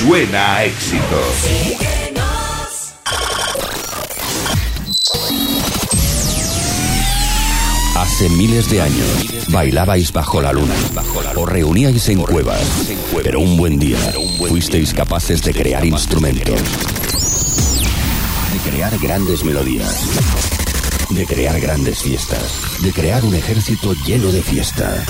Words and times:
suena 0.00 0.56
a 0.56 0.64
éxito. 0.64 1.20
Hace 7.96 8.30
miles 8.30 8.70
de 8.70 8.80
años 8.80 9.46
bailabais 9.48 10.10
bajo 10.10 10.40
la 10.40 10.54
luna 10.54 10.74
o 11.36 11.44
reuníais 11.44 12.08
en 12.08 12.22
cuevas, 12.22 12.62
pero 13.22 13.40
un 13.40 13.58
buen 13.58 13.78
día 13.78 13.98
fuisteis 14.48 14.94
capaces 14.94 15.42
de 15.42 15.52
crear 15.52 15.84
instrumentos, 15.84 16.60
de 18.54 18.70
crear 18.70 18.98
grandes 18.98 19.44
melodías, 19.44 20.06
de 21.10 21.26
crear 21.26 21.60
grandes 21.60 22.02
fiestas, 22.02 22.80
de 22.80 22.90
crear 22.92 23.22
un 23.22 23.34
ejército 23.34 23.92
lleno 24.06 24.32
de 24.32 24.40
fiesta. 24.40 25.04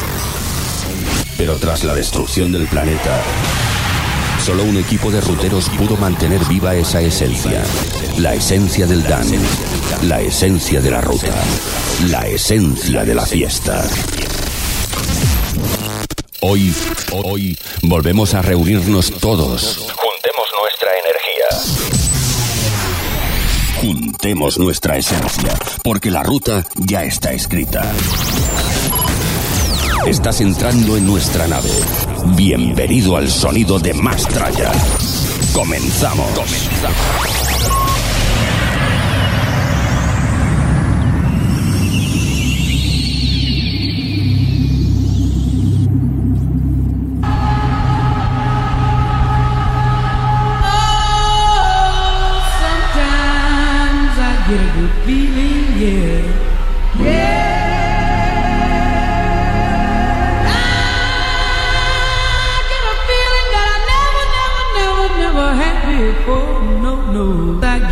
Pero 1.36 1.56
tras 1.58 1.84
la 1.84 1.94
destrucción 1.94 2.50
del 2.50 2.66
planeta, 2.66 3.22
solo 4.44 4.64
un 4.64 4.76
equipo 4.78 5.10
de 5.10 5.20
ruteros 5.20 5.68
pudo 5.70 5.96
mantener 5.96 6.44
viva 6.46 6.74
esa 6.74 7.00
esencia, 7.00 7.62
la 8.18 8.34
esencia 8.34 8.86
del 8.86 9.02
dance, 9.02 9.38
la 10.02 10.20
esencia 10.20 10.80
de 10.80 10.90
la 10.90 11.00
ruta, 11.00 11.34
la 12.08 12.26
esencia 12.26 13.04
de 13.04 13.14
la 13.14 13.26
fiesta. 13.26 13.84
Hoy, 16.40 16.74
hoy, 17.12 17.58
volvemos 17.82 18.32
a 18.34 18.40
reunirnos 18.40 19.12
todos. 19.20 19.92
Juntemos 19.94 20.48
nuestra 20.60 20.90
energía. 20.98 21.48
Juntemos 23.80 24.58
nuestra 24.58 24.96
esencia, 24.96 25.54
porque 25.84 26.10
la 26.10 26.22
ruta 26.22 26.64
ya 26.76 27.04
está 27.04 27.32
escrita. 27.32 27.92
Estás 30.06 30.40
entrando 30.40 30.96
en 30.96 31.06
nuestra 31.06 31.46
nave. 31.46 31.70
Bienvenido 32.26 33.16
al 33.16 33.28
sonido 33.28 33.78
de 33.78 33.94
Mastraya. 33.94 34.72
Comenzamos. 35.54 36.28
Comenzamos. 36.34 37.49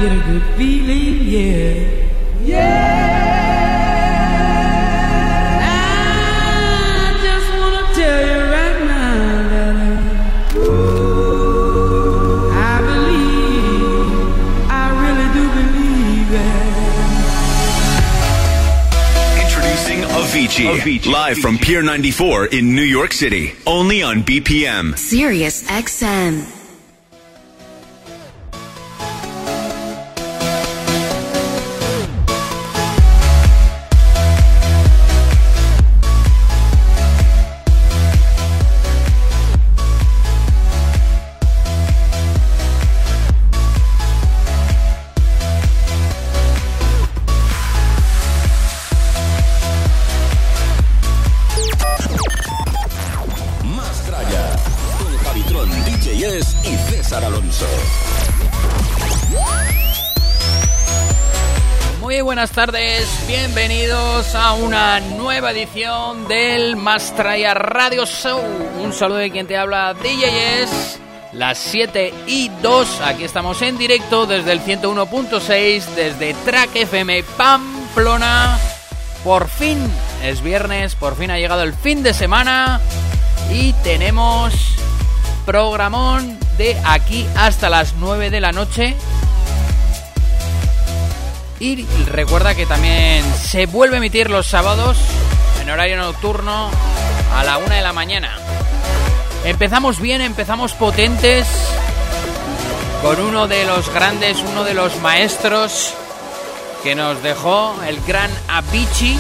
I 0.09 0.14
get 0.14 0.25
a 0.25 0.27
good 0.33 0.42
feeling, 0.56 1.17
yeah. 1.28 2.09
Yeah. 2.42 3.19
I 5.61 7.12
just 7.23 7.48
wanna 7.53 7.84
tell 7.95 8.20
you 8.27 8.41
right 8.56 8.79
now 8.86 9.48
that 9.53 9.75
I, 9.77 9.89
I 12.56 12.81
believe, 12.89 14.27
I 14.70 14.83
really 15.03 15.29
do 15.36 15.45
believe 15.59 16.33
it. 16.33 16.67
Introducing 19.45 20.01
Avicii, 20.09 21.05
live 21.12 21.36
from 21.36 21.59
Pier 21.59 21.83
94 21.83 22.47
in 22.47 22.75
New 22.75 22.81
York 22.81 23.12
City, 23.12 23.53
only 23.67 24.03
on 24.03 24.23
BPM. 24.23 24.97
Sirius 24.97 25.64
XM. 25.64 26.58
Tardes, 62.58 63.08
bienvenidos 63.29 64.35
a 64.35 64.55
una 64.55 64.98
nueva 64.98 65.52
edición 65.52 66.27
del 66.27 66.74
Mastraya 66.74 67.55
Radio 67.55 68.05
Show. 68.05 68.42
Un 68.83 68.92
saludo 68.92 69.19
de 69.19 69.30
quien 69.30 69.46
te 69.46 69.57
habla, 69.57 69.95
DJs. 69.95 70.98
Las 71.35 71.57
7 71.58 72.13
y 72.27 72.48
2, 72.61 73.01
aquí 73.02 73.23
estamos 73.23 73.63
en 73.63 73.79
directo 73.79 74.27
desde 74.27 74.51
el 74.51 74.61
101.6, 74.61 75.85
desde 75.95 76.35
Track 76.35 76.74
FM 76.74 77.23
Pamplona. 77.36 78.58
Por 79.23 79.48
fin 79.48 79.79
es 80.24 80.42
viernes, 80.42 80.97
por 80.97 81.17
fin 81.17 81.30
ha 81.30 81.39
llegado 81.39 81.63
el 81.63 81.74
fin 81.74 82.02
de 82.02 82.13
semana 82.13 82.80
y 83.52 83.73
tenemos 83.85 84.52
programón 85.47 86.36
de 86.57 86.77
aquí 86.85 87.24
hasta 87.36 87.70
las 87.70 87.95
9 88.01 88.30
de 88.30 88.41
la 88.41 88.51
noche. 88.51 88.97
Y 91.61 91.85
recuerda 92.07 92.55
que 92.55 92.67
también 92.67 93.24
se 93.35 93.67
vuelve 93.67 93.96
a 93.96 93.98
emitir 93.98 94.30
los 94.30 94.46
sábados 94.46 94.96
en 95.61 95.69
horario 95.69 95.96
nocturno 95.96 96.70
a 97.35 97.45
la 97.45 97.58
una 97.58 97.74
de 97.74 97.83
la 97.83 97.92
mañana. 97.92 98.36
Empezamos 99.45 100.01
bien, 100.01 100.20
empezamos 100.20 100.73
potentes 100.74 101.47
con 103.02 103.20
uno 103.20 103.48
de 103.48 103.64
los 103.64 103.92
grandes, 103.92 104.39
uno 104.51 104.64
de 104.64 104.74
los 104.74 105.01
maestros 105.01 105.95
que 106.83 106.95
nos 106.95 107.23
dejó 107.23 107.74
el 107.86 108.01
gran 108.02 108.30
Avicii. 108.48 109.18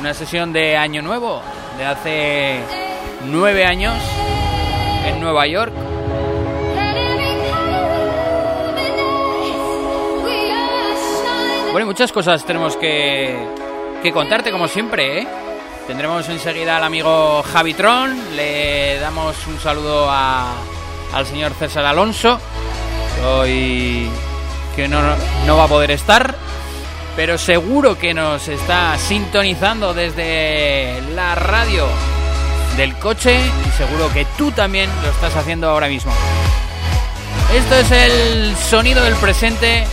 Una 0.00 0.14
sesión 0.14 0.52
de 0.52 0.76
Año 0.76 1.02
Nuevo 1.02 1.42
de 1.78 1.84
hace 1.84 2.60
nueve 3.26 3.64
años 3.64 3.96
en 5.06 5.20
Nueva 5.20 5.46
York. 5.46 5.72
Bueno, 11.74 11.86
muchas 11.88 12.12
cosas 12.12 12.44
tenemos 12.44 12.76
que, 12.76 13.36
que 14.00 14.12
contarte, 14.12 14.52
como 14.52 14.68
siempre, 14.68 15.22
¿eh? 15.22 15.26
Tendremos 15.88 16.28
enseguida 16.28 16.76
al 16.76 16.84
amigo 16.84 17.42
Javitron, 17.42 18.36
le 18.36 19.00
damos 19.00 19.34
un 19.48 19.58
saludo 19.58 20.06
a- 20.08 20.52
al 21.12 21.26
señor 21.26 21.52
César 21.58 21.84
Alonso, 21.84 22.38
hoy 23.26 24.08
que 24.76 24.86
no, 24.86 25.00
no 25.46 25.56
va 25.56 25.64
a 25.64 25.68
poder 25.68 25.90
estar, 25.90 26.36
pero 27.16 27.38
seguro 27.38 27.98
que 27.98 28.14
nos 28.14 28.46
está 28.46 28.96
sintonizando 28.96 29.94
desde 29.94 31.00
la 31.16 31.34
radio 31.34 31.86
del 32.76 32.94
coche 32.98 33.36
y 33.66 33.70
seguro 33.76 34.12
que 34.12 34.24
tú 34.38 34.52
también 34.52 34.88
lo 35.02 35.10
estás 35.10 35.34
haciendo 35.34 35.68
ahora 35.70 35.88
mismo. 35.88 36.12
Esto 37.52 37.74
es 37.74 37.90
el 37.90 38.56
sonido 38.56 39.02
del 39.02 39.14
presente, 39.16 39.84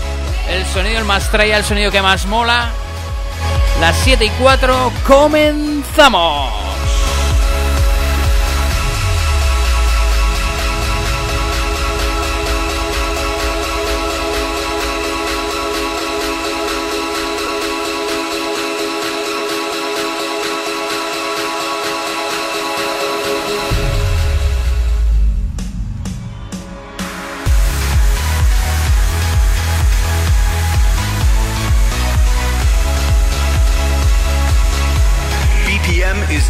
el 0.51 0.66
sonido 0.66 1.00
el 1.00 1.06
más 1.06 1.29
traía, 1.31 1.57
el 1.57 1.63
sonido 1.63 1.91
que 1.91 2.01
más 2.01 2.25
mola. 2.25 2.69
Las 3.79 3.95
7 4.03 4.25
y 4.25 4.29
4, 4.29 4.91
comenzamos. 5.07 6.71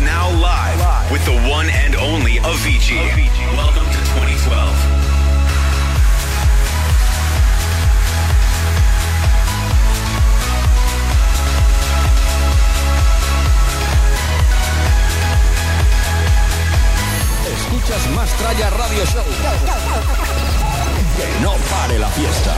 now 0.02 0.30
live 0.32 1.12
with 1.12 1.24
the 1.26 1.36
one 1.50 1.70
and 1.70 1.96
only 1.96 2.40
Avicii. 2.40 3.30
Welcome 3.56 3.86
to 3.86 4.00
2012. 4.16 5.02
Escuchas 17.54 18.10
más 18.16 18.30
Tralla 18.38 18.70
Radio 18.72 19.06
Show. 19.06 19.24
Que 21.18 21.40
no 21.44 21.54
pare 21.70 22.00
la 22.00 22.10
fiesta. 22.10 22.56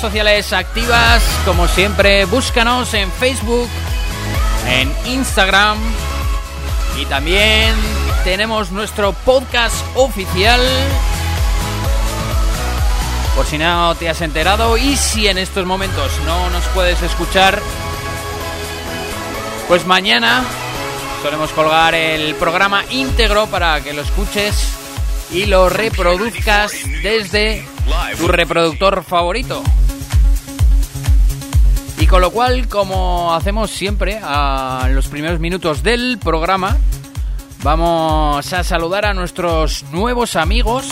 Sociales 0.00 0.54
activas, 0.54 1.22
como 1.44 1.68
siempre, 1.68 2.24
búscanos 2.24 2.94
en 2.94 3.12
Facebook, 3.12 3.68
en 4.66 4.90
Instagram 5.12 5.76
y 6.98 7.04
también 7.04 7.74
tenemos 8.24 8.70
nuestro 8.70 9.12
podcast 9.12 9.76
oficial. 9.96 10.60
Por 13.36 13.44
si 13.44 13.58
no 13.58 13.94
te 13.94 14.08
has 14.08 14.22
enterado 14.22 14.78
y 14.78 14.96
si 14.96 15.28
en 15.28 15.36
estos 15.36 15.66
momentos 15.66 16.10
no 16.24 16.48
nos 16.48 16.64
puedes 16.68 17.02
escuchar, 17.02 17.60
pues 19.68 19.86
mañana 19.86 20.42
solemos 21.22 21.50
colgar 21.50 21.94
el 21.94 22.34
programa 22.36 22.84
íntegro 22.90 23.46
para 23.48 23.82
que 23.82 23.92
lo 23.92 24.00
escuches 24.00 24.68
y 25.30 25.44
lo 25.44 25.68
reproduzcas 25.68 26.72
desde 27.02 27.66
tu 28.18 28.28
reproductor 28.28 29.04
favorito. 29.04 29.62
Con 32.10 32.22
lo 32.22 32.32
cual, 32.32 32.66
como 32.66 33.32
hacemos 33.32 33.70
siempre 33.70 34.18
a 34.20 34.88
los 34.90 35.06
primeros 35.06 35.38
minutos 35.38 35.84
del 35.84 36.18
programa, 36.18 36.76
vamos 37.62 38.52
a 38.52 38.64
saludar 38.64 39.06
a 39.06 39.14
nuestros 39.14 39.84
nuevos 39.92 40.34
amigos 40.34 40.88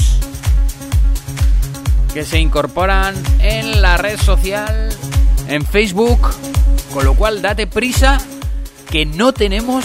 que 2.14 2.24
se 2.24 2.38
incorporan 2.38 3.16
en 3.40 3.82
la 3.82 3.96
red 3.96 4.16
social, 4.16 4.90
en 5.48 5.66
Facebook, 5.66 6.20
con 6.94 7.04
lo 7.04 7.14
cual 7.14 7.42
date 7.42 7.66
prisa 7.66 8.18
que 8.88 9.04
no 9.04 9.32
tenemos 9.32 9.84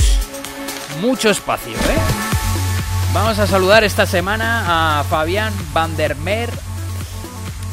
mucho 1.01 1.31
espacio, 1.31 1.73
¿eh? 1.73 3.11
Vamos 3.11 3.39
a 3.39 3.47
saludar 3.47 3.83
esta 3.83 4.05
semana 4.05 4.99
a 4.99 5.03
Fabián 5.05 5.51
Van 5.73 5.97
der 5.97 6.15
Meer, 6.15 6.51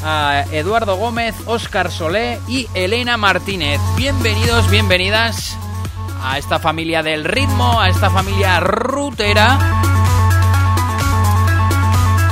a 0.03 0.45
Eduardo 0.51 0.95
Gómez, 0.95 1.35
Óscar 1.45 1.91
Solé 1.91 2.39
y 2.47 2.67
Elena 2.73 3.17
Martínez. 3.17 3.79
Bienvenidos, 3.95 4.69
bienvenidas 4.69 5.57
a 6.23 6.37
esta 6.37 6.59
familia 6.59 7.03
del 7.03 7.23
ritmo, 7.23 7.79
a 7.79 7.89
esta 7.89 8.09
familia 8.09 8.59
rutera. 8.59 9.59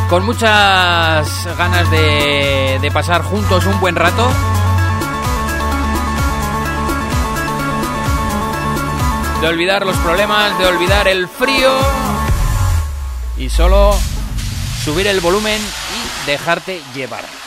Con 0.10 0.26
muchas 0.26 1.48
ganas 1.58 1.90
de, 1.92 2.80
de 2.82 2.92
pasar 2.92 3.24
juntos 3.24 3.66
un 3.66 3.80
buen 3.80 3.96
rato. 3.96 4.28
De 9.42 9.48
olvidar 9.48 9.86
los 9.86 9.96
problemas, 9.98 10.58
de 10.58 10.66
olvidar 10.66 11.08
el 11.08 11.28
frío. 11.28 11.72
Y 13.38 13.50
solo 13.50 13.96
subir 14.84 15.08
el 15.08 15.20
volumen 15.20 15.62
y 15.62 16.26
dejarte 16.26 16.82
llevar. 16.94 17.39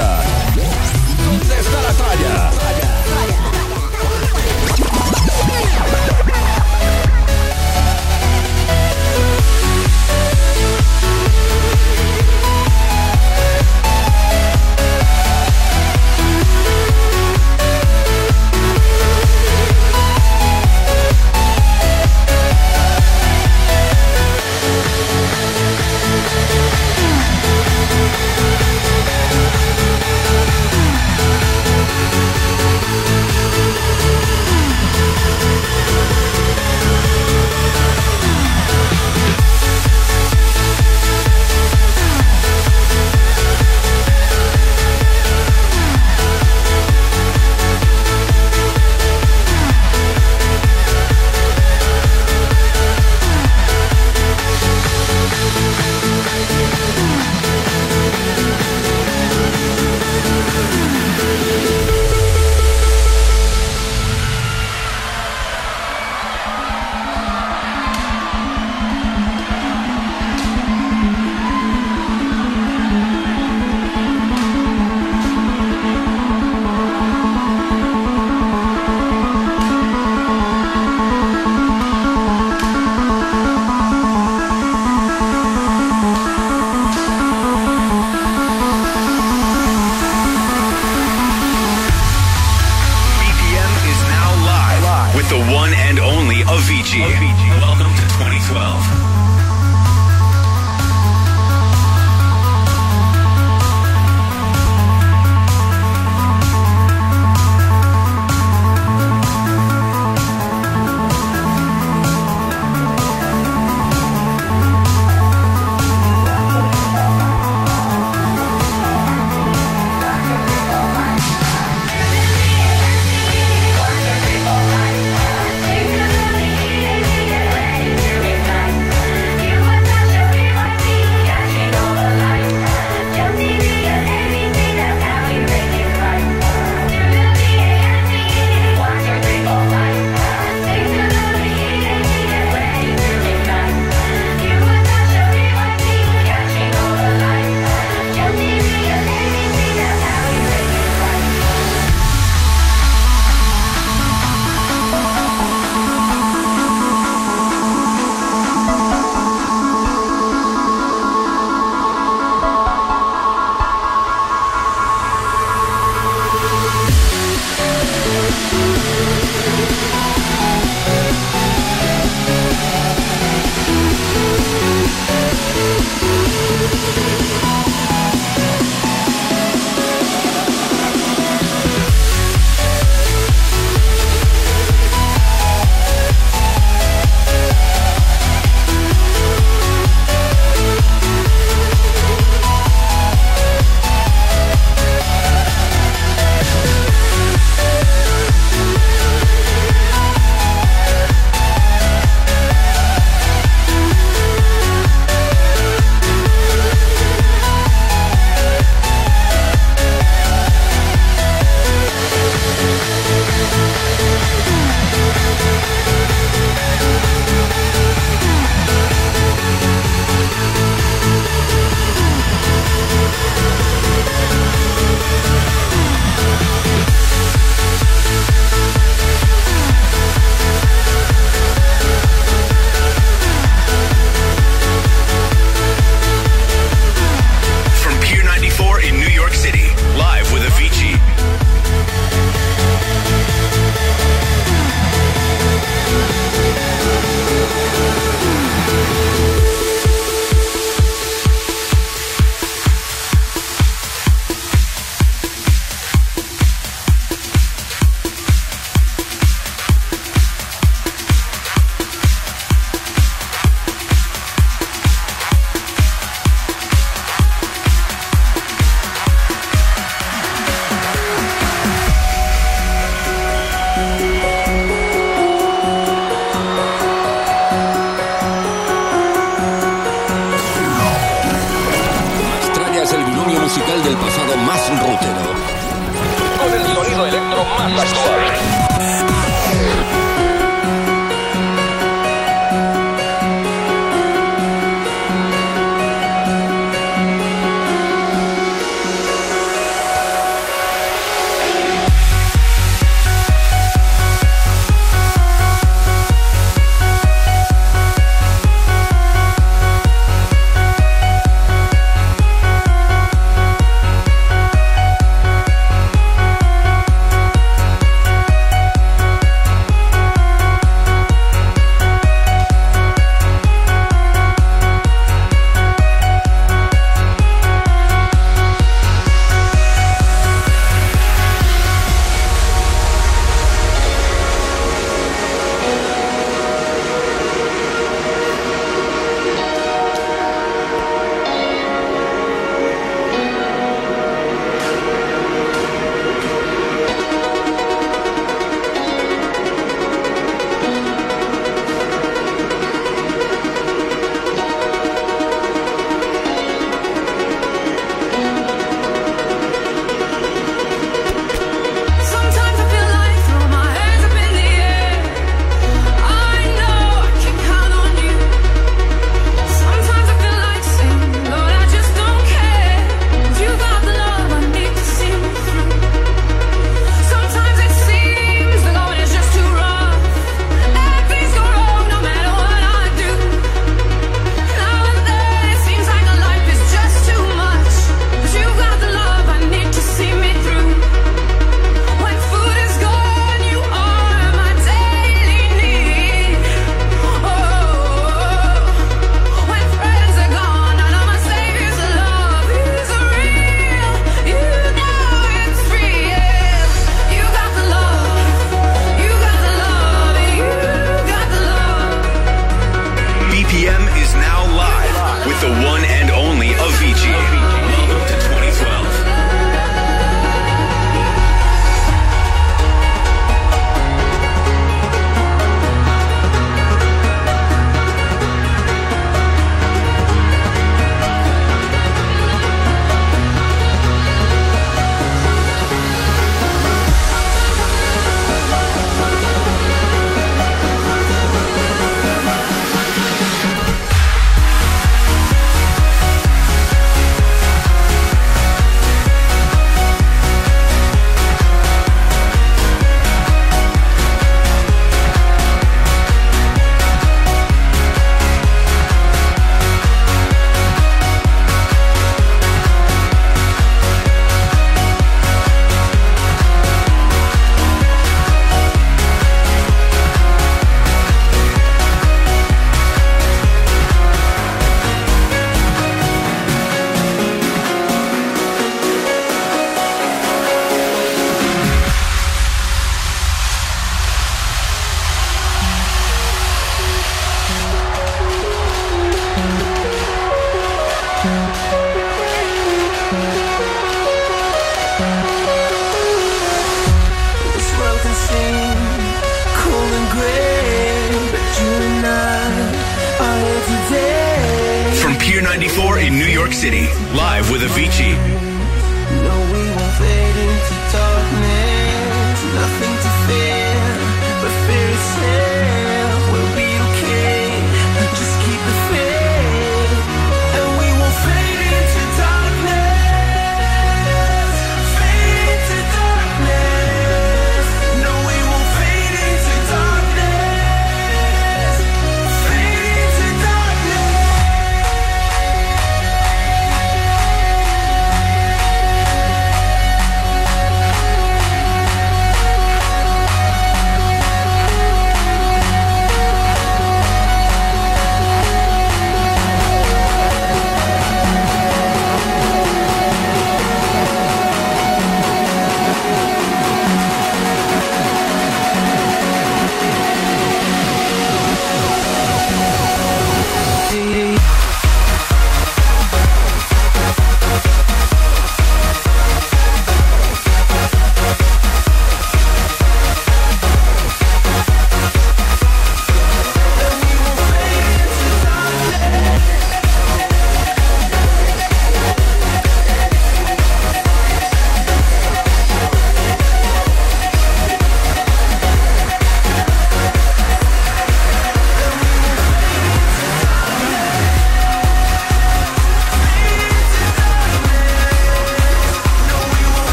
Vamos 0.00 0.39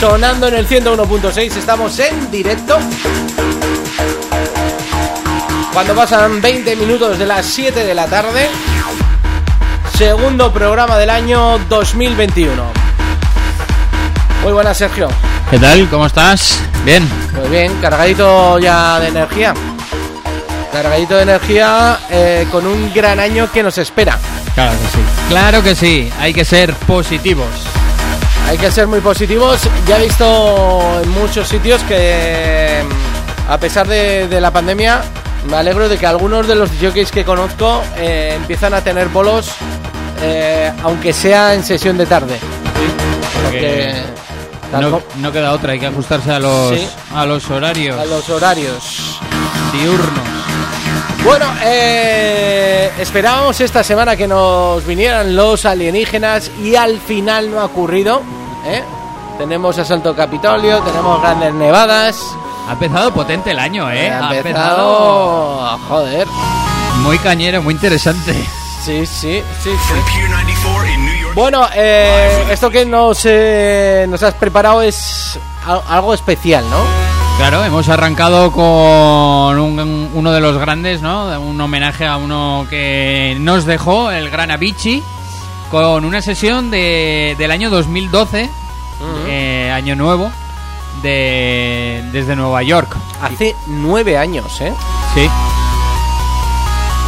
sonando 0.01 0.49
en 0.49 0.55
el 0.55 0.69
101.6. 0.69 1.57
Estamos 1.57 1.99
en 1.99 2.31
directo. 2.31 2.79
Cuando 5.73 5.95
pasan 5.95 6.41
20 6.41 6.77
minutos 6.77 7.19
de 7.19 7.27
las 7.27 7.47
7 7.47 7.85
de 7.85 7.95
la 7.95 8.07
tarde. 8.07 8.49
Segundo 9.99 10.53
programa 10.53 10.99
del 10.99 11.11
año 11.11 11.59
2021. 11.69 12.65
Muy 14.43 14.53
buenas, 14.53 14.77
Sergio. 14.77 15.09
¿Qué 15.55 15.61
tal? 15.61 15.89
¿Cómo 15.89 16.05
estás? 16.05 16.61
Bien. 16.85 17.09
Muy 17.33 17.49
bien, 17.49 17.73
cargadito 17.81 18.59
ya 18.59 18.99
de 18.99 19.07
energía. 19.07 19.55
Cargadito 20.73 21.15
de 21.15 21.23
energía 21.23 21.97
eh, 22.11 22.49
con 22.51 22.67
un 22.67 22.93
gran 22.93 23.21
año 23.21 23.49
que 23.53 23.63
nos 23.63 23.79
espera. 23.79 24.19
Claro 24.57 24.73
que 24.73 24.89
sí. 24.89 24.99
Claro 25.29 25.63
que 25.63 25.75
sí. 25.77 26.13
Hay 26.19 26.35
que 26.35 26.45
ser 26.45 26.75
positivos. 26.75 27.47
Hay 28.49 28.59
que 28.59 28.69
ser 28.73 28.89
muy 28.89 28.99
positivos. 28.99 29.61
Ya 29.87 30.01
he 30.01 30.07
visto 30.07 31.01
en 31.01 31.09
muchos 31.11 31.47
sitios 31.47 31.81
que, 31.85 32.83
mm, 32.83 33.53
a 33.53 33.57
pesar 33.59 33.87
de, 33.87 34.27
de 34.27 34.41
la 34.41 34.51
pandemia, 34.51 35.03
me 35.49 35.57
alegro 35.57 35.89
de 35.89 35.99
que 35.99 36.07
algunos 36.09 36.49
de 36.49 36.57
los 36.57 36.71
jockeys 36.83 37.13
que 37.13 37.25
conozco 37.25 37.81
eh, 37.97 38.33
empiezan 38.35 38.75
a 38.75 38.81
tener 38.81 39.07
bolos, 39.07 39.53
eh, 40.21 40.73
aunque 40.83 41.13
sea 41.13 41.55
en 41.55 41.63
sesión 41.63 41.97
de 41.97 42.07
tarde. 42.07 42.41
Porque 43.45 44.14
No, 44.81 45.03
no 45.17 45.33
queda 45.33 45.53
otra, 45.53 45.73
hay 45.73 45.81
que 45.81 45.87
ajustarse 45.87 46.33
a 46.33 46.39
los, 46.39 46.71
Sí. 46.79 46.87
a 47.15 47.25
los 47.27 47.51
horarios 47.51 47.99
a 47.99 48.05
los 48.05 48.29
horarios. 48.31 49.19
diurnos. 49.73 50.25
Bueno, 51.25 51.47
eh, 51.63 52.91
esperábamos 52.99 53.59
esta 53.61 53.83
semana 53.83 54.15
que 54.17 54.27
nos 54.29 54.85
vinieran 54.87 55.35
los 55.35 55.65
alienígenas 55.65 56.51
y 56.63 56.77
al 56.77 56.99
final 57.01 57.51
no 57.51 57.61
ha 57.61 57.65
ocurrido. 57.65 58.21
¿eh? 58.67 58.83
Tenemos 59.39 59.79
asalto 59.79 60.15
Capitolio, 60.15 60.79
tenemos 60.81 61.21
grandes 61.23 61.55
nevadas. 61.55 62.17
Ha 62.69 62.73
empezado 62.73 63.13
potente 63.13 63.51
el 63.53 63.59
año, 63.59 63.91
¿eh? 63.91 64.11
Ha 64.11 64.35
empezado... 64.37 65.79
Joder. 65.89 66.27
muy 67.03 67.19
cañero, 67.19 67.63
muy 67.63 67.75
interesante. 67.75 68.33
Sí, 68.85 69.07
sí, 69.07 69.43
sí, 69.63 69.71
sí. 69.71 69.95
Bueno, 71.35 71.67
eh, 71.75 72.45
esto 72.51 72.71
que 72.71 72.87
nos, 72.87 73.23
eh, 73.25 74.07
nos 74.09 74.23
has 74.23 74.35
preparado 74.35 74.83
es 74.83 75.39
al- 75.67 75.83
algo 75.89 76.15
especial, 76.15 76.65
¿no? 76.71 76.79
Claro, 77.39 77.65
hemos 77.65 77.89
arrancado 77.89 78.53
con 78.53 78.65
un- 79.59 80.11
uno 80.15 80.31
de 80.33 80.41
los 80.41 80.57
grandes, 80.59 81.03
¿no? 81.03 81.25
Un 81.41 81.61
homenaje 81.61 82.07
a 82.07 82.17
uno 82.19 82.67
que 82.71 83.37
nos 83.41 83.65
dejó, 83.65 84.13
el 84.13 84.31
gran 84.31 84.53
Avicii, 84.53 85.03
con 85.73 86.05
una 86.05 86.23
sesión 86.23 86.71
de, 86.71 87.35
del 87.37 87.51
año 87.51 87.69
2012, 87.69 88.49
eh, 89.27 89.73
año 89.75 89.97
nuevo, 89.97 90.31
de, 91.03 92.05
desde 92.13 92.37
Nueva 92.37 92.63
York. 92.63 92.95
Hace 93.21 93.57
nueve 93.67 94.17
años, 94.17 94.61
¿eh? 94.61 94.73
Sí. 95.15 95.29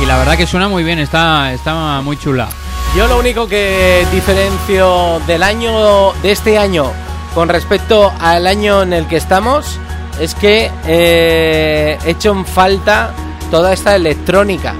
Y 0.03 0.07
la 0.07 0.19
verdad 0.19 0.37
que 0.37 0.49
suena 0.49 0.67
muy 0.69 0.83
bien, 0.83 0.99
está, 0.99 1.53
está 1.53 2.01
muy 2.03 2.17
chula. 2.19 2.49
Yo 2.97 3.07
lo 3.07 3.19
único 3.19 3.47
que 3.47 4.07
diferencio 4.11 5.21
del 5.27 5.43
año 5.43 6.13
de 6.23 6.33
este 6.33 6.57
año 6.59 6.91
con 7.35 7.49
respecto 7.51 8.11
al 8.21 8.47
año 8.47 8.83
en 8.83 8.95
el 8.95 9.07
que 9.07 9.17
estamos 9.17 9.79
es 10.19 10.35
que 10.35 10.71
eh, 10.87 11.99
he 12.07 12.11
hecho 12.11 12.31
en 12.33 12.47
falta 12.47 13.13
toda 13.51 13.73
esta 13.75 13.95
electrónica 13.95 14.75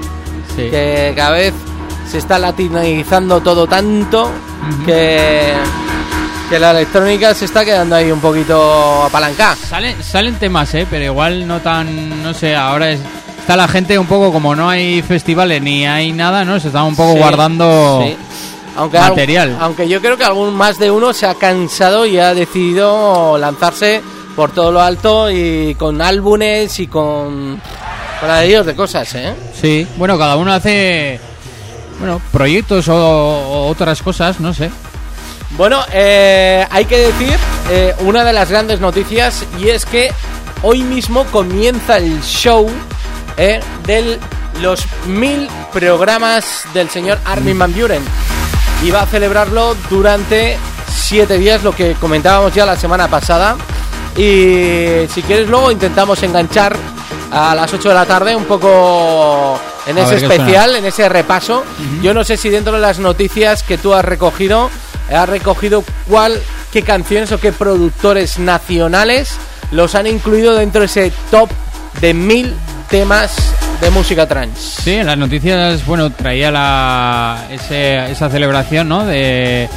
Sí. 0.55 0.71
que 0.71 1.13
cada 1.15 1.31
vez 1.31 1.53
se 2.09 2.17
está 2.17 2.39
latinizando 2.39 3.41
todo 3.41 3.67
tanto 3.67 4.31
que, 4.87 5.53
que 6.49 6.57
la 6.59 6.71
electrónica 6.71 7.35
se 7.35 7.45
está 7.45 7.63
quedando 7.63 7.95
ahí 7.95 8.11
un 8.11 8.19
poquito 8.19 9.03
apalancada. 9.03 9.55
Salen, 9.55 10.01
salen 10.01 10.33
temas, 10.39 10.73
¿eh? 10.73 10.87
Pero 10.89 11.05
igual 11.05 11.47
no 11.47 11.59
tan, 11.59 12.23
no 12.23 12.33
sé, 12.33 12.55
ahora 12.55 12.89
es, 12.89 12.99
está 13.47 13.55
la 13.55 13.69
gente 13.69 13.97
un 13.97 14.07
poco 14.07 14.33
como 14.33 14.57
no 14.57 14.69
hay 14.69 15.01
festivales 15.01 15.61
ni 15.61 15.87
hay 15.87 16.11
nada, 16.11 16.43
¿no? 16.43 16.59
Se 16.59 16.67
está 16.67 16.83
un 16.83 16.97
poco 16.97 17.13
Sí, 17.13 17.19
guardando 17.19 18.01
sí. 18.03 18.17
Aunque, 18.75 18.97
al- 18.97 19.09
material. 19.11 19.57
aunque 19.61 19.87
yo 19.87 20.01
creo 20.01 20.17
que 20.17 20.25
algún 20.25 20.53
más 20.53 20.77
de 20.77 20.91
uno 20.91 21.13
se 21.13 21.27
ha 21.27 21.33
cansado 21.35 22.05
y 22.05 22.19
ha 22.19 22.33
decidido 22.33 23.37
lanzarse 23.37 24.01
por 24.35 24.51
todo 24.51 24.73
lo 24.73 24.81
alto 24.81 25.31
y 25.31 25.75
con 25.75 26.01
álbumes 26.01 26.77
y 26.81 26.87
con 26.87 27.61
con 28.19 28.29
adiós 28.29 28.65
de 28.65 28.75
cosas, 28.75 29.15
¿eh? 29.15 29.33
Sí, 29.61 29.87
bueno, 29.95 30.17
cada 30.17 30.35
uno 30.35 30.51
hace, 30.51 31.17
bueno, 31.99 32.19
proyectos 32.33 32.89
o, 32.89 32.95
o 32.97 33.67
otras 33.69 34.01
cosas, 34.01 34.41
no 34.41 34.53
sé. 34.53 34.69
Bueno, 35.51 35.79
eh, 35.93 36.65
hay 36.69 36.83
que 36.83 36.97
decir 36.97 37.37
eh, 37.71 37.95
una 38.01 38.25
de 38.25 38.33
las 38.33 38.49
grandes 38.51 38.81
noticias 38.81 39.45
y 39.57 39.69
es 39.69 39.85
que 39.85 40.11
hoy 40.63 40.81
mismo 40.83 41.23
comienza 41.31 41.95
el 41.97 42.21
show 42.23 42.69
eh, 43.37 43.59
de 43.85 44.19
los 44.61 44.83
mil 45.05 45.47
programas 45.71 46.63
del 46.73 46.89
señor 46.89 47.19
Armin 47.25 47.57
Van 47.57 47.73
Buren 47.73 48.03
y 48.83 48.91
va 48.91 49.01
a 49.01 49.05
celebrarlo 49.05 49.75
durante 49.89 50.57
siete 50.87 51.37
días, 51.37 51.63
lo 51.63 51.73
que 51.73 51.93
comentábamos 51.93 52.53
ya 52.53 52.65
la 52.65 52.75
semana 52.75 53.07
pasada. 53.07 53.55
Y 54.15 55.07
si 55.13 55.21
quieres 55.21 55.47
luego 55.47 55.71
intentamos 55.71 56.21
enganchar 56.23 56.75
a 57.31 57.53
las 57.53 57.71
8 57.71 57.89
de 57.89 57.95
la 57.95 58.05
tarde 58.05 58.35
un 58.35 58.45
poco 58.45 59.59
en 59.85 59.97
A 59.97 60.01
ese 60.01 60.15
especial, 60.15 60.75
en 60.75 60.85
ese 60.85 61.07
repaso. 61.07 61.63
Yo 62.01 62.13
no 62.13 62.23
sé 62.23 62.37
si 62.37 62.49
dentro 62.49 62.73
de 62.73 62.79
las 62.79 62.99
noticias 62.99 63.63
que 63.63 63.77
tú 63.77 63.93
has 63.93 64.03
recogido, 64.03 64.69
has 65.13 65.29
recogido 65.29 65.83
cuál, 66.09 66.41
qué 66.71 66.81
canciones 66.81 67.31
o 67.31 67.39
qué 67.39 67.51
productores 67.51 68.39
nacionales 68.39 69.37
los 69.71 69.95
han 69.95 70.07
incluido 70.07 70.55
dentro 70.55 70.81
de 70.81 70.87
ese 70.87 71.11
top 71.29 71.49
de 72.01 72.13
mil 72.13 72.55
temas 72.89 73.35
de 73.81 73.89
música 73.91 74.27
trans. 74.27 74.57
Sí, 74.83 74.93
en 74.95 75.05
las 75.07 75.17
noticias, 75.17 75.85
bueno, 75.85 76.09
traía 76.11 76.51
la, 76.51 77.45
ese- 77.49 78.11
esa 78.11 78.29
celebración, 78.29 78.87
¿no? 78.89 79.05
De, 79.05 79.69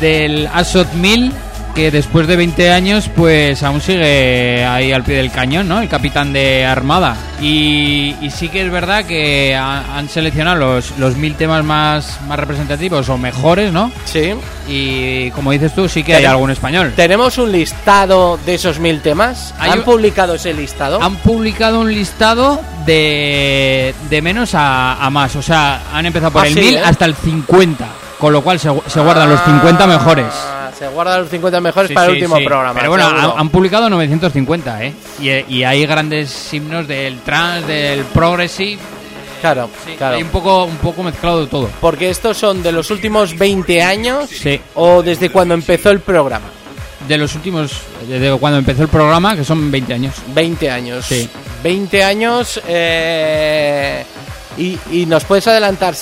del 0.00 0.48
Asot 0.52 0.92
1000, 0.94 1.32
que 1.76 1.90
después 1.90 2.26
de 2.26 2.36
20 2.36 2.70
años, 2.72 3.10
pues 3.14 3.62
aún 3.62 3.80
sigue 3.82 4.64
ahí 4.64 4.92
al 4.92 5.04
pie 5.04 5.16
del 5.16 5.30
cañón, 5.30 5.68
¿no? 5.68 5.80
El 5.80 5.88
capitán 5.90 6.32
de 6.32 6.64
Armada. 6.64 7.14
Y, 7.40 8.16
y 8.22 8.30
sí 8.30 8.48
que 8.48 8.62
es 8.64 8.70
verdad 8.72 9.04
que 9.04 9.54
ha- 9.54 9.96
han 9.98 10.08
seleccionado 10.08 10.56
los, 10.56 10.92
los 10.98 11.16
1000 11.16 11.34
temas 11.34 11.62
más, 11.64 12.18
más 12.26 12.38
representativos 12.38 13.08
o 13.10 13.18
mejores, 13.18 13.72
¿no? 13.72 13.92
Sí. 14.06 14.32
Y 14.66 15.30
como 15.32 15.52
dices 15.52 15.74
tú, 15.74 15.86
sí 15.88 16.02
que 16.02 16.14
hay 16.16 16.24
algún 16.24 16.50
español. 16.50 16.94
Tenemos 16.96 17.36
un 17.36 17.52
listado 17.52 18.38
de 18.46 18.54
esos 18.54 18.78
mil 18.80 19.02
temas. 19.02 19.54
¿Han 19.58 19.80
un- 19.80 19.84
publicado 19.84 20.34
ese 20.34 20.54
listado? 20.54 21.00
Han 21.02 21.16
publicado 21.16 21.80
un 21.80 21.92
listado 21.92 22.58
de, 22.86 23.94
de 24.08 24.22
menos 24.22 24.54
a, 24.54 24.94
a 25.04 25.10
más. 25.10 25.36
O 25.36 25.42
sea, 25.42 25.82
han 25.92 26.06
empezado 26.06 26.32
por 26.32 26.42
Ah, 26.42 26.46
el 26.48 26.54
sí, 26.54 26.60
1000 26.60 26.74
¿eh? 26.76 26.80
hasta 26.84 27.04
el 27.04 27.14
50. 27.14 27.86
Con 28.18 28.32
lo 28.32 28.40
cual 28.40 28.58
se, 28.58 28.70
se 28.86 29.00
guardan 29.00 29.28
los 29.28 29.44
50 29.44 29.86
mejores. 29.86 30.26
Se 30.78 30.88
guardan 30.88 31.20
los 31.22 31.30
50 31.30 31.60
mejores 31.60 31.88
Sí, 31.88 31.94
para 31.94 32.06
el 32.08 32.12
sí, 32.12 32.18
último 32.22 32.36
sí. 32.36 32.44
programa. 32.44 32.78
Pero 32.78 32.90
bueno, 32.90 33.08
seguro. 33.08 33.38
han, 33.38 33.48
publicado 33.48 33.88
950, 33.90 34.84
¿eh? 34.84 34.92
Y, 35.20 35.54
y 35.56 35.64
hay 35.64 35.86
grandes 35.86 36.52
himnos 36.52 36.86
del 36.86 37.20
trance, 37.20 37.66
del 37.66 38.04
progressive. 38.04 38.78
Claro, 39.40 39.70
Sí, 39.86 39.92
claro. 39.96 40.16
Hay 40.16 40.22
un 40.22 40.28
poco, 40.30 40.64
un 40.64 40.76
poco 40.78 41.02
mezclado 41.02 41.40
de 41.42 41.46
todo. 41.46 41.70
Porque 41.80 42.10
estos 42.10 42.36
son 42.36 42.62
de 42.62 42.72
los 42.72 42.90
últimos 42.90 43.36
20 43.38 43.82
años 43.82 44.28
Sí. 44.30 44.60
o 44.74 45.02
desde 45.02 45.30
cuando 45.30 45.54
empezó 45.54 45.90
el 45.90 46.00
programa. 46.00 46.46
De 47.08 47.16
los 47.18 47.34
últimos, 47.34 47.72
desde 48.08 48.36
cuando 48.38 48.58
empezó 48.58 48.82
el 48.82 48.88
programa, 48.88 49.36
que 49.36 49.44
son 49.44 49.70
20 49.70 49.94
años. 49.94 50.14
20 50.34 50.70
años. 50.70 51.06
Sí. 51.06 51.28
20 51.62 52.02
años. 52.04 52.60
eh, 52.66 54.04
y, 54.58 54.78
y 54.90 55.06
nos 55.06 55.24
puedes 55.24 55.46
adelantar, 55.46 55.94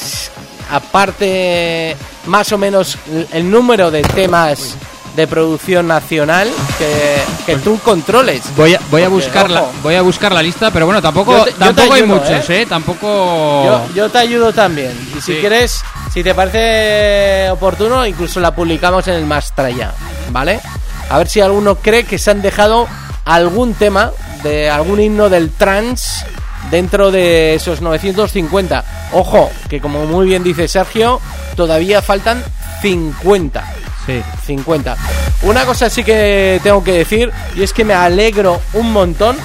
aparte, 0.70 1.96
más 2.26 2.52
o 2.52 2.58
menos 2.58 2.98
el 3.32 3.50
número 3.50 3.90
de 3.90 4.02
temas 4.02 4.76
de 5.16 5.26
producción 5.28 5.86
nacional 5.86 6.50
que, 6.76 7.22
que 7.46 7.56
tú 7.60 7.78
controles. 7.84 8.42
Voy 8.56 8.74
a, 8.74 8.80
voy 8.90 9.02
a 9.02 9.08
buscar 9.08 9.48
la, 9.48 9.64
voy 9.82 9.94
a 9.94 10.02
buscar 10.02 10.32
la 10.32 10.42
lista, 10.42 10.72
pero 10.72 10.86
bueno, 10.86 11.00
tampoco, 11.00 11.44
te- 11.44 11.52
tampoco 11.52 11.94
hay 11.94 12.02
muchos, 12.02 12.50
¿eh? 12.50 12.62
¿eh? 12.62 12.66
Tampoco. 12.68 13.64
Yo, 13.64 13.94
yo 13.94 14.08
te 14.10 14.18
ayudo 14.18 14.52
también. 14.52 14.90
Y 15.16 15.20
si 15.20 15.34
Sí. 15.34 15.38
quieres, 15.40 15.80
si 16.12 16.24
te 16.24 16.34
parece 16.34 17.48
oportuno, 17.50 18.04
incluso 18.04 18.40
la 18.40 18.54
publicamos 18.54 19.06
en 19.06 19.14
el 19.14 19.24
Mastraya, 19.24 19.92
¿vale? 20.30 20.60
A 21.08 21.18
ver 21.18 21.28
si 21.28 21.40
alguno 21.40 21.76
cree 21.76 22.04
que 22.04 22.18
se 22.18 22.32
han 22.32 22.42
dejado 22.42 22.88
algún 23.24 23.74
tema 23.74 24.10
de 24.42 24.68
algún 24.68 25.00
himno 25.00 25.28
del 25.30 25.50
trans 25.50 26.24
dentro 26.70 27.10
de 27.10 27.54
esos 27.54 27.80
950. 27.80 28.84
Ojo, 29.12 29.50
que 29.68 29.80
como 29.80 30.06
muy 30.06 30.26
bien 30.26 30.42
dice 30.42 30.68
Sergio, 30.68 31.20
todavía 31.56 32.02
faltan 32.02 32.42
50. 32.82 33.64
Sí. 34.06 34.22
50. 34.46 34.96
Una 35.42 35.64
cosa 35.64 35.88
sí 35.88 36.04
que 36.04 36.60
tengo 36.62 36.82
que 36.84 36.92
decir, 36.92 37.30
y 37.56 37.62
es 37.62 37.72
que 37.72 37.84
me 37.84 37.94
alegro 37.94 38.60
un 38.74 38.92
montón 38.92 39.36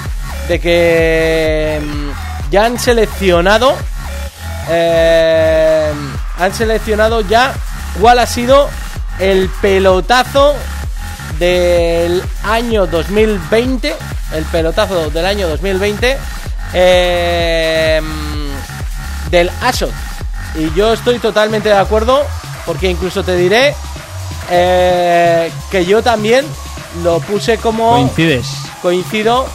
de 0.48 0.58
que 0.60 1.80
mm, 1.82 2.50
ya 2.50 2.64
han 2.66 2.78
seleccionado. 2.78 3.74
eh, 4.68 5.92
han 6.38 6.54
seleccionado 6.54 7.20
ya 7.22 7.54
cuál 8.00 8.18
ha 8.18 8.26
sido 8.26 8.68
el 9.18 9.48
pelotazo 9.60 10.54
del 11.38 12.22
año 12.44 12.86
2020. 12.86 13.94
El 14.34 14.44
pelotazo 14.44 15.10
del 15.10 15.26
año 15.26 15.48
2020. 15.48 16.18
Eh, 16.72 18.00
del 19.30 19.50
ASOT. 19.60 19.90
Y 20.56 20.72
yo 20.74 20.92
estoy 20.92 21.18
totalmente 21.18 21.68
de 21.68 21.76
acuerdo, 21.76 22.22
porque 22.66 22.88
incluso 22.90 23.22
te 23.22 23.36
diré 23.36 23.74
eh, 24.50 25.52
que 25.70 25.84
yo 25.86 26.02
también 26.02 26.44
lo 27.02 27.20
puse 27.20 27.58
como 27.58 27.90
Coincides. 27.92 28.46
coincido 28.82 29.46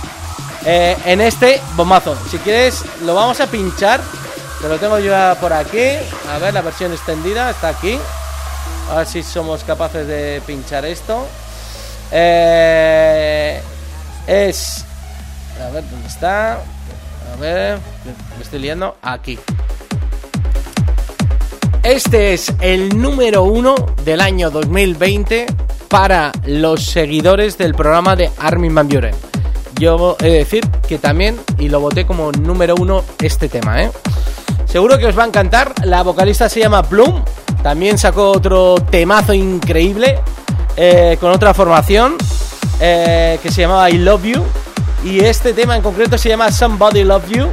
eh, 0.66 0.96
en 1.06 1.22
este 1.22 1.62
bombazo. 1.76 2.16
Si 2.32 2.38
quieres, 2.40 2.84
lo 3.02 3.14
vamos 3.14 3.40
a 3.42 3.48
pinchar. 3.48 4.02
Que 4.62 4.70
lo 4.70 4.80
tengo 4.80 4.98
yo 5.00 5.14
por 5.42 5.52
aquí. 5.52 5.98
A 6.34 6.38
ver, 6.40 6.54
la 6.54 6.62
versión 6.62 6.94
extendida 6.94 7.50
está 7.50 7.68
aquí. 7.70 8.00
A 8.90 8.98
ver 8.98 9.08
si 9.08 9.22
somos 9.22 9.64
capaces 9.64 10.08
de 10.08 10.42
pinchar 10.46 10.86
esto. 10.86 11.28
Eh, 12.12 13.62
es. 14.26 14.86
A 15.62 15.70
ver, 15.72 15.84
¿dónde 15.90 16.08
está? 16.08 16.60
A 17.36 17.38
ver, 17.38 17.80
me 18.38 18.44
estoy 18.44 18.60
liando. 18.60 18.96
Aquí. 19.02 19.38
Este 21.84 22.34
es 22.34 22.54
el 22.62 23.02
número 23.02 23.44
uno 23.44 23.76
del 24.06 24.22
año 24.22 24.50
2020 24.50 25.46
para 25.90 26.32
los 26.46 26.86
seguidores 26.86 27.58
del 27.58 27.76
programa 27.76 28.16
de 28.16 28.32
Armin 28.40 28.74
Van 28.74 28.88
Buren. 28.88 29.14
Yo 29.78 30.16
he 30.22 30.30
de 30.30 30.38
decir 30.38 30.66
que 30.88 30.98
también, 30.98 31.38
y 31.60 31.68
lo 31.68 31.82
voté 31.82 32.06
como 32.06 32.32
número 32.32 32.76
uno 32.76 33.04
este 33.22 33.50
tema, 33.50 33.84
¿eh? 33.84 33.92
Seguro 34.66 34.98
que 34.98 35.08
os 35.08 35.18
va 35.18 35.24
a 35.24 35.28
encantar. 35.28 35.74
La 35.84 36.04
vocalista 36.04 36.48
se 36.48 36.62
llama 36.62 36.84
Bloom. 36.84 37.22
También 37.62 37.98
sacó 37.98 38.32
otro 38.32 38.76
temazo 38.90 39.34
increíble 39.34 40.20
eh, 40.78 41.18
con 41.20 41.32
otra 41.32 41.54
formación 41.54 42.16
eh, 42.80 43.40
que 43.44 43.52
se 43.52 43.62
llamaba 43.62 43.90
I 43.90 43.98
Love 43.98 44.24
You. 44.24 44.44
Y 45.06 45.20
este 45.20 45.54
tema 45.54 45.76
en 45.76 45.84
concreto 45.84 46.18
se 46.18 46.30
llama 46.30 46.52
Somebody 46.52 47.04
Love 47.04 47.30
You 47.30 47.48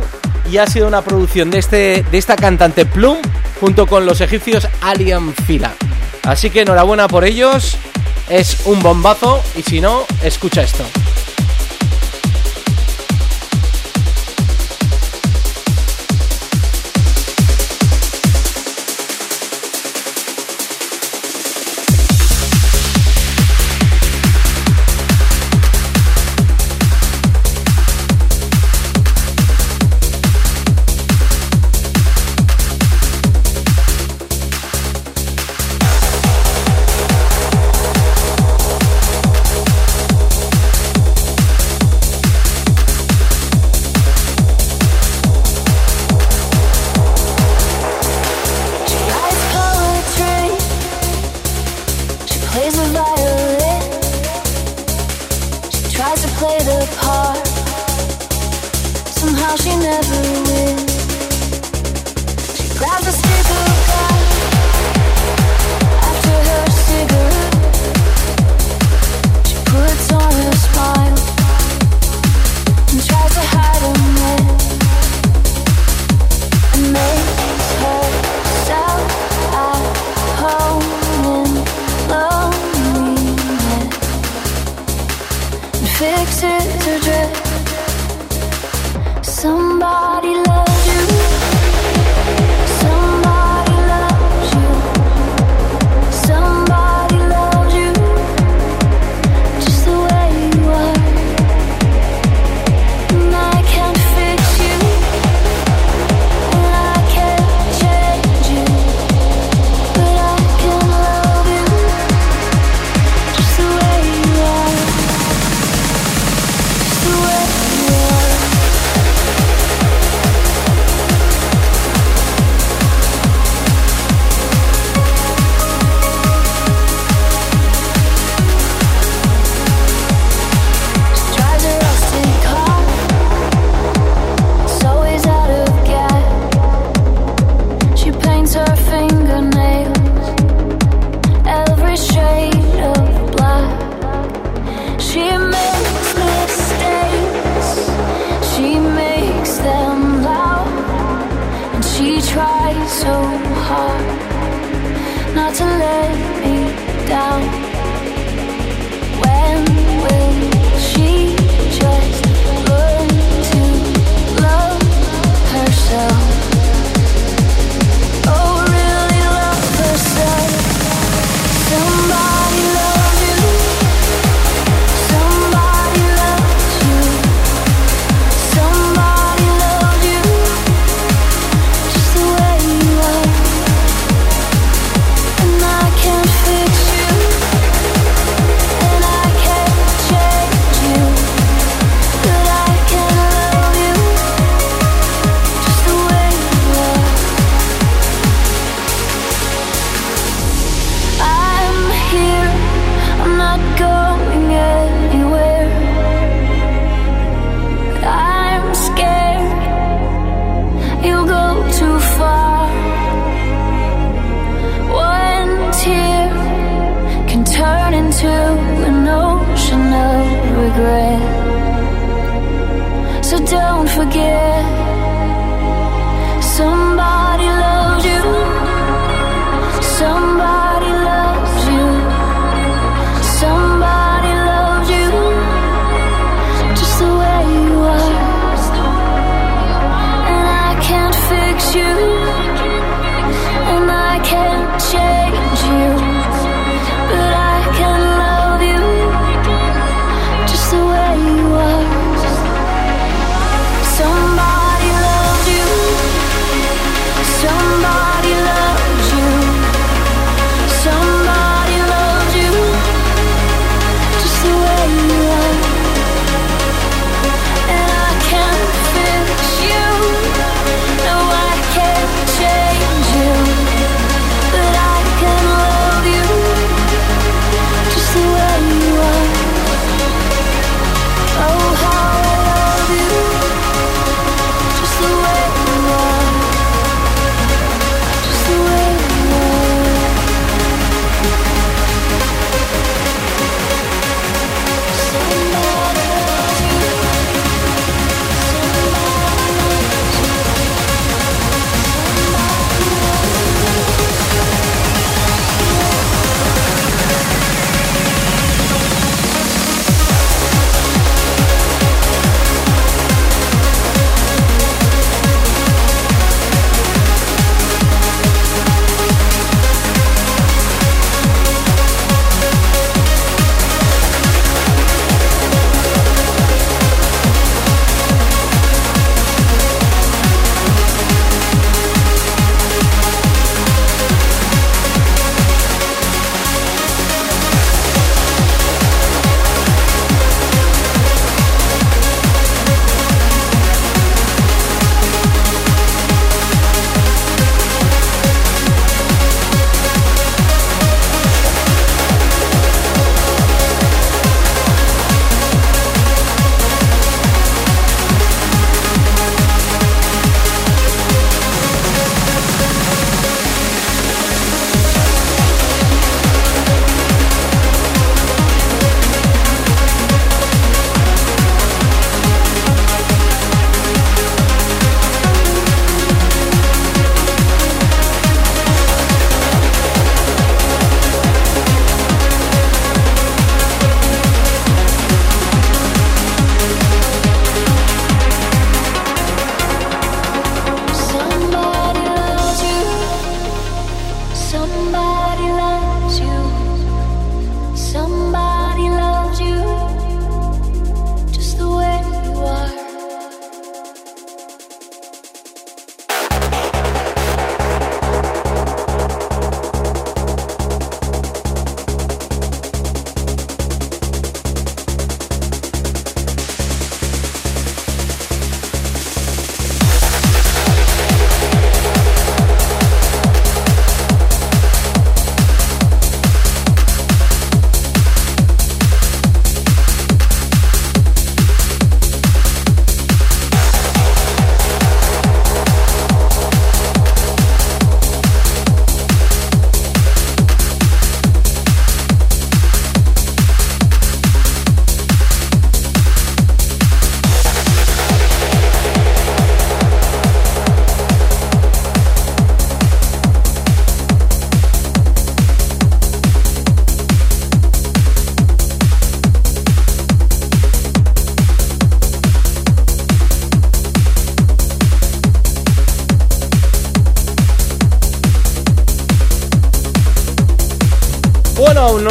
y 0.50 0.56
ha 0.56 0.66
sido 0.66 0.88
una 0.88 1.02
producción 1.02 1.50
de, 1.50 1.58
este, 1.58 2.02
de 2.10 2.16
esta 2.16 2.34
cantante 2.34 2.86
Plum 2.86 3.18
junto 3.60 3.86
con 3.86 4.06
los 4.06 4.22
egipcios 4.22 4.66
Alien 4.80 5.34
Fila. 5.46 5.74
Así 6.22 6.48
que 6.48 6.62
enhorabuena 6.62 7.08
por 7.08 7.24
ellos, 7.26 7.76
es 8.30 8.64
un 8.64 8.80
bombazo 8.80 9.42
y 9.54 9.62
si 9.62 9.82
no, 9.82 10.06
escucha 10.22 10.62
esto. 10.62 10.84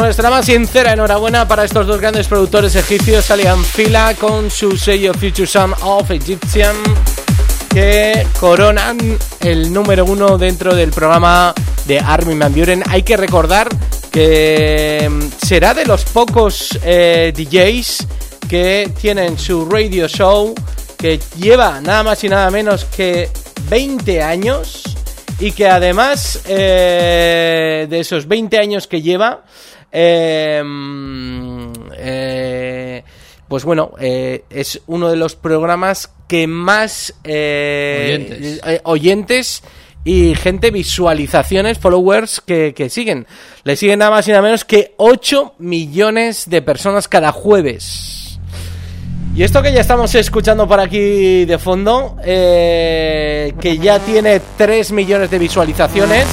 Nuestra 0.02 0.30
más 0.30 0.46
sincera 0.46 0.92
enhorabuena 0.92 1.46
para 1.46 1.62
estos 1.62 1.86
dos 1.86 2.00
grandes 2.00 2.26
productores 2.26 2.74
egipcios, 2.74 3.30
Alian 3.30 3.64
Fila 3.64 4.16
con 4.18 4.50
su 4.50 4.76
sello 4.76 5.14
Future 5.14 5.46
Sound 5.46 5.76
of 5.82 6.10
Egyptian, 6.10 6.74
que 7.72 8.26
coronan 8.40 8.98
el 9.38 9.72
número 9.72 10.04
uno 10.04 10.38
dentro 10.38 10.74
del 10.74 10.90
programa 10.90 11.54
de 11.86 12.00
Armin 12.00 12.40
Van 12.40 12.52
Buren. 12.52 12.82
Hay 12.88 13.04
que 13.04 13.16
recordar 13.16 13.68
que 14.10 15.08
mm, 15.08 15.46
será 15.46 15.72
de 15.72 15.86
los 15.86 16.04
pocos 16.06 16.76
eh, 16.82 17.32
DJs 17.36 18.06
que 18.48 18.90
tienen 19.00 19.38
su 19.38 19.64
radio 19.66 20.08
show 20.08 20.52
que 20.98 21.20
lleva 21.38 21.80
nada 21.80 22.02
más 22.02 22.24
y 22.24 22.28
nada 22.28 22.50
menos 22.50 22.86
que 22.86 23.30
20 23.68 24.20
años 24.20 24.82
y 25.38 25.52
que 25.52 25.68
además 25.68 26.40
eh, 26.46 27.86
de 27.88 28.00
esos 28.00 28.28
20 28.28 28.58
años 28.58 28.86
que 28.86 29.02
lleva, 29.02 29.42
eh, 29.92 30.62
mm, 30.64 31.72
eh, 31.96 33.04
pues 33.46 33.64
bueno, 33.64 33.92
eh, 34.00 34.44
es 34.48 34.80
uno 34.86 35.10
de 35.10 35.16
los 35.16 35.36
programas 35.36 36.10
que 36.26 36.46
más 36.46 37.14
eh, 37.22 38.16
Oyentes. 38.18 38.60
oyentes 38.84 39.62
y 40.04 40.34
gente, 40.34 40.70
visualizaciones, 40.70 41.78
followers 41.78 42.40
que, 42.40 42.72
que 42.74 42.88
siguen. 42.88 43.26
Le 43.64 43.76
siguen 43.76 43.98
nada 43.98 44.10
más 44.10 44.26
y 44.26 44.30
nada 44.30 44.42
menos 44.42 44.64
que 44.64 44.94
8 44.96 45.56
millones 45.58 46.48
de 46.48 46.62
personas 46.62 47.06
cada 47.06 47.30
jueves. 47.30 48.40
Y 49.36 49.44
esto 49.44 49.62
que 49.62 49.72
ya 49.72 49.80
estamos 49.80 50.14
escuchando 50.14 50.66
por 50.66 50.80
aquí 50.80 51.44
de 51.44 51.58
fondo, 51.58 52.16
que 52.22 53.78
ya 53.80 53.98
tiene 54.00 54.40
3 54.58 54.92
millones 54.92 55.30
de 55.30 55.38
visualizaciones. 55.38 56.26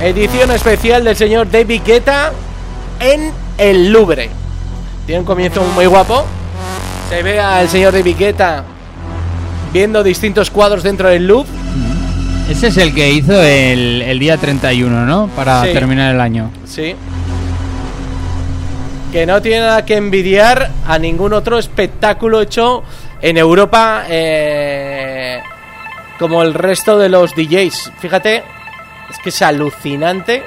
Edición 0.00 0.50
especial 0.52 1.04
del 1.04 1.16
señor 1.16 1.50
David 1.50 1.82
Guetta 1.84 2.32
en 3.00 3.32
el 3.58 3.92
Louvre. 3.92 4.30
Tiene 5.06 5.20
un 5.20 5.26
comienzo 5.26 5.62
muy 5.74 5.86
guapo. 5.86 6.24
Se 7.08 7.22
ve 7.22 7.40
al 7.40 7.68
señor 7.68 7.92
David 7.92 8.16
Guetta 8.16 8.64
viendo 9.72 10.02
distintos 10.04 10.50
cuadros 10.50 10.82
dentro 10.84 11.08
del 11.08 11.26
Louvre. 11.26 11.50
Ese 12.48 12.68
es 12.68 12.76
el 12.76 12.94
que 12.94 13.10
hizo 13.10 13.42
el, 13.42 14.00
el 14.02 14.18
día 14.18 14.36
31, 14.36 15.04
¿no? 15.04 15.28
Para 15.34 15.64
Sí. 15.64 15.72
terminar 15.72 16.14
el 16.14 16.20
año. 16.20 16.50
Sí. 16.64 16.94
Que 19.12 19.26
no 19.26 19.42
tiene 19.42 19.60
nada 19.60 19.84
que 19.84 19.96
envidiar 19.96 20.70
a 20.86 20.98
ningún 20.98 21.32
otro 21.32 21.58
espectáculo 21.58 22.40
hecho 22.40 22.84
en 23.20 23.36
Europa 23.36 24.04
eh, 24.08 25.40
como 26.18 26.42
el 26.42 26.54
resto 26.54 26.98
de 26.98 27.08
los 27.08 27.34
DJs. 27.34 27.92
Fíjate, 28.00 28.44
es 29.10 29.18
que 29.18 29.28
es 29.30 29.42
alucinante. 29.42 30.44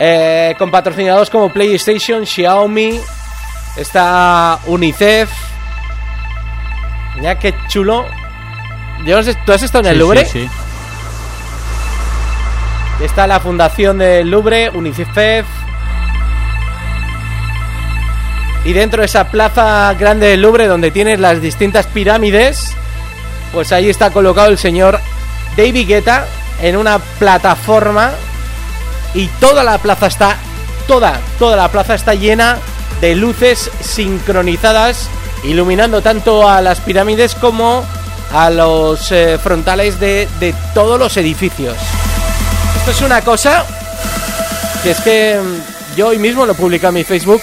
Eh, 0.00 0.54
con 0.58 0.70
patrocinadores 0.70 1.28
como 1.30 1.52
PlayStation, 1.52 2.24
Xiaomi, 2.24 3.00
está 3.76 4.58
UNICEF. 4.66 5.28
Mira 7.16 7.38
qué 7.38 7.52
chulo. 7.68 8.06
Yo 9.04 9.16
no 9.16 9.22
sé, 9.22 9.34
¿Tú 9.44 9.52
has 9.52 9.62
estado 9.62 9.84
en 9.84 9.90
el 9.90 9.94
Sí, 9.94 9.98
Louvre? 10.00 10.24
sí, 10.24 10.48
sí. 10.48 10.50
Está 13.04 13.26
la 13.26 13.38
fundación 13.40 13.98
del 13.98 14.30
Louvre, 14.30 14.70
UNICEF. 14.70 15.46
Y 18.64 18.72
dentro 18.72 19.00
de 19.00 19.06
esa 19.06 19.30
plaza 19.30 19.94
grande 19.98 20.26
del 20.28 20.42
Louvre, 20.42 20.66
donde 20.66 20.90
tienes 20.90 21.20
las 21.20 21.40
distintas 21.40 21.86
pirámides, 21.86 22.74
pues 23.52 23.72
ahí 23.72 23.88
está 23.88 24.10
colocado 24.10 24.48
el 24.48 24.58
señor 24.58 25.00
David 25.56 25.86
Guetta 25.88 26.26
en 26.60 26.76
una 26.76 26.98
plataforma. 26.98 28.12
Y 29.14 29.26
toda 29.40 29.64
la 29.64 29.78
plaza 29.78 30.06
está, 30.06 30.36
toda, 30.86 31.18
toda 31.38 31.56
la 31.56 31.68
plaza 31.68 31.94
está 31.94 32.14
llena 32.14 32.58
de 33.00 33.14
luces 33.14 33.70
sincronizadas, 33.80 35.08
iluminando 35.44 36.02
tanto 36.02 36.48
a 36.48 36.60
las 36.60 36.80
pirámides 36.80 37.34
como 37.34 37.84
a 38.32 38.50
los 38.50 39.10
eh, 39.12 39.38
frontales 39.42 39.98
de, 39.98 40.28
de 40.40 40.54
todos 40.74 40.98
los 40.98 41.16
edificios. 41.16 41.76
Esto 42.76 42.90
es 42.90 43.00
una 43.00 43.22
cosa 43.22 43.64
que 44.82 44.90
es 44.90 45.00
que 45.00 45.40
mm, 45.40 45.96
yo 45.96 46.08
hoy 46.08 46.18
mismo 46.18 46.44
lo 46.46 46.54
publico 46.54 46.88
en 46.88 46.94
mi 46.94 47.04
Facebook. 47.04 47.42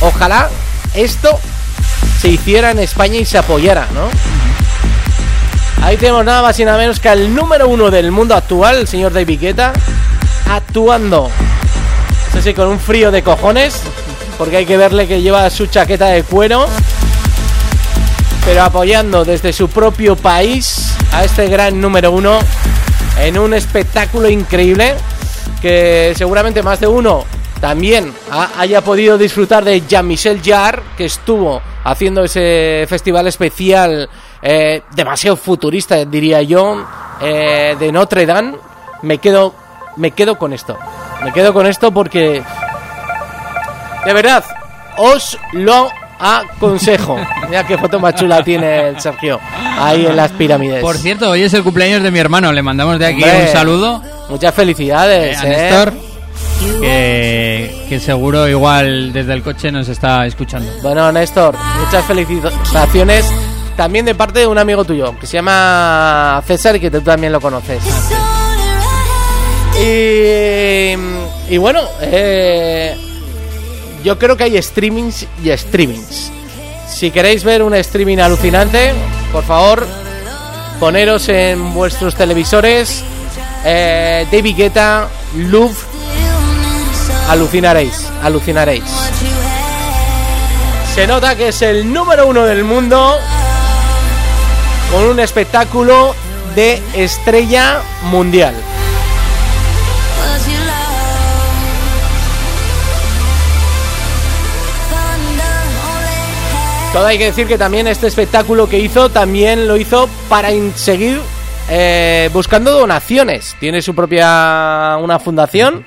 Ojalá 0.00 0.48
esto 0.94 1.38
se 2.20 2.28
hiciera 2.28 2.70
en 2.70 2.78
España 2.80 3.16
y 3.16 3.24
se 3.24 3.38
apoyara, 3.38 3.86
¿no? 3.94 4.08
Ahí 5.82 5.96
tenemos 5.96 6.24
nada 6.24 6.42
más 6.42 6.58
y 6.60 6.64
nada 6.64 6.76
menos 6.78 7.00
que 7.00 7.08
al 7.08 7.34
número 7.34 7.68
uno 7.68 7.90
del 7.90 8.10
mundo 8.10 8.34
actual, 8.34 8.78
el 8.78 8.88
señor 8.88 9.12
David 9.12 9.40
Guetta, 9.40 9.72
actuando. 10.50 11.30
Eso 12.30 12.42
sí, 12.42 12.52
con 12.52 12.68
un 12.68 12.78
frío 12.78 13.10
de 13.10 13.22
cojones, 13.22 13.80
porque 14.36 14.58
hay 14.58 14.66
que 14.66 14.76
verle 14.76 15.06
que 15.08 15.22
lleva 15.22 15.48
su 15.50 15.66
chaqueta 15.66 16.06
de 16.06 16.24
cuero, 16.24 16.66
pero 18.44 18.62
apoyando 18.62 19.24
desde 19.24 19.52
su 19.52 19.68
propio 19.68 20.16
país 20.16 20.94
a 21.12 21.24
este 21.24 21.48
gran 21.48 21.80
número 21.80 22.12
uno 22.12 22.38
en 23.20 23.38
un 23.38 23.54
espectáculo 23.54 24.28
increíble 24.28 24.94
que 25.62 26.12
seguramente 26.16 26.62
más 26.62 26.80
de 26.80 26.86
uno 26.86 27.24
también 27.60 28.12
ha- 28.30 28.50
haya 28.58 28.82
podido 28.82 29.18
disfrutar 29.18 29.64
de 29.64 29.80
Jean-Michel 29.86 30.40
Jarre, 30.44 30.82
que 30.96 31.06
estuvo 31.06 31.60
haciendo 31.84 32.24
ese 32.24 32.86
festival 32.88 33.26
especial 33.26 34.08
eh, 34.42 34.82
demasiado 34.94 35.36
futurista, 35.36 36.04
diría 36.04 36.42
yo, 36.42 36.84
eh, 37.20 37.76
de 37.78 37.92
Notre 37.92 38.26
Dame. 38.26 38.56
Me 39.02 39.18
quedo, 39.18 39.54
me 39.96 40.10
quedo 40.12 40.38
con 40.38 40.52
esto. 40.52 40.76
Me 41.24 41.32
quedo 41.32 41.52
con 41.52 41.66
esto 41.66 41.90
porque 41.92 42.42
de 44.04 44.12
verdad 44.12 44.44
os 44.96 45.38
lo 45.52 45.90
aconsejo. 46.18 47.18
Mira 47.48 47.66
qué 47.66 47.78
foto 47.78 47.98
más 47.98 48.14
chula 48.14 48.42
tiene 48.42 48.88
el 48.88 49.00
Sergio 49.00 49.40
ahí 49.78 50.06
en 50.06 50.16
las 50.16 50.32
pirámides. 50.32 50.80
Por 50.80 50.96
cierto, 50.96 51.30
hoy 51.30 51.42
es 51.42 51.54
el 51.54 51.62
cumpleaños 51.62 52.02
de 52.02 52.10
mi 52.10 52.18
hermano. 52.18 52.52
Le 52.52 52.62
mandamos 52.62 52.98
de 52.98 53.06
aquí 53.06 53.22
Hombre, 53.22 53.46
un 53.46 53.52
saludo 53.52 54.02
Muchas 54.28 54.52
eh, 54.52 54.56
felicidades, 54.56 55.38
a 55.38 55.46
eh. 55.46 55.48
Néstor, 55.48 55.92
que, 56.80 57.86
que 57.88 58.00
seguro 58.00 58.48
igual 58.48 59.12
desde 59.12 59.32
el 59.32 59.42
coche 59.42 59.72
nos 59.72 59.88
está 59.88 60.26
escuchando. 60.26 60.70
Bueno, 60.82 61.10
Néstor, 61.12 61.56
muchas 61.84 62.04
felicitaciones 62.04 63.32
también 63.78 64.04
de 64.04 64.16
parte 64.16 64.40
de 64.40 64.46
un 64.48 64.58
amigo 64.58 64.84
tuyo 64.84 65.16
que 65.20 65.26
se 65.28 65.34
llama 65.34 66.42
César 66.44 66.80
que 66.80 66.90
tú 66.90 67.00
también 67.00 67.32
lo 67.32 67.40
conoces. 67.40 67.80
Y, 69.80 70.94
y 71.48 71.58
bueno, 71.58 71.82
eh, 72.00 72.96
yo 74.02 74.18
creo 74.18 74.36
que 74.36 74.42
hay 74.42 74.60
streamings 74.60 75.28
y 75.44 75.56
streamings. 75.56 76.32
Si 76.88 77.12
queréis 77.12 77.44
ver 77.44 77.62
un 77.62 77.72
streaming 77.74 78.18
alucinante, 78.18 78.94
por 79.30 79.44
favor, 79.44 79.86
poneros 80.80 81.28
en 81.28 81.72
vuestros 81.72 82.16
televisores 82.16 83.04
eh, 83.64 84.26
David 84.28 84.56
Guetta, 84.56 85.06
Louvre, 85.36 85.78
alucinaréis, 87.28 88.08
alucinaréis. 88.24 88.82
Se 90.96 91.06
nota 91.06 91.36
que 91.36 91.50
es 91.50 91.62
el 91.62 91.92
número 91.92 92.26
uno 92.26 92.44
del 92.44 92.64
mundo 92.64 93.20
con 94.90 95.04
un 95.04 95.20
espectáculo 95.20 96.14
de 96.54 96.80
estrella 96.94 97.82
mundial. 98.10 98.54
Todo 106.92 107.06
hay 107.06 107.18
que 107.18 107.26
decir 107.26 107.46
que 107.46 107.58
también 107.58 107.86
este 107.86 108.06
espectáculo 108.06 108.68
que 108.68 108.78
hizo 108.78 109.10
también 109.10 109.68
lo 109.68 109.76
hizo 109.76 110.08
para 110.28 110.48
seguir 110.74 111.20
eh, 111.68 112.30
buscando 112.32 112.72
donaciones. 112.72 113.56
Tiene 113.60 113.82
su 113.82 113.94
propia 113.94 114.96
una 114.98 115.18
fundación. 115.18 115.84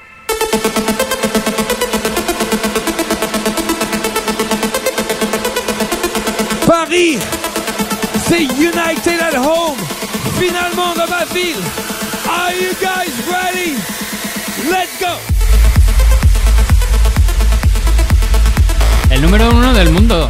Paris, 6.67 7.19
c'est 8.31 8.43
United 8.43 9.19
at 9.21 9.35
home. 9.37 9.77
Finalement 10.39 10.93
dans 10.95 11.07
ma 11.09 11.25
ville. 11.33 11.61
Are 12.29 12.53
you 12.53 12.71
guys 12.79 13.11
ready? 13.27 13.75
Let's 14.71 14.95
go. 15.01 15.11
El 19.09 19.21
número 19.21 19.49
uno 19.49 19.73
del 19.73 19.89
mundo 19.89 20.29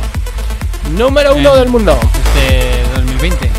Número 0.97 1.35
uno 1.35 1.53
Eh. 1.55 1.59
del 1.59 1.69
mundo. 1.69 1.99
este 2.35 2.83
2020. 2.95 3.51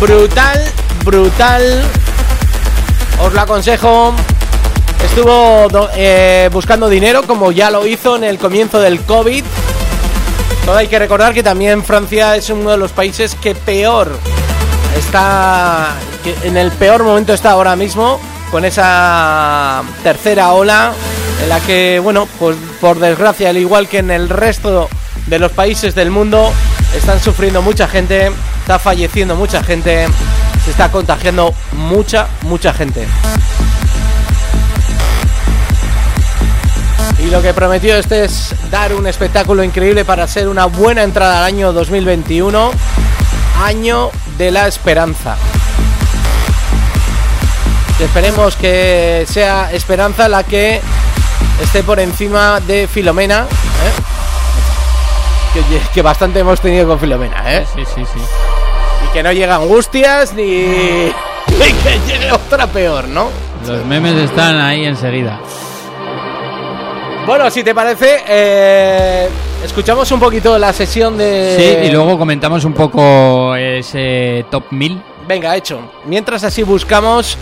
Brutal, 0.00 0.58
brutal. 1.04 1.82
os 3.20 3.32
lo 3.32 3.40
aconsejo. 3.40 4.14
Estuvo 5.04 5.66
eh, 5.94 6.48
buscando 6.52 6.88
dinero, 6.88 7.22
como 7.26 7.52
ya 7.52 7.70
lo 7.70 7.86
hizo 7.86 8.16
en 8.16 8.24
el 8.24 8.38
comienzo 8.38 8.80
del 8.80 9.00
COVID. 9.00 9.44
Todo 10.64 10.76
hay 10.76 10.88
que 10.88 10.98
recordar 10.98 11.34
que 11.34 11.42
también 11.42 11.82
Francia 11.82 12.36
es 12.36 12.50
uno 12.50 12.70
de 12.70 12.76
los 12.76 12.92
países 12.92 13.34
que 13.34 13.54
peor 13.54 14.10
está, 14.96 15.94
que 16.22 16.34
en 16.46 16.56
el 16.56 16.70
peor 16.72 17.02
momento 17.02 17.32
está 17.32 17.52
ahora 17.52 17.76
mismo, 17.76 18.20
con 18.50 18.64
esa 18.64 19.82
tercera 20.02 20.52
ola, 20.52 20.92
en 21.42 21.48
la 21.48 21.60
que, 21.60 21.98
bueno, 22.02 22.28
pues 22.38 22.56
por 22.80 22.98
desgracia, 22.98 23.50
al 23.50 23.56
igual 23.56 23.88
que 23.88 23.98
en 23.98 24.10
el 24.10 24.28
resto 24.28 24.88
de 25.26 25.38
los 25.38 25.50
países 25.52 25.94
del 25.94 26.10
mundo, 26.10 26.52
están 26.96 27.20
sufriendo 27.20 27.62
mucha 27.62 27.88
gente, 27.88 28.30
está 28.60 28.78
falleciendo 28.78 29.36
mucha 29.36 29.62
gente, 29.62 30.06
se 30.64 30.70
está 30.70 30.90
contagiando 30.90 31.54
mucha, 31.72 32.28
mucha 32.42 32.72
gente. 32.72 33.06
Y 37.18 37.30
lo 37.30 37.42
que 37.42 37.52
prometió 37.52 37.96
este 37.96 38.24
es 38.24 38.54
dar 38.70 38.94
un 38.94 39.06
espectáculo 39.06 39.62
increíble 39.62 40.04
para 40.04 40.26
ser 40.26 40.48
una 40.48 40.66
buena 40.66 41.02
entrada 41.02 41.38
al 41.38 41.44
año 41.44 41.72
2021, 41.72 42.70
año 43.62 44.10
de 44.38 44.50
la 44.50 44.66
esperanza. 44.66 45.36
Esperemos 47.98 48.56
que 48.56 49.26
sea 49.28 49.70
esperanza 49.72 50.28
la 50.28 50.44
que 50.44 50.80
esté 51.62 51.82
por 51.82 52.00
encima 52.00 52.58
de 52.60 52.88
Filomena, 52.88 53.42
¿eh? 53.42 54.10
que, 55.52 55.80
que 55.92 56.02
bastante 56.02 56.38
hemos 56.38 56.60
tenido 56.62 56.88
con 56.88 56.98
Filomena, 56.98 57.54
¿eh? 57.54 57.66
Sí, 57.74 57.84
sí, 57.94 58.02
sí. 58.14 58.20
Que 59.12 59.22
no 59.22 59.32
llegue 59.32 59.50
angustias 59.50 60.34
ni, 60.34 60.44
ni 60.44 61.72
que 61.82 61.98
llegue 62.06 62.32
otra 62.32 62.66
peor, 62.66 63.08
¿no? 63.08 63.28
Los 63.66 63.84
memes 63.84 64.14
están 64.14 64.58
ahí 64.60 64.84
enseguida. 64.84 65.40
Bueno, 67.26 67.50
si 67.50 67.62
te 67.62 67.74
parece, 67.74 68.22
eh, 68.26 69.28
escuchamos 69.64 70.10
un 70.10 70.18
poquito 70.18 70.58
la 70.58 70.72
sesión 70.72 71.16
de... 71.18 71.56
Sí, 71.82 71.86
y 71.88 71.90
luego 71.92 72.18
comentamos 72.18 72.64
un 72.64 72.72
poco 72.72 73.54
ese 73.54 74.46
top 74.50 74.64
1000. 74.70 75.02
Venga, 75.28 75.54
hecho. 75.54 75.80
Mientras 76.06 76.42
así 76.44 76.62
buscamos 76.62 77.36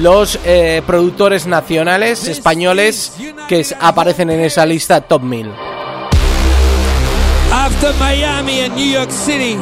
los 0.00 0.38
eh, 0.44 0.82
productores 0.86 1.46
nacionales 1.46 2.26
españoles 2.26 3.16
que 3.48 3.66
aparecen 3.80 4.30
en 4.30 4.40
esa 4.40 4.64
lista 4.64 5.00
top 5.00 5.22
1000. 5.22 5.50
After 7.52 7.92
Miami 8.00 8.60
and 8.62 8.76
New 8.76 8.92
York 8.92 9.10
City, 9.10 9.58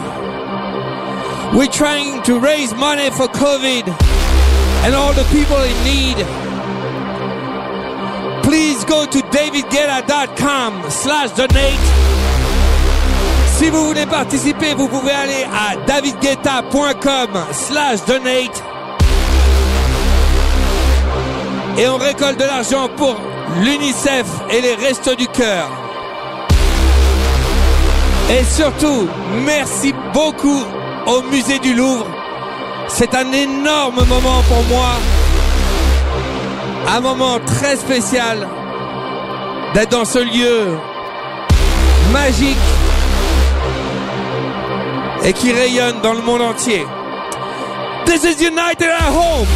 we're 1.54 1.66
trying 1.70 2.22
to 2.22 2.38
raise 2.38 2.74
money 2.74 3.10
for 3.10 3.28
COVID 3.28 3.84
and 4.84 4.94
all 4.94 5.12
the 5.12 5.24
people 5.24 5.58
in 5.58 5.76
need. 5.84 6.16
Please 8.42 8.84
go 8.84 9.06
to 9.06 9.18
davidguetta.com 9.18 10.90
slash 10.90 11.30
donate. 11.32 11.86
Si 13.58 13.70
vous 13.70 13.84
voulez 13.86 14.06
participer, 14.06 14.74
vous 14.74 14.88
pouvez 14.88 15.12
aller 15.12 15.44
à 15.44 15.76
davidguetta.com 15.86 17.30
slash 17.52 18.04
donate. 18.06 18.62
Et 21.78 21.88
on 21.88 21.96
récolte 21.96 22.38
de 22.38 22.44
l'argent 22.44 22.88
pour 22.96 23.16
l'UNICEF 23.62 24.26
et 24.50 24.60
les 24.60 24.74
Restos 24.74 25.14
du 25.14 25.26
Cœur. 25.28 25.70
Et 28.30 28.44
surtout, 28.44 29.08
merci 29.44 29.94
beaucoup 30.12 30.64
au 31.06 31.22
musée 31.22 31.58
du 31.58 31.74
Louvre. 31.74 32.06
C'est 32.88 33.14
un 33.14 33.30
énorme 33.32 34.04
moment 34.06 34.42
pour 34.48 34.62
moi. 34.64 34.90
Un 36.88 37.00
moment 37.00 37.38
très 37.46 37.76
spécial 37.76 38.48
d'être 39.74 39.90
dans 39.90 40.04
ce 40.04 40.18
lieu 40.18 40.76
magique 42.12 42.56
et 45.24 45.32
qui 45.32 45.52
rayonne 45.52 46.00
dans 46.02 46.14
le 46.14 46.22
monde 46.22 46.42
entier. 46.42 46.84
This 48.04 48.24
is 48.24 48.42
United 48.42 48.90
at 48.90 49.12
Home. 49.12 49.46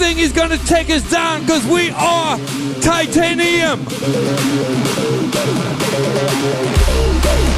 Nothing 0.00 0.18
is 0.20 0.32
gonna 0.32 0.56
take 0.56 0.88
us 0.88 1.02
down 1.10 1.42
because 1.42 1.66
we 1.66 1.90
are 1.90 2.38
titanium. 2.80 3.84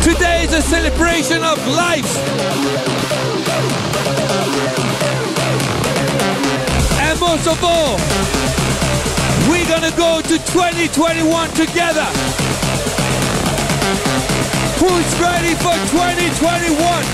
Today 0.03 0.43
is 0.43 0.53
a 0.53 0.61
celebration 0.61 1.45
of 1.45 1.57
life. 1.69 2.11
And 6.99 7.21
most 7.21 7.47
of 7.47 7.63
all, 7.63 7.97
we're 9.49 9.69
gonna 9.69 9.97
go 9.97 10.21
to 10.23 10.37
2021 10.51 11.49
together. 11.51 12.09
Who's 14.83 15.21
ready 15.21 15.55
for 15.63 15.79
2021? 15.95 17.05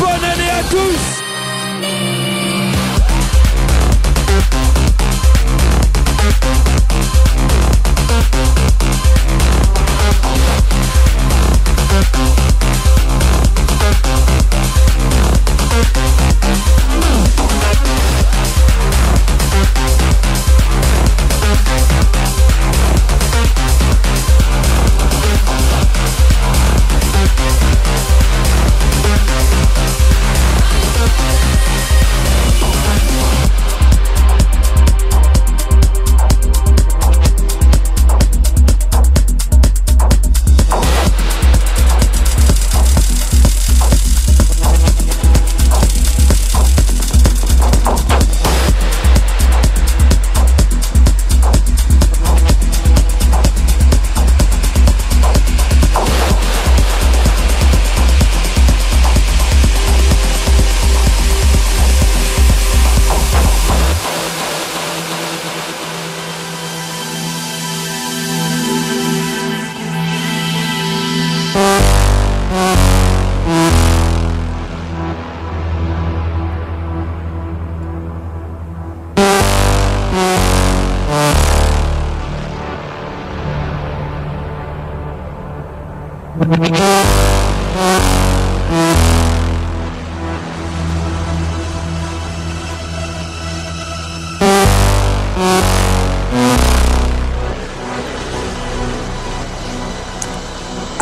Bonne 0.00 0.24
année 0.24 0.50
à 0.50 0.62
tous! 0.70 2.15
Thank 11.98 12.45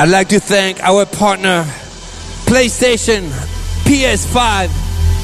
I'd 0.05 0.11
like 0.11 0.29
to 0.29 0.39
thank 0.39 0.83
our 0.83 1.07
partner, 1.07 1.65
PlayStation, 2.45 3.31
PS5, 3.87 4.69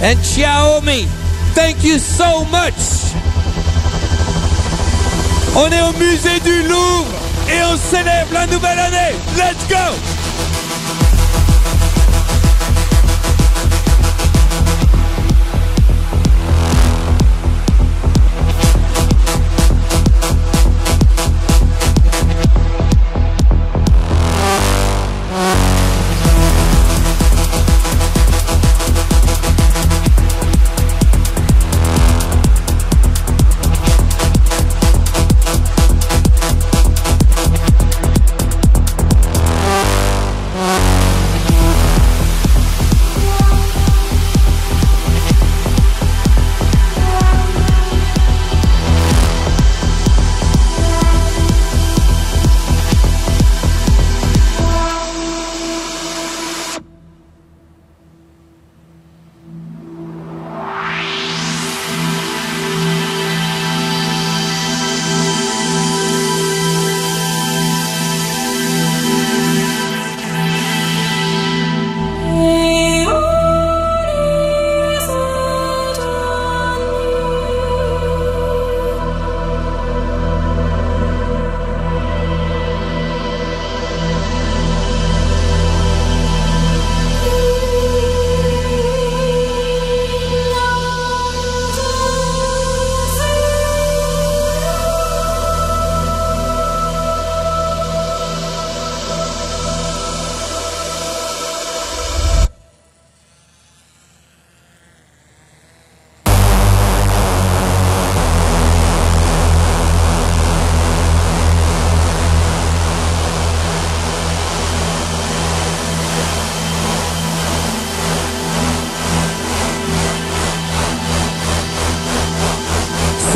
and 0.00 0.18
Xiaomi. 0.20 1.04
Thank 1.52 1.84
you 1.84 1.98
so 1.98 2.46
much. 2.46 3.12
On 5.54 5.70
est 5.70 5.82
au 5.82 5.92
musée 5.98 6.40
du 6.40 6.62
Louvre 6.62 7.12
et 7.50 7.62
on 7.62 7.76
célèbre 7.76 8.32
la 8.32 8.46
nouvelle 8.46 8.78
année. 8.78 9.14
Let's 9.36 9.68
go! 9.68 10.19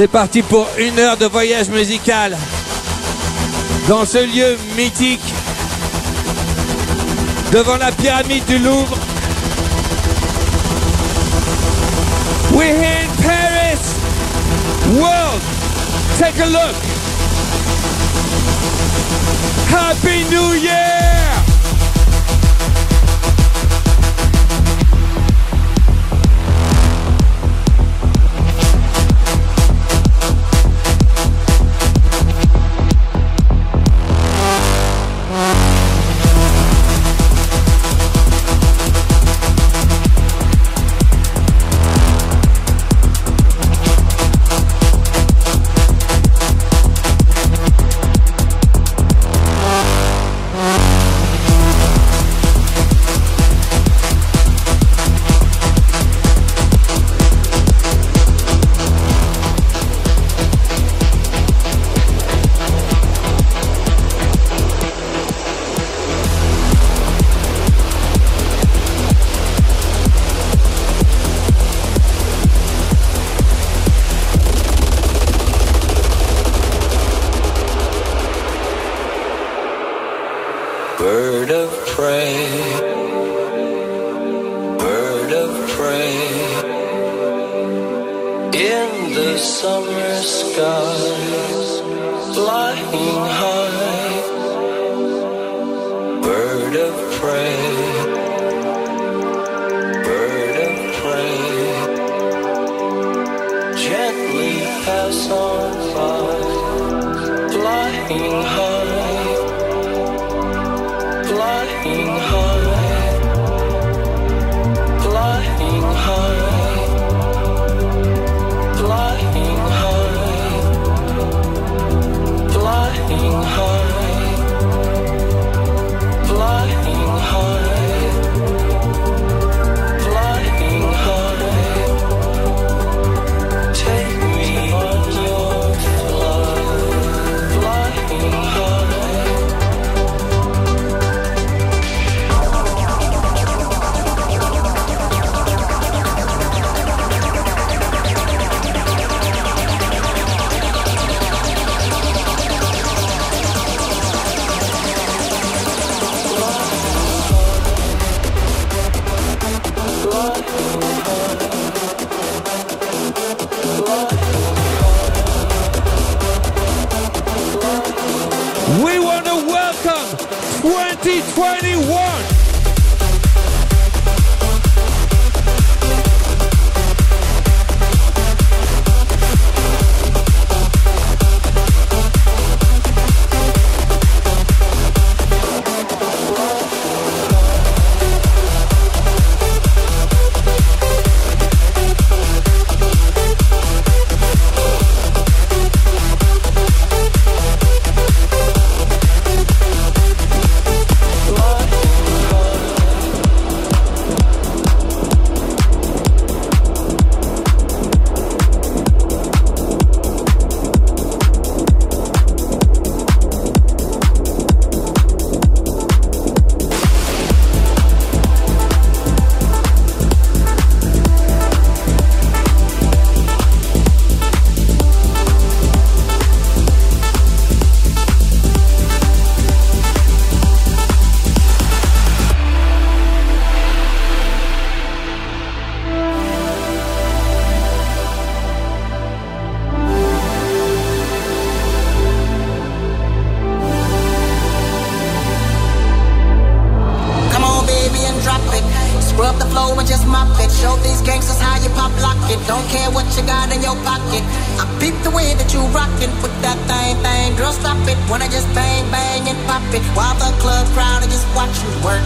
C'est 0.05 0.09
parti 0.09 0.43
pour 0.43 0.69
une 0.77 0.99
heure 0.99 1.17
de 1.17 1.25
voyage 1.25 1.71
musical 1.71 2.37
dans 3.89 4.05
ce 4.05 4.19
lieu 4.19 4.59
mythique 4.77 5.33
devant 7.51 7.79
la 7.79 7.91
pyramide 7.91 8.45
du 8.45 8.59
Louvre. 8.59 8.99
We're 12.53 12.77
here 12.77 13.07
in 13.07 13.23
Paris. 13.23 13.81
World, 15.01 15.41
take 16.19 16.39
a 16.39 16.51
look. 16.51 16.77
Happy 19.71 20.25
New 20.29 20.53
Year! 20.53 21.24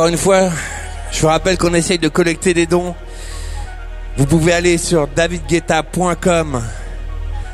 Encore 0.00 0.08
une 0.08 0.16
fois, 0.16 0.48
je 1.12 1.20
vous 1.20 1.26
rappelle 1.26 1.58
qu'on 1.58 1.74
essaye 1.74 1.98
de 1.98 2.08
collecter 2.08 2.54
des 2.54 2.64
dons. 2.64 2.94
Vous 4.16 4.24
pouvez 4.24 4.54
aller 4.54 4.78
sur 4.78 5.06
davidguetta.com 5.06 6.62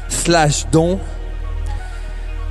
slash 0.08 0.64
dons 0.70 1.00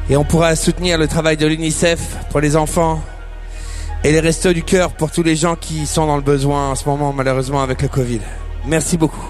et 0.10 0.18
on 0.18 0.26
pourra 0.26 0.58
soutenir 0.58 0.98
le 0.98 1.08
travail 1.08 1.38
de 1.38 1.48
l'UNICEF 1.48 2.02
pour 2.30 2.42
les 2.42 2.58
enfants 2.58 3.02
et 4.04 4.12
les 4.12 4.20
restos 4.20 4.52
du 4.52 4.64
cœur 4.64 4.92
pour 4.92 5.12
tous 5.12 5.24
les 5.24 5.38
gens 5.38 5.56
qui 5.56 5.86
sont 5.86 6.06
dans 6.06 6.18
le 6.18 6.24
besoin 6.24 6.72
en 6.72 6.76
ce 6.76 6.84
moment 6.84 7.14
malheureusement 7.14 7.64
avec 7.64 7.82
le 7.82 7.88
Covid. 7.88 8.20
Merci 8.66 8.98
beaucoup. 8.98 9.25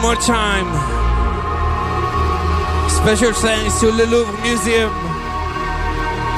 One 0.00 0.16
more 0.16 0.22
time. 0.22 0.64
Special 2.88 3.34
thanks 3.34 3.80
to 3.80 3.92
the 3.92 4.06
Louvre 4.06 4.32
Museum, 4.40 4.90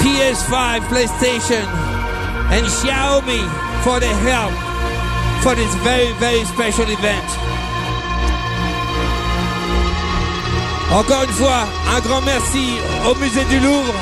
PS5, 0.03 0.81
PlayStation, 0.91 1.63
and 2.51 2.65
Xiaomi 2.67 3.39
for 3.85 4.01
the 4.01 4.11
help 4.27 4.51
for 5.43 5.55
this 5.55 5.73
very, 5.75 6.11
very 6.19 6.43
special 6.43 6.89
event. 6.89 7.23
Encore 10.91 11.23
une 11.23 11.31
fois, 11.31 11.63
un 11.95 12.01
grand 12.01 12.21
merci 12.23 12.67
au 13.09 13.15
Musée 13.15 13.45
du 13.45 13.61
Louvre, 13.61 13.95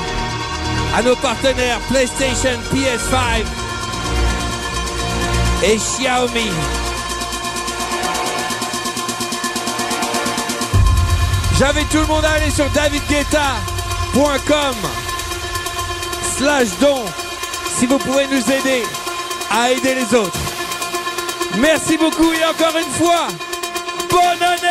à 0.95 1.03
nos 1.03 1.15
partenaires 1.17 1.79
PlayStation, 1.81 2.57
PS5 2.73 3.45
et 5.65 5.77
Xiaomi. 5.77 6.80
J'invite 11.61 11.89
tout 11.89 11.99
le 11.99 12.07
monde 12.07 12.25
à 12.25 12.31
aller 12.31 12.49
sur 12.49 12.67
davidguetta.com 12.71 14.75
slash 16.35 16.69
don 16.79 17.05
si 17.77 17.85
vous 17.85 17.99
pouvez 17.99 18.25
nous 18.25 18.41
aider 18.51 18.81
à 19.51 19.69
aider 19.69 19.93
les 19.93 20.15
autres. 20.15 20.39
Merci 21.59 21.99
beaucoup 21.99 22.33
et 22.33 22.43
encore 22.45 22.75
une 22.79 22.91
fois, 22.93 23.27
bonne 24.09 24.41
année 24.41 24.70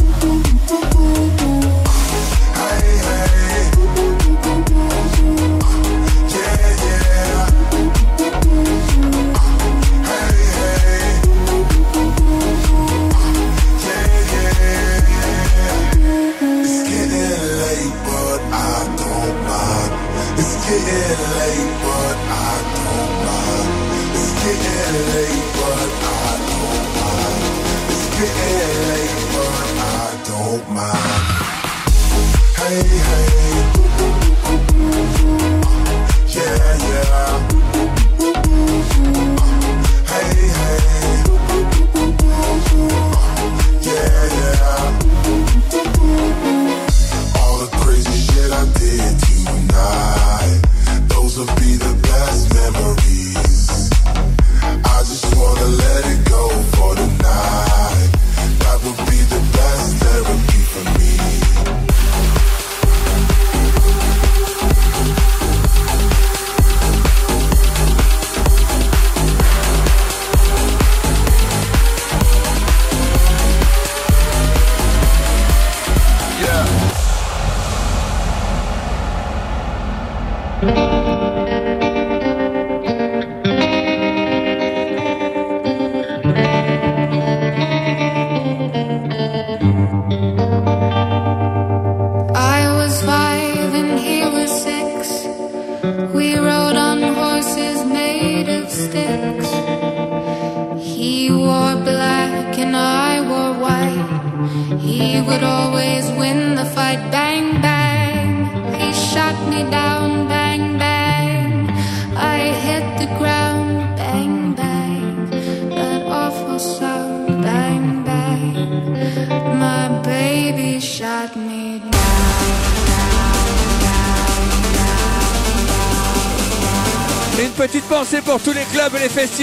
Hey, 30.81 32.81
hey. 32.81 33.80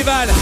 balles. 0.08 0.37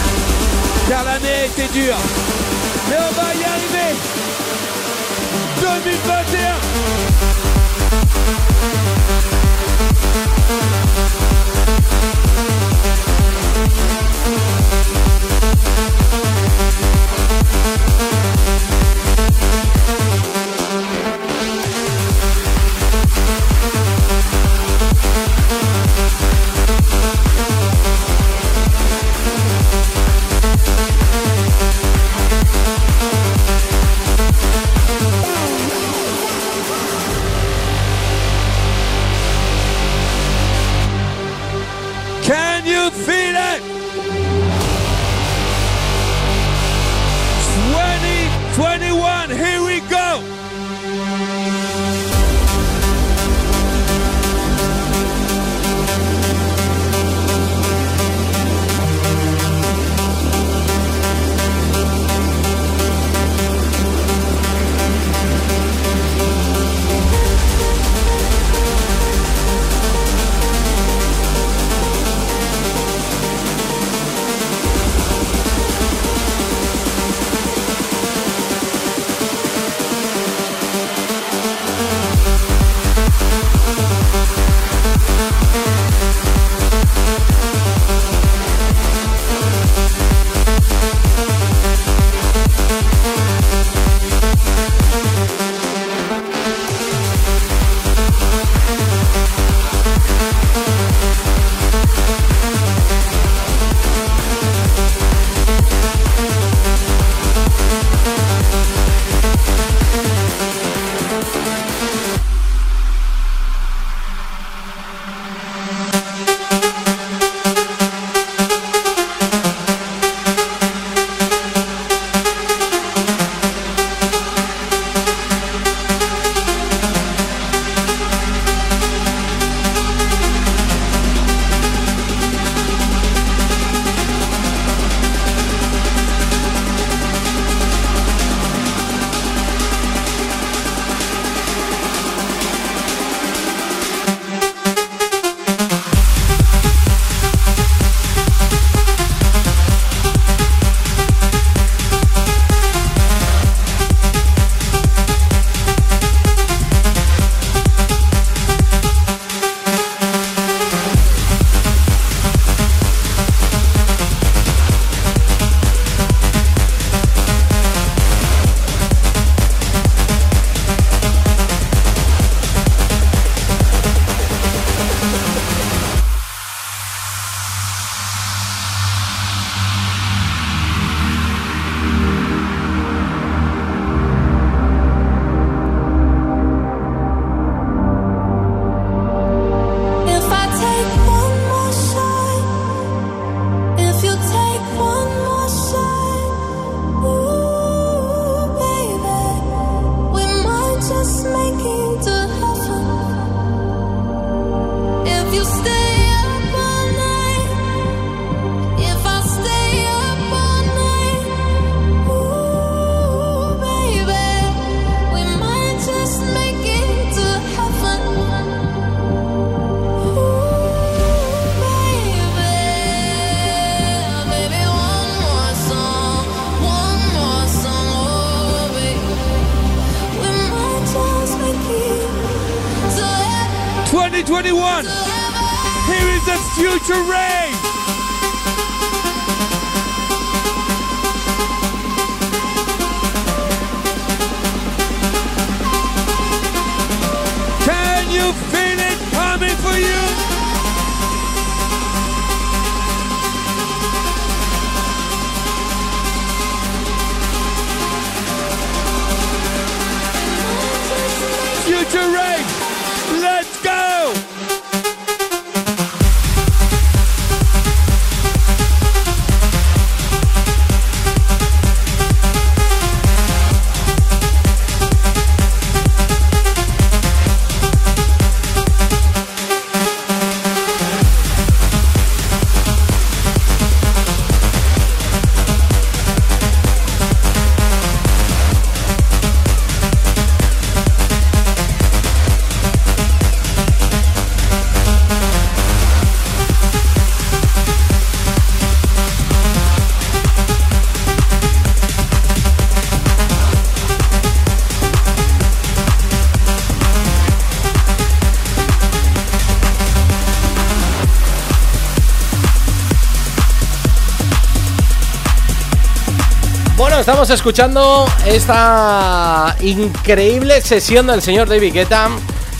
Estamos 317.06 317.30
escuchando 317.30 318.04
esta 318.26 319.54
increíble 319.60 320.60
sesión 320.60 321.06
del 321.06 321.22
señor 321.22 321.48
David 321.48 321.72
Guetta 321.72 322.08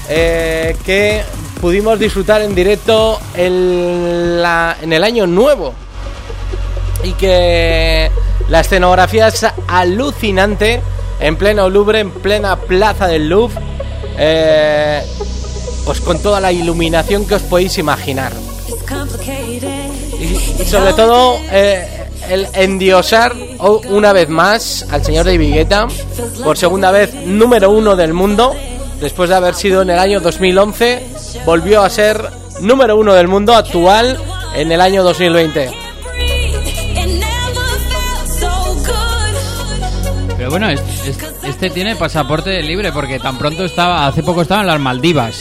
eh, 0.09 0.77
que 0.87 1.25
pudimos 1.61 1.99
disfrutar 1.99 2.43
en 2.43 2.55
directo 2.55 3.19
en, 3.35 4.41
la- 4.41 4.77
en 4.81 4.93
el 4.93 5.03
año 5.03 5.27
nuevo 5.27 5.75
y 7.03 7.13
que 7.15 8.09
la 8.49 8.61
escenografía 8.61 9.27
es 9.27 9.45
alucinante 9.67 10.81
en 11.19 11.35
pleno 11.37 11.69
Louvre, 11.69 11.99
en 11.99 12.13
plena 12.13 12.55
plaza 12.55 13.09
del 13.09 13.29
Louvre, 13.29 13.59
eh, 14.17 15.03
pues 15.85 16.01
con 16.01 16.23
toda 16.23 16.41
la 16.41 16.53
iluminación 16.53 17.27
que 17.27 17.35
os 17.35 17.43
podéis 17.43 17.79
imaginar. 17.79 18.33
Y 20.61 20.65
sobre 20.67 20.93
todo 20.93 21.37
eh, 21.51 22.07
el 22.29 22.47
endiosar 22.55 23.35
una 23.59 24.13
vez 24.13 24.29
más 24.29 24.87
al 24.91 25.05
señor 25.05 25.27
David 25.27 25.55
Guetta 25.55 25.87
por 26.45 26.57
segunda 26.57 26.91
vez 26.91 27.15
número 27.27 27.71
uno 27.71 27.97
del 27.97 28.13
mundo 28.13 28.55
después 29.01 29.29
de 29.31 29.37
haber 29.37 29.55
sido 29.55 29.83
en 29.83 29.91
el 29.91 29.99
año 29.99 30.21
2011 30.21 31.07
volvió 31.45 31.83
a 31.83 31.91
ser 31.91 32.21
número 32.61 32.97
uno 32.97 33.15
del 33.15 33.29
mundo 33.29 33.55
actual 33.55 34.19
en 34.55 34.73
el 34.73 34.81
año 34.81 35.03
2020 35.03 35.71
Pero 40.37 40.51
bueno, 40.51 40.69
es- 40.69 40.83
es- 41.07 41.19
este 41.45 41.71
tiene 41.71 41.97
pasaporte 41.97 42.63
libre 42.63 42.93
porque 42.93 43.19
tan 43.19 43.39
pronto 43.39 43.65
estaba, 43.65 44.07
hace 44.07 44.23
poco 44.23 44.43
estaba 44.43 44.61
en 44.61 44.67
las 44.67 44.79
Maldivas. 44.81 45.41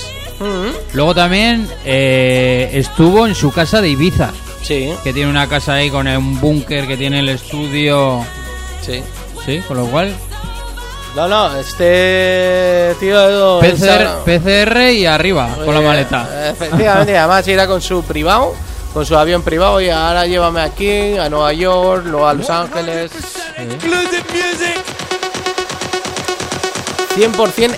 Luego 0.93 1.13
también 1.13 1.67
eh, 1.85 2.69
estuvo 2.73 3.27
en 3.27 3.35
su 3.35 3.51
casa 3.51 3.81
de 3.81 3.89
Ibiza. 3.89 4.31
Sí. 4.65 4.91
Que 5.03 5.13
tiene 5.13 5.29
una 5.29 5.47
casa 5.47 5.75
ahí 5.75 5.91
con 5.91 6.07
un 6.07 6.39
búnker 6.41 6.87
que 6.87 6.97
tiene 6.97 7.19
el 7.19 7.29
estudio. 7.29 8.25
Sí. 8.81 9.03
Sí, 9.45 9.61
con 9.67 9.77
lo 9.77 9.85
cual. 9.85 10.15
no 11.15 11.27
no 11.27 11.55
este 11.55 12.95
tío 12.99 13.59
PCR, 13.59 14.23
PCR 14.25 14.91
y 14.91 15.05
arriba 15.05 15.55
con 15.63 15.75
la 15.75 15.81
maleta. 15.81 16.49
Efectivamente, 16.49 17.15
además 17.17 17.47
irá 17.47 17.67
con 17.67 17.79
su 17.79 18.03
privado, 18.03 18.55
con 18.91 19.05
su 19.05 19.15
avión 19.15 19.43
privado 19.43 19.79
y 19.81 19.89
ahora 19.89 20.25
llévame 20.25 20.61
aquí, 20.61 21.15
a 21.15 21.29
Nueva 21.29 21.53
York, 21.53 22.03
luego 22.07 22.27
a 22.27 22.33
Los 22.33 22.49
Ángeles. 22.49 23.11
Exclusive 23.57 24.23
music. 24.33 24.83
100% 27.15 27.77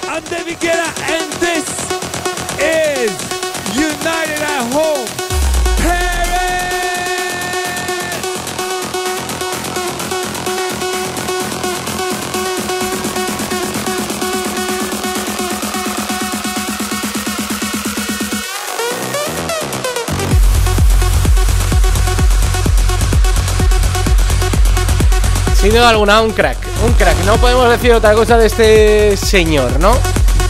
Sin 25.68 25.76
duda 25.76 25.90
alguna, 25.90 26.22
un 26.22 26.32
crack, 26.32 26.58
un 26.86 26.94
crack. 26.94 27.26
No 27.26 27.36
podemos 27.36 27.70
decir 27.70 27.92
otra 27.92 28.14
cosa 28.14 28.38
de 28.38 28.48
este 28.48 29.18
señor, 29.18 29.82
¿no? 29.82 29.92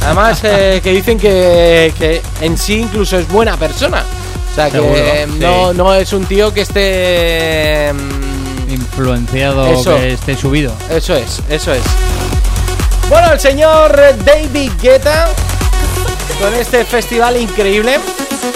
Además, 0.05 0.39
eh, 0.43 0.79
que 0.83 0.91
dicen 0.91 1.17
que, 1.17 1.91
que 1.97 2.21
en 2.39 2.55
sí 2.55 2.81
incluso 2.81 3.17
es 3.17 3.27
buena 3.27 3.57
persona. 3.57 4.03
O 4.51 4.53
sea, 4.53 4.69
que 4.69 4.77
eh, 4.77 5.25
sí. 5.27 5.39
no, 5.39 5.73
no 5.73 5.95
es 5.95 6.13
un 6.13 6.23
tío 6.25 6.53
que 6.53 6.61
esté... 6.61 7.91
mm, 7.93 8.71
Influenciado 8.73 9.65
Eso. 9.65 9.95
que 9.95 10.13
esté 10.13 10.37
subido. 10.37 10.71
Eso 10.87 11.15
es, 11.15 11.41
eso 11.49 11.73
es. 11.73 11.81
Bueno, 13.09 13.33
el 13.33 13.39
señor 13.39 13.99
David 14.23 14.71
Guetta 14.79 15.29
con 16.39 16.53
este 16.53 16.85
festival 16.85 17.41
increíble. 17.41 17.97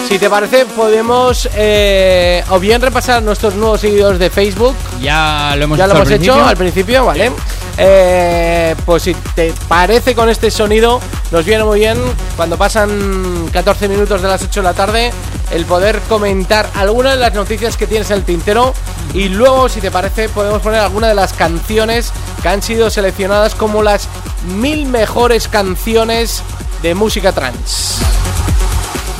Si 0.08 0.18
te 0.18 0.28
parece, 0.28 0.66
podemos 0.66 1.48
eh, 1.54 2.44
o 2.50 2.58
bien 2.58 2.80
repasar 2.82 3.22
nuestros 3.22 3.54
nuevos 3.54 3.80
seguidores 3.80 4.18
de 4.18 4.28
Facebook. 4.30 4.74
Ya 5.00 5.54
lo 5.56 5.64
hemos 5.64 5.78
ya 5.78 5.84
hecho 5.86 5.94
lo 5.94 6.00
al 6.00 6.06
hecho 6.06 6.16
principio. 6.16 6.44
al 6.46 6.56
principio, 6.56 7.04
¿vale? 7.06 7.32
Eh, 7.78 8.76
pues 8.84 9.04
si 9.04 9.14
te 9.34 9.54
parece 9.68 10.14
con 10.14 10.28
este 10.28 10.50
sonido, 10.50 11.00
nos 11.30 11.44
viene 11.44 11.64
muy 11.64 11.80
bien 11.80 11.98
cuando 12.36 12.58
pasan 12.58 13.48
14 13.52 13.88
minutos 13.88 14.20
de 14.20 14.28
las 14.28 14.42
8 14.42 14.60
de 14.60 14.64
la 14.64 14.74
tarde 14.74 15.10
el 15.50 15.64
poder 15.64 16.00
comentar 16.08 16.68
algunas 16.74 17.14
de 17.14 17.20
las 17.20 17.34
noticias 17.34 17.76
que 17.76 17.86
tienes 17.86 18.10
en 18.10 18.18
el 18.18 18.24
tintero 18.24 18.74
y 19.14 19.28
luego, 19.28 19.68
si 19.68 19.80
te 19.80 19.90
parece, 19.90 20.28
podemos 20.28 20.60
poner 20.62 20.80
algunas 20.80 21.10
de 21.10 21.14
las 21.14 21.32
canciones 21.32 22.12
que 22.42 22.48
han 22.48 22.62
sido 22.62 22.90
seleccionadas 22.90 23.54
como 23.54 23.82
las 23.82 24.08
mil 24.56 24.86
mejores 24.86 25.48
canciones 25.48 26.42
de 26.82 26.94
música 26.94 27.32
trans. 27.32 27.98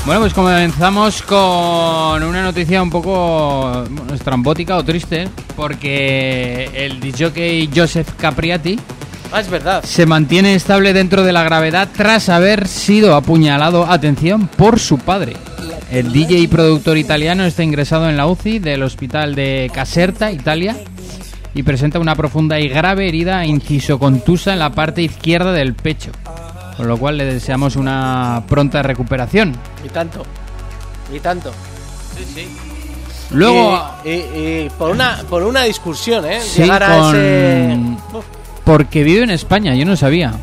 Bueno, 0.05 0.23
pues 0.23 0.35
comenzamos 0.35 1.23
con 1.23 2.23
una 2.25 2.43
noticia 2.43 2.83
un 2.83 2.91
poco 2.91 3.85
bueno, 3.89 4.15
estrambótica 4.15 4.77
o 4.77 4.85
triste, 4.85 5.29
porque 5.55 6.69
el 6.75 6.99
DJ 6.99 7.71
Joseph 7.75 8.09
Capriati 8.19 8.79
Ah, 9.35 9.41
es 9.41 9.49
verdad. 9.49 9.83
se 9.85 10.05
mantiene 10.05 10.55
estable 10.55 10.93
dentro 10.93 11.23
de 11.23 11.33
la 11.33 11.43
gravedad 11.43 11.89
tras 11.97 12.29
haber 12.29 12.69
sido 12.69 13.15
apuñalado, 13.15 13.87
atención, 13.91 14.47
por 14.49 14.79
su 14.79 14.99
padre. 14.99 15.35
El 15.91 16.13
DJ 16.13 16.39
y 16.41 16.47
productor 16.49 16.99
italiano 16.99 17.45
está 17.45 17.63
ingresado 17.63 18.11
en 18.11 18.17
la 18.17 18.27
UCI 18.27 18.59
del 18.59 18.83
hospital 18.83 19.35
de 19.35 19.71
Caserta, 19.73 20.33
Italia, 20.33 20.77
y 21.55 21.63
presenta 21.63 21.99
una 21.99 22.15
profunda 22.17 22.59
y 22.61 22.69
grave 22.69 23.09
herida 23.09 23.47
inciso 23.47 23.99
contusa 23.99 24.53
en 24.53 24.59
la 24.59 24.71
parte 24.73 25.01
izquierda 25.03 25.53
del 25.53 25.75
pecho, 25.75 26.11
con 26.77 26.89
lo 26.89 26.97
cual 26.99 27.19
le 27.19 27.25
deseamos 27.25 27.77
una 27.77 28.43
pronta 28.49 28.83
recuperación. 28.83 29.55
Y 29.85 29.89
tanto. 29.89 30.25
Y 31.13 31.21
tanto. 31.21 31.53
Luego, 33.31 33.83
Y, 34.05 34.09
y- 34.11 34.13
y 34.67 34.71
por 34.79 34.91
una 34.91 35.23
por 35.29 35.43
una 35.43 35.63
discusión, 35.63 36.25
¿eh? 36.27 36.41
Sí, 36.43 36.63
Llegar 36.63 36.83
a 36.83 36.99
con- 36.99 37.17
ese. 37.17 37.79
porque 38.65 39.03
vive 39.05 39.25
en 39.25 39.31
España, 39.31 39.75
yo 39.75 39.85
no 39.87 39.97
sabía. 39.97 40.35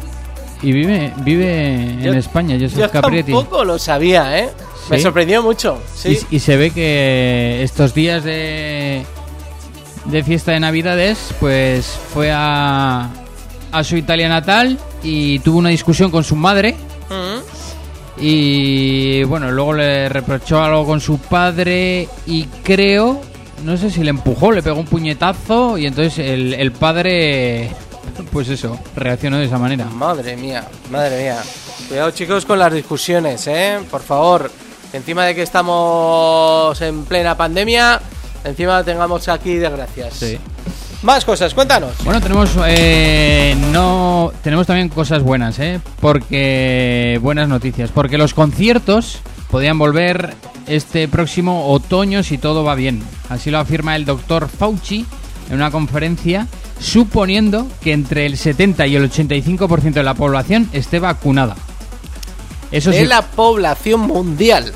Y 0.61 0.71
vive 0.73 1.13
vive 1.17 1.97
Yo- 2.01 2.11
en 2.11 2.17
España, 2.17 2.57
Joseph 2.59 2.79
Yo 2.79 2.89
Caprietti. 2.91 3.31
tampoco 3.31 3.63
lo 3.63 3.77
sabía, 3.77 4.37
¿eh? 4.39 4.49
Me 4.89 4.97
¿Sí? 4.97 5.03
sorprendió 5.03 5.43
mucho. 5.43 5.79
Sí. 5.95 6.19
Y, 6.31 6.37
y 6.37 6.39
se 6.39 6.57
ve 6.57 6.71
que 6.71 7.61
estos 7.63 7.93
días 7.93 8.23
de, 8.23 9.05
de 10.05 10.23
fiesta 10.23 10.51
de 10.51 10.59
Navidades, 10.59 11.19
pues 11.39 11.85
fue 12.11 12.31
a, 12.33 13.07
a 13.71 13.83
su 13.83 13.97
Italia 13.97 14.29
natal 14.29 14.77
y 15.03 15.39
tuvo 15.39 15.59
una 15.59 15.69
discusión 15.69 16.11
con 16.11 16.23
su 16.23 16.35
madre. 16.35 16.75
Mm. 17.09 18.21
Y 18.21 19.23
bueno, 19.23 19.49
luego 19.51 19.73
le 19.73 20.09
reprochó 20.09 20.61
algo 20.61 20.85
con 20.85 20.99
su 20.99 21.19
padre 21.19 22.07
y 22.25 22.45
creo, 22.63 23.21
no 23.63 23.77
sé 23.77 23.89
si 23.89 24.03
le 24.03 24.09
empujó, 24.09 24.51
le 24.51 24.61
pegó 24.61 24.79
un 24.79 24.85
puñetazo 24.85 25.77
y 25.77 25.85
entonces 25.85 26.19
el, 26.19 26.53
el 26.53 26.71
padre, 26.73 27.71
pues 28.31 28.49
eso, 28.49 28.77
reaccionó 28.95 29.37
de 29.37 29.45
esa 29.45 29.57
manera. 29.57 29.85
Madre 29.85 30.35
mía, 30.35 30.67
madre 30.91 31.21
mía. 31.23 31.37
Cuidado 31.87 32.11
chicos 32.11 32.45
con 32.45 32.59
las 32.59 32.73
discusiones, 32.73 33.47
¿eh? 33.47 33.79
Por 33.89 34.01
favor. 34.01 34.51
Encima 34.91 35.23
de 35.25 35.35
que 35.35 35.43
estamos 35.43 36.81
en 36.81 37.05
plena 37.05 37.37
pandemia, 37.37 38.01
encima 38.43 38.83
tengamos 38.83 39.27
aquí 39.27 39.55
desgracias. 39.55 40.13
Sí. 40.15 40.37
Más 41.01 41.23
cosas, 41.23 41.53
cuéntanos. 41.53 41.93
Bueno, 42.03 42.19
tenemos 42.19 42.51
eh, 42.67 43.55
no 43.71 44.33
tenemos 44.43 44.67
también 44.67 44.89
cosas 44.89 45.23
buenas, 45.23 45.57
¿eh? 45.59 45.79
Porque 46.01 47.19
buenas 47.21 47.47
noticias, 47.47 47.89
porque 47.91 48.17
los 48.17 48.33
conciertos 48.33 49.19
podrían 49.49 49.77
volver 49.77 50.35
este 50.67 51.07
próximo 51.07 51.71
otoño 51.71 52.21
si 52.21 52.37
todo 52.37 52.63
va 52.63 52.75
bien. 52.75 53.01
Así 53.29 53.49
lo 53.49 53.59
afirma 53.59 53.95
el 53.95 54.05
doctor 54.05 54.49
Fauci 54.49 55.05
en 55.49 55.55
una 55.55 55.71
conferencia, 55.71 56.47
suponiendo 56.79 57.67
que 57.81 57.93
entre 57.93 58.25
el 58.25 58.37
70 58.37 58.85
y 58.87 58.95
el 58.95 59.09
85% 59.09 59.93
de 59.93 60.03
la 60.03 60.13
población 60.13 60.69
esté 60.73 60.99
vacunada. 60.99 61.55
Eso 62.71 62.91
de 62.91 62.99
sí, 63.01 63.05
la 63.05 63.23
población 63.23 64.01
mundial. 64.01 64.73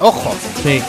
Ojo, 0.00 0.34
sí. 0.62 0.80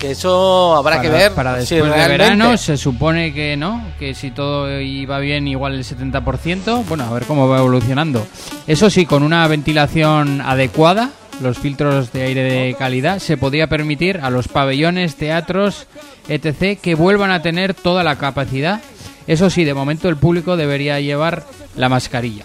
Que 0.00 0.12
eso 0.12 0.74
habrá 0.74 0.96
para, 0.96 1.02
que 1.02 1.08
ver 1.10 1.32
para 1.32 1.54
si 1.64 1.74
después 1.76 1.92
de 1.92 1.96
realmente- 1.98 2.22
verano 2.24 2.56
se 2.56 2.76
supone 2.78 3.32
que 3.34 3.56
no, 3.56 3.84
que 3.98 4.14
si 4.14 4.30
todo 4.30 4.80
iba 4.80 5.18
bien 5.18 5.46
igual 5.46 5.74
el 5.74 5.84
70%, 5.84 6.84
bueno, 6.88 7.04
a 7.04 7.10
ver 7.12 7.24
cómo 7.26 7.46
va 7.48 7.58
evolucionando. 7.58 8.26
Eso 8.66 8.88
sí, 8.88 9.04
con 9.04 9.22
una 9.22 9.46
ventilación 9.46 10.40
adecuada, 10.40 11.10
los 11.42 11.58
filtros 11.58 12.12
de 12.12 12.22
aire 12.22 12.42
de 12.42 12.74
calidad, 12.78 13.18
se 13.18 13.36
podría 13.36 13.66
permitir 13.66 14.20
a 14.22 14.30
los 14.30 14.48
pabellones, 14.48 15.16
teatros, 15.16 15.86
etc., 16.28 16.78
que 16.80 16.94
vuelvan 16.94 17.30
a 17.30 17.42
tener 17.42 17.74
toda 17.74 18.02
la 18.02 18.16
capacidad. 18.16 18.80
Eso 19.26 19.50
sí, 19.50 19.64
de 19.64 19.74
momento 19.74 20.08
el 20.08 20.16
público 20.16 20.56
debería 20.56 20.98
llevar 21.00 21.44
la 21.76 21.88
mascarilla. 21.90 22.44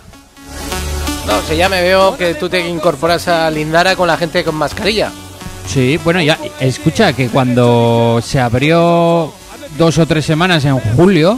No, 1.26 1.42
si 1.42 1.56
ya 1.56 1.70
me 1.70 1.82
veo 1.82 2.16
que 2.18 2.36
tú 2.36 2.50
te 2.50 2.68
incorporas 2.68 3.28
a 3.28 3.50
Lindara 3.50 3.96
con 3.96 4.08
la 4.08 4.18
gente 4.18 4.44
con 4.44 4.56
mascarilla. 4.56 5.12
Sí, 5.68 6.00
bueno, 6.04 6.22
ya 6.22 6.40
escucha 6.60 7.14
que 7.14 7.30
cuando 7.30 8.20
se 8.24 8.40
abrió 8.40 9.34
dos 9.78 9.98
o 9.98 10.06
tres 10.06 10.26
semanas 10.26 10.64
en 10.66 10.80
julio, 10.80 11.38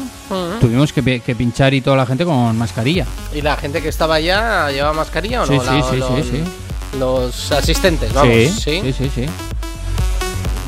tuvimos 0.60 0.94
que, 0.94 1.02
pi- 1.02 1.20
que 1.22 1.36
pinchar 1.36 1.74
y 1.74 1.82
toda 1.82 1.98
la 1.98 2.06
gente 2.06 2.24
con 2.26 2.56
mascarilla. 2.58 3.06
¿Y 3.34 3.42
la 3.42 3.56
gente 3.58 3.82
que 3.82 3.90
estaba 3.90 4.16
allá 4.16 4.70
llevaba 4.70 4.94
mascarilla 4.94 5.44
o 5.44 5.46
no? 5.46 5.54
Sí, 5.54 5.60
sí, 5.60 5.66
La- 5.76 5.90
sí, 5.90 5.98
los, 5.98 6.26
sí, 6.28 6.44
Los 7.00 7.52
asistentes, 7.52 8.14
vamos. 8.14 8.34
sí, 8.34 8.50
Sí. 8.50 8.82
sí, 8.84 8.94
sí, 8.94 9.12
sí. 9.16 9.26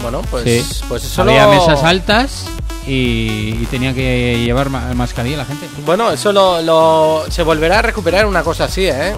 Bueno, 0.01 0.21
pues, 0.31 0.43
Sí. 0.45 0.83
pues 0.87 1.03
eso 1.03 1.21
Había 1.21 1.45
lo- 1.45 1.51
mesas 1.53 1.83
altas 1.83 2.45
y, 2.87 3.57
y 3.61 3.67
tenía 3.69 3.93
que 3.93 4.39
llevar 4.43 4.69
ma- 4.69 4.93
mascarilla 4.93 5.37
la 5.37 5.45
gente. 5.45 5.67
Bueno, 5.85 6.11
eso 6.11 6.31
lo, 6.31 6.61
lo- 6.61 7.25
se 7.29 7.43
volverá 7.43 7.79
a 7.79 7.81
recuperar 7.81 8.25
una 8.25 8.41
cosa 8.43 8.65
así, 8.65 8.85
¿eh? 8.87 9.13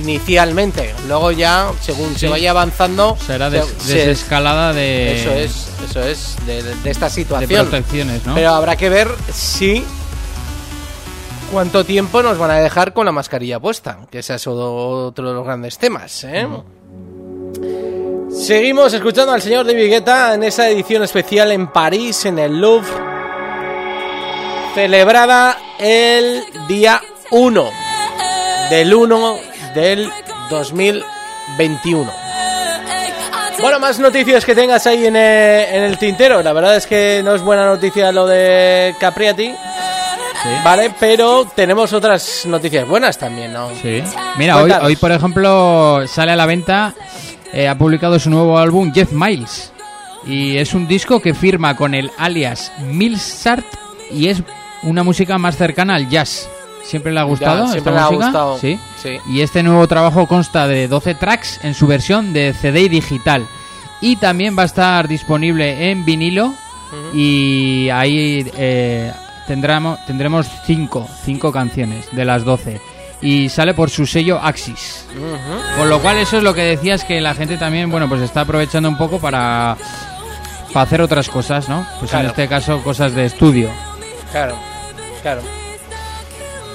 Inicialmente. 0.00 0.94
Luego 1.06 1.30
ya, 1.32 1.70
según 1.80 2.16
se 2.16 2.28
vaya 2.28 2.50
avanzando... 2.50 3.16
Será 3.24 3.50
se- 3.50 3.56
des- 3.58 3.74
se- 3.78 3.94
desescalada 4.06 4.72
de, 4.72 5.20
Eso 5.20 5.30
es, 5.32 5.68
eso 5.88 6.02
es, 6.02 6.36
de, 6.46 6.62
de- 6.62 6.90
esta 6.90 7.06
de 7.06 7.10
situación. 7.12 7.68
protecciones, 7.68 8.26
¿no? 8.26 8.34
Pero 8.34 8.50
habrá 8.54 8.76
que 8.76 8.88
ver 8.88 9.08
si... 9.32 9.84
¿Cuánto 11.50 11.82
tiempo 11.84 12.22
nos 12.22 12.36
van 12.36 12.50
a 12.50 12.54
dejar 12.56 12.92
con 12.92 13.06
la 13.06 13.12
mascarilla 13.12 13.58
puesta? 13.58 14.00
Que 14.10 14.18
ese 14.18 14.34
es 14.34 14.46
otro 14.46 15.28
de 15.28 15.32
los 15.34 15.44
grandes 15.46 15.78
temas, 15.78 16.24
¿eh? 16.24 16.46
Seguimos 18.38 18.94
escuchando 18.94 19.32
al 19.32 19.42
señor 19.42 19.66
David 19.66 19.90
Guetta 19.90 20.34
en 20.34 20.44
esa 20.44 20.68
edición 20.68 21.02
especial 21.02 21.52
en 21.52 21.66
París, 21.66 22.24
en 22.24 22.38
el 22.38 22.58
Louvre, 22.58 22.88
celebrada 24.74 25.58
el 25.78 26.44
día 26.68 27.02
1 27.30 27.70
del 28.70 28.94
1 28.94 29.38
del 29.74 30.10
2021. 30.48 32.12
Bueno, 33.60 33.80
más 33.80 33.98
noticias 33.98 34.44
que 34.44 34.54
tengas 34.54 34.86
ahí 34.86 35.06
en 35.06 35.16
el, 35.16 35.74
en 35.74 35.82
el 35.82 35.98
tintero. 35.98 36.42
La 36.42 36.52
verdad 36.52 36.76
es 36.76 36.86
que 36.86 37.20
no 37.24 37.34
es 37.34 37.42
buena 37.42 37.66
noticia 37.66 38.12
lo 38.12 38.26
de 38.26 38.94
Capriati. 39.00 39.52
Vale, 40.64 40.94
pero 40.98 41.44
tenemos 41.54 41.92
otras 41.92 42.46
noticias 42.46 42.86
buenas 42.86 43.18
también, 43.18 43.52
¿no? 43.52 43.70
Sí. 43.82 44.02
Mira, 44.36 44.62
hoy, 44.62 44.72
hoy, 44.82 44.96
por 44.96 45.10
ejemplo, 45.10 46.06
sale 46.06 46.32
a 46.32 46.36
la 46.36 46.46
venta, 46.46 46.94
eh, 47.52 47.68
ha 47.68 47.76
publicado 47.78 48.18
su 48.18 48.30
nuevo 48.30 48.58
álbum 48.58 48.92
Jeff 48.92 49.12
Miles. 49.12 49.72
Y 50.26 50.56
es 50.56 50.74
un 50.74 50.86
disco 50.88 51.20
que 51.20 51.32
firma 51.34 51.76
con 51.76 51.94
el 51.94 52.10
alias 52.18 52.72
Milsart 52.84 53.64
y 54.10 54.28
es 54.28 54.42
una 54.82 55.02
música 55.02 55.38
más 55.38 55.56
cercana 55.56 55.94
al 55.94 56.08
jazz. 56.08 56.48
¿Siempre 56.84 57.12
le 57.12 57.20
ha 57.20 57.24
gustado 57.24 57.66
Ya, 57.66 57.72
siempre 57.72 57.78
esta 57.78 57.90
le 57.92 57.98
ha 57.98 58.10
música? 58.10 58.24
gustado. 58.26 58.58
Sí. 58.58 58.78
Sí. 59.02 59.18
Y 59.30 59.40
este 59.42 59.62
nuevo 59.62 59.86
trabajo 59.86 60.26
consta 60.26 60.66
de 60.66 60.88
12 60.88 61.14
tracks 61.14 61.60
en 61.62 61.74
su 61.74 61.86
versión 61.86 62.32
de 62.32 62.52
CD 62.54 62.82
y 62.82 62.88
digital. 62.88 63.46
Y 64.00 64.16
también 64.16 64.56
va 64.58 64.62
a 64.62 64.66
estar 64.66 65.06
disponible 65.08 65.90
en 65.90 66.04
vinilo. 66.04 66.54
Y 67.12 67.88
ahí 67.90 68.50
eh, 68.56 69.12
tendremos, 69.46 69.98
tendremos 70.06 70.46
5 70.66 71.06
cinco 71.24 71.52
canciones 71.52 72.08
de 72.12 72.24
las 72.24 72.44
12. 72.44 72.80
Y 73.20 73.48
sale 73.48 73.74
por 73.74 73.90
su 73.90 74.06
sello 74.06 74.38
Axis. 74.40 75.04
Con 75.76 75.88
lo 75.88 76.00
cual 76.00 76.18
eso 76.18 76.36
es 76.38 76.42
lo 76.44 76.54
que 76.54 76.62
decías 76.62 77.02
que 77.04 77.20
la 77.20 77.34
gente 77.34 77.56
también, 77.56 77.90
bueno, 77.90 78.08
pues 78.08 78.20
está 78.22 78.42
aprovechando 78.42 78.88
un 78.88 78.96
poco 78.96 79.18
para, 79.18 79.76
para 80.72 80.82
hacer 80.84 81.00
otras 81.02 81.28
cosas, 81.28 81.68
¿no? 81.68 81.84
Pues 81.98 82.10
Claro. 82.12 82.26
en 82.26 82.30
este 82.30 82.46
caso 82.48 82.80
cosas 82.82 83.14
de 83.14 83.26
estudio. 83.26 83.70
Claro, 84.30 84.56
claro. 85.22 85.42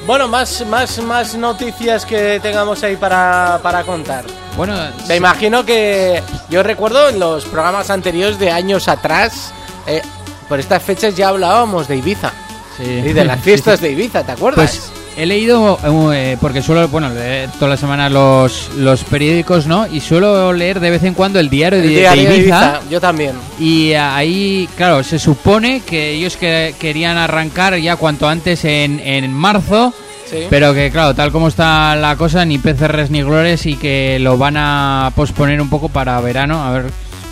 Bueno, 0.05 0.27
más, 0.27 0.65
más, 0.67 1.01
más 1.01 1.33
noticias 1.35 2.05
que 2.05 2.39
tengamos 2.41 2.83
ahí 2.83 2.97
para, 2.97 3.59
para 3.63 3.83
contar. 3.83 4.25
Bueno, 4.57 4.75
Me 5.07 5.15
imagino 5.15 5.65
que 5.65 6.21
yo 6.49 6.61
recuerdo 6.61 7.07
en 7.07 7.19
los 7.19 7.45
programas 7.45 7.89
anteriores 7.89 8.37
de 8.37 8.51
años 8.51 8.89
atrás, 8.89 9.53
eh, 9.87 10.01
por 10.49 10.59
estas 10.59 10.83
fechas 10.83 11.15
ya 11.15 11.29
hablábamos 11.29 11.87
de 11.87 11.95
Ibiza 11.97 12.33
Sí. 12.75 12.83
y 12.83 13.13
de 13.13 13.23
las 13.23 13.39
fiestas 13.39 13.79
sí. 13.79 13.85
de 13.85 13.91
Ibiza, 13.93 14.23
¿te 14.23 14.33
acuerdas? 14.33 14.77
Pues 14.77 14.91
he 15.17 15.25
leído, 15.25 15.77
eh, 16.13 16.37
porque 16.41 16.61
suelo, 16.61 16.87
bueno, 16.87 17.09
leer 17.09 17.49
todas 17.53 17.69
las 17.69 17.79
semanas 17.79 18.11
los, 18.11 18.69
los 18.77 19.03
periódicos, 19.03 19.67
¿no? 19.67 19.87
Y 19.87 19.99
suelo 19.99 20.53
leer 20.53 20.79
de 20.79 20.89
vez 20.89 21.03
en 21.03 21.13
cuando 21.13 21.39
el 21.39 21.49
diario, 21.49 21.79
El 21.79 21.87
de, 21.87 21.89
diario 21.89 22.23
de 22.23 22.29
de 22.29 22.35
Ibiza. 22.37 22.57
Ibiza, 22.77 22.89
yo 22.89 23.01
también. 23.01 23.33
Y 23.59 23.93
ahí, 23.93 24.67
claro, 24.75 25.03
se 25.03 25.19
supone 25.19 25.81
que 25.81 26.11
ellos 26.11 26.37
que, 26.37 26.75
querían 26.79 27.17
arrancar 27.17 27.75
ya 27.77 27.95
cuanto 27.95 28.27
antes 28.27 28.65
en, 28.65 28.99
en 28.99 29.31
marzo. 29.31 29.93
Sí. 30.29 30.47
Pero 30.49 30.73
que, 30.73 30.89
claro, 30.89 31.13
tal 31.13 31.31
como 31.31 31.47
está 31.47 31.95
la 31.95 32.15
cosa, 32.15 32.43
ni 32.45 32.57
PCRs 32.57 33.11
ni 33.11 33.21
glores 33.21 33.65
y 33.67 33.75
que 33.75 34.17
lo 34.19 34.37
van 34.37 34.55
a 34.57 35.11
posponer 35.15 35.61
un 35.61 35.69
poco 35.69 35.89
para 35.89 36.19
verano, 36.21 36.63
a 36.63 36.71
ver 36.71 36.85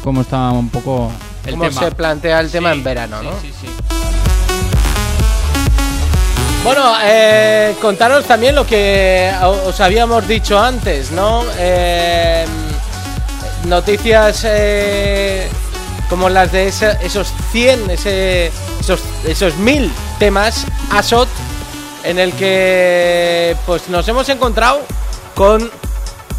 cómo 0.04 0.22
está 0.22 0.52
un 0.52 0.70
poco 0.70 1.12
el 1.46 1.52
Cómo 1.52 1.70
tema. 1.70 1.82
se 1.82 1.92
plantea 1.92 2.40
el 2.42 2.52
tema 2.52 2.72
en 2.72 2.84
verano, 2.84 3.24
¿no? 3.24 3.32
Sí, 3.42 3.52
sí. 3.60 3.68
Bueno, 6.64 6.94
eh, 7.04 7.76
contaros 7.82 8.26
también 8.26 8.54
lo 8.54 8.66
que 8.68 9.32
os 9.66 9.80
habíamos 9.80 10.28
dicho 10.28 10.60
antes, 10.60 11.12
¿no? 11.12 11.44
Eh, 11.58 12.46
noticias 13.66 14.44
eh, 14.46 15.48
como 16.08 16.30
las 16.30 16.52
de 16.52 16.68
ese- 16.68 16.98
esos 17.02 17.30
100, 17.52 17.90
ese- 17.90 18.52
esos, 18.80 19.00
esos 19.26 19.56
1000 19.58 19.92
temas 20.20 20.66
ASOT, 20.92 21.28
en 22.04 22.20
el 22.20 22.32
que 22.34 23.56
pues 23.66 23.90
nos 23.90 24.08
hemos 24.08 24.30
encontrado 24.30 24.82
con, 25.34 25.72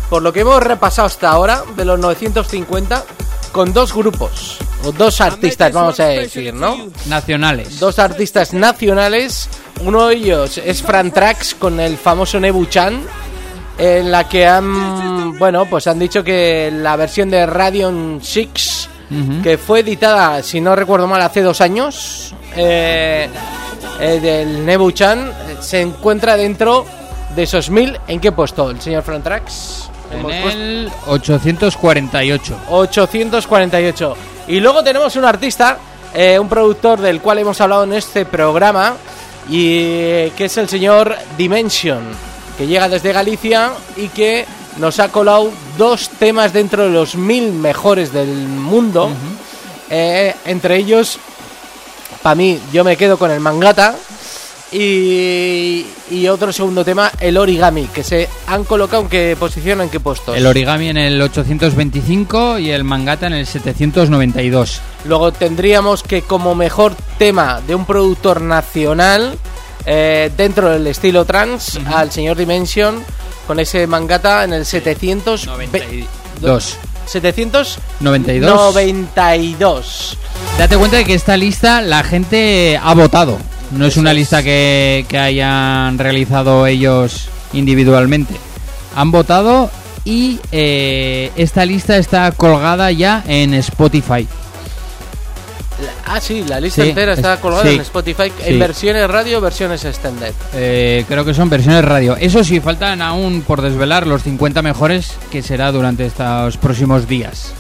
por 0.09 0.23
lo 0.23 0.33
que 0.33 0.41
hemos 0.41 0.63
repasado 0.63 1.07
hasta 1.07 1.31
ahora, 1.31 1.65
de 1.77 1.85
los 1.85 1.99
950, 1.99 3.05
con 3.51 3.73
dos 3.73 3.93
grupos, 3.93 4.59
o 4.85 4.93
dos 4.93 5.21
artistas, 5.21 5.73
vamos 5.73 5.99
a 6.01 6.05
decir, 6.07 6.55
¿no? 6.55 6.77
Nacionales. 7.07 7.81
dos 7.81 7.99
artistas 7.99 8.53
nacionales. 8.55 9.49
Uno 9.81 10.07
de 10.09 10.15
ellos 10.17 10.59
es 10.59 10.83
Fran 10.83 11.11
Trax 11.11 11.55
con 11.55 11.81
el 11.81 11.97
famoso 11.97 12.39
Nebu 12.39 12.67
Chan. 12.67 13.01
en 13.79 14.13
la 14.13 14.29
que 14.29 14.47
han, 14.47 15.37
bueno, 15.39 15.65
pues 15.67 15.87
han 15.87 15.99
dicho 15.99 16.23
que 16.23 16.71
la 16.73 16.95
versión 16.95 17.31
de 17.31 17.47
Radeon 17.47 18.21
6, 18.23 18.89
Ujú. 19.11 19.43
que 19.43 19.59
fue 19.59 19.81
editada, 19.81 20.43
si 20.43 20.61
no 20.61 20.77
recuerdo 20.77 21.07
mal, 21.09 21.21
hace 21.23 21.41
dos 21.43 21.61
años, 21.63 22.35
eh, 22.55 23.29
eh, 23.99 24.21
del 24.21 24.65
Nebu-chan, 24.67 25.33
se 25.61 25.81
encuentra 25.81 26.37
dentro 26.37 26.85
de 27.35 27.43
esos 27.45 27.71
mil. 27.71 27.99
¿En 28.07 28.21
qué 28.21 28.31
puesto 28.31 28.71
el 28.71 28.81
señor 28.81 29.03
Frontrax? 29.03 29.89
En 30.13 30.31
el 30.31 30.91
848. 31.07 32.57
848. 32.69 34.17
Y 34.49 34.61
luego 34.61 34.83
tenemos 34.85 35.17
un 35.17 35.25
artista, 35.25 35.79
eh, 36.15 36.39
un 36.39 36.49
productor 36.49 37.01
del 37.01 37.21
cual 37.21 37.39
hemos 37.39 37.61
hablado 37.61 37.85
en 37.85 37.95
este 37.95 38.27
programa, 38.27 38.95
y 39.49 39.79
eh, 39.79 40.33
que 40.37 40.47
es 40.47 40.57
el 40.57 40.69
señor 40.69 41.17
Dimension, 41.37 42.03
que 42.57 42.67
llega 42.67 42.89
desde 42.89 43.13
Galicia 43.13 43.73
y 43.97 44.09
que 44.09 44.47
nos 44.79 44.99
ha 45.01 45.09
colado 45.09 45.51
dos 45.77 46.09
temas 46.11 46.53
dentro 46.53 46.85
de 46.85 46.91
los 46.91 47.15
mil 47.15 47.53
mejores 47.53 48.13
del 48.13 48.29
mundo. 48.29 49.11
Eh, 49.91 50.35
entre 50.47 50.77
ellos, 50.77 51.19
para 52.23 52.35
mí, 52.35 52.59
yo 52.73 52.85
me 52.85 52.97
quedo 52.97 53.19
con 53.19 53.31
el 53.31 53.41
mangata. 53.41 53.97
Y, 54.73 55.85
y 56.11 56.29
otro 56.29 56.51
segundo 56.51 56.83
tema, 56.83 57.13
el 57.21 57.37
origami, 57.37 57.85
que 57.89 58.03
se 58.03 58.29
han 58.47 58.65
colocado 58.65 59.03
en 59.03 59.09
qué 59.09 59.37
posición, 59.39 59.83
en 59.83 59.91
qué 59.91 60.01
puesto. 60.01 60.35
El 60.35 60.47
origami 60.47 60.89
en 60.89 60.97
el 60.97 61.21
825 61.21 62.59
y 62.59 62.71
el 62.71 62.83
mangata 62.83 63.27
en 63.27 63.35
el 63.35 63.47
792. 63.47 64.81
Luego 65.05 65.33
tendríamos 65.33 66.03
que 66.03 66.23
como 66.23 66.55
mejor 66.55 66.95
tema 67.19 67.61
de 67.67 67.75
un 67.75 67.85
productor 67.85 68.41
nacional 68.41 69.37
eh, 69.85 70.31
dentro 70.37 70.71
del 70.71 70.87
estilo 70.87 71.25
trans 71.25 71.79
al 71.87 72.13
señor 72.13 72.37
Dimension 72.37 73.03
con 73.47 73.61
ese 73.61 73.87
mangata 73.87 74.45
en 74.45 74.53
el 74.53 74.65
792. 74.65 76.77
792. 77.07 78.73
92. 78.73 80.19
Date 80.59 80.77
cuenta 80.77 80.99
de 80.99 81.05
que 81.05 81.15
esta 81.15 81.37
lista 81.37 81.83
la 81.83 82.05
gente 82.05 82.79
ha 82.81 82.95
votado. 82.95 83.39
No 83.77 83.87
es 83.87 83.97
una 83.97 84.13
lista 84.13 84.43
que, 84.43 85.07
que 85.09 85.19
hayan 85.19 85.99
realizado 85.99 86.67
ellos 86.67 87.29
individualmente. 87.53 88.35
Han 88.97 89.11
votado 89.11 89.71
y 90.05 90.41
eh, 90.53 91.31
esta 91.37 91.65
lista 91.65 91.97
está 91.97 92.31
colgada 92.33 92.91
ya 92.91 93.23
en 93.27 93.55
Spotify. 93.55 94.27
Ah, 96.07 96.21
sí, 96.21 96.45
la 96.47 96.61
lista 96.61 96.83
Sí, 96.83 96.91
entera 96.91 97.15
está 97.15 97.35
es- 97.35 97.41
colgada 97.41 97.65
sí, 97.65 97.75
en 97.77 97.81
Spotify 97.81 98.25
sí. 98.39 98.53
en 98.53 98.59
versiones 98.59 99.09
radio, 99.11 99.41
versiones 99.41 99.85
extended. 99.85 100.33
Eh, 100.55 101.05
creo 101.09 101.25
que 101.25 101.33
son 101.33 101.49
versiones 101.49 101.85
radio. 101.85 102.17
Eso 102.21 102.45
sí, 102.45 102.61
faltan 102.61 103.01
aún 103.01 103.43
por 103.43 103.63
desvelar 103.63 104.07
los 104.07 104.23
50 104.23 104.61
mejores 104.63 105.13
que 105.31 105.43
será 105.43 105.73
durante 105.73 106.05
estos 106.07 106.59
próximos 106.59 107.09
días. 107.09 107.53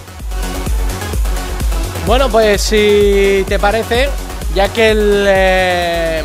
Bueno, 2.06 2.28
pues 2.28 2.60
si 2.60 3.44
te 3.48 3.58
parece, 3.58 4.08
ya 4.54 4.72
que 4.72 4.94
eh, 4.96 6.22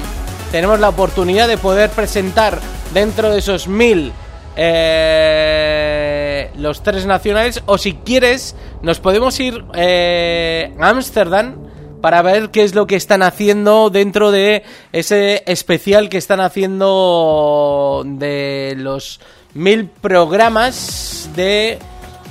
tenemos 0.52 0.80
la 0.80 0.90
oportunidad 0.90 1.48
de 1.48 1.58
poder 1.58 1.90
presentar 1.90 2.60
dentro 2.94 3.32
de 3.32 3.40
esos 3.40 3.68
mil 3.68 4.12
eh, 4.56 6.50
los 6.58 6.82
tres 6.82 7.06
nacionales, 7.06 7.62
o 7.66 7.78
si 7.78 7.94
quieres, 7.94 8.56
nos 8.82 9.00
podemos 9.00 9.40
ir 9.40 9.64
eh, 9.76 10.74
a 10.80 10.90
Ámsterdam 10.90 11.68
para 12.02 12.22
ver 12.22 12.50
qué 12.50 12.64
es 12.64 12.76
lo 12.76 12.88
que 12.88 12.96
están 12.96 13.22
haciendo 13.24 13.90
dentro 13.90 14.32
de 14.32 14.64
ese 14.92 15.44
especial 15.46 16.10
que 16.10 16.18
están 16.18 16.40
haciendo 16.40 18.04
de 18.06 18.76
los 18.78 19.20
mil 19.54 19.88
programas 19.88 21.30
de... 21.36 21.80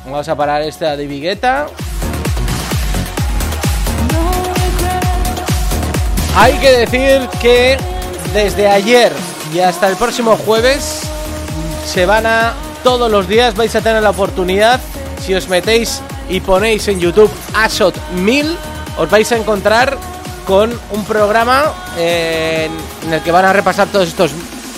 Vamos 0.05 0.28
a 0.28 0.36
parar 0.36 0.62
esta 0.62 0.97
de 0.97 1.06
Vigueta. 1.06 1.66
Hay 6.38 6.52
que 6.58 6.70
decir 6.70 7.26
que 7.40 7.78
desde 8.34 8.68
ayer 8.68 9.10
y 9.54 9.60
hasta 9.60 9.88
el 9.88 9.96
próximo 9.96 10.36
jueves 10.36 11.00
se 11.86 12.04
van 12.04 12.26
a 12.26 12.52
todos 12.84 13.10
los 13.10 13.26
días 13.26 13.56
vais 13.56 13.74
a 13.74 13.80
tener 13.80 14.02
la 14.02 14.10
oportunidad 14.10 14.78
si 15.24 15.34
os 15.34 15.48
metéis 15.48 16.02
y 16.28 16.40
ponéis 16.40 16.88
en 16.88 17.00
YouTube 17.00 17.30
Asot 17.54 17.96
1000 18.12 18.54
os 18.98 19.08
vais 19.08 19.32
a 19.32 19.38
encontrar 19.38 19.96
con 20.46 20.78
un 20.90 21.04
programa 21.06 21.72
eh, 21.96 22.68
en 23.06 23.12
el 23.14 23.22
que 23.22 23.32
van 23.32 23.46
a 23.46 23.54
repasar 23.54 23.88
todos 23.88 24.06
estos 24.06 24.32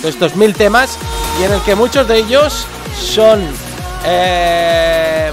estos 0.04 0.36
mil 0.36 0.54
temas 0.54 0.96
y 1.40 1.42
en 1.42 1.54
el 1.54 1.60
que 1.62 1.74
muchos 1.74 2.06
de 2.06 2.18
ellos 2.18 2.68
son 2.96 3.44
eh, 4.06 5.32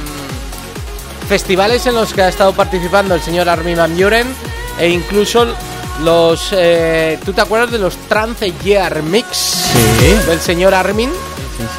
festivales 1.30 1.86
en 1.86 1.94
los 1.94 2.14
que 2.16 2.24
ha 2.24 2.30
estado 2.30 2.52
participando 2.54 3.14
el 3.14 3.22
señor 3.22 3.48
Armin 3.48 3.78
Van 3.78 3.96
Buren 3.96 4.28
e 4.80 4.90
incluso 4.90 5.46
los 6.04 6.50
eh, 6.52 7.20
¿tú 7.24 7.34
te 7.34 7.42
acuerdas 7.42 7.72
de 7.72 7.78
los 7.78 7.96
Trance 8.08 8.52
Year 8.64 9.02
Mix 9.04 9.64
del 10.28 10.40
señor 10.40 10.74
Armin? 10.74 11.10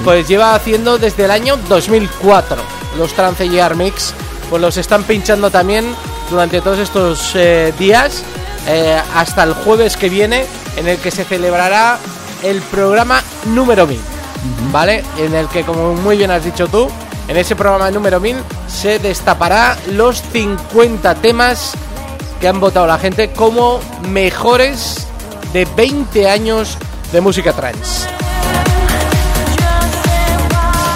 Pues 0.05 0.27
lleva 0.27 0.55
haciendo 0.55 0.99
desde 0.99 1.27
el 1.27 1.31
año 1.31 1.57
2004 1.69 2.57
los 2.97 3.13
Trance 3.13 3.49
Year 3.49 3.77
Mix, 3.77 4.15
pues 4.49 4.63
los 4.63 4.77
están 4.77 5.05
pinchando 5.05 5.51
también 5.51 5.85
durante 6.31 6.61
todos 6.61 6.79
estos 6.79 7.33
eh, 7.35 7.73
días 7.79 8.23
eh, 8.67 9.01
hasta 9.15 9.45
el 9.45 9.53
jueves 9.53 9.97
que 9.97 10.09
viene 10.09 10.47
en 10.77 10.89
el 10.89 10.99
que 10.99 11.11
se 11.11 11.25
celebrará 11.25 11.99
el 12.43 12.61
programa 12.63 13.23
número 13.47 13.87
1000, 13.87 14.01
¿vale? 14.73 15.05
En 15.19 15.35
el 15.35 15.49
que 15.49 15.63
como 15.63 15.95
muy 15.95 16.17
bien 16.17 16.31
has 16.31 16.45
dicho 16.45 16.69
tú, 16.69 16.89
en 17.29 17.37
ese 17.37 17.57
programa 17.57 17.91
número 17.91 18.21
1000 18.21 18.37
se 18.69 18.99
destapará 18.99 19.77
los 19.93 20.23
50 20.33 21.15
temas 21.17 21.75
que 22.41 22.49
han 22.49 22.61
votado 22.61 22.87
la 22.87 22.99
gente 22.99 23.31
como 23.33 23.81
mejores 24.09 25.07
de 25.53 25.65
20 25.77 26.29
años 26.29 26.77
de 27.13 27.21
música 27.21 27.53
trance. 27.53 28.07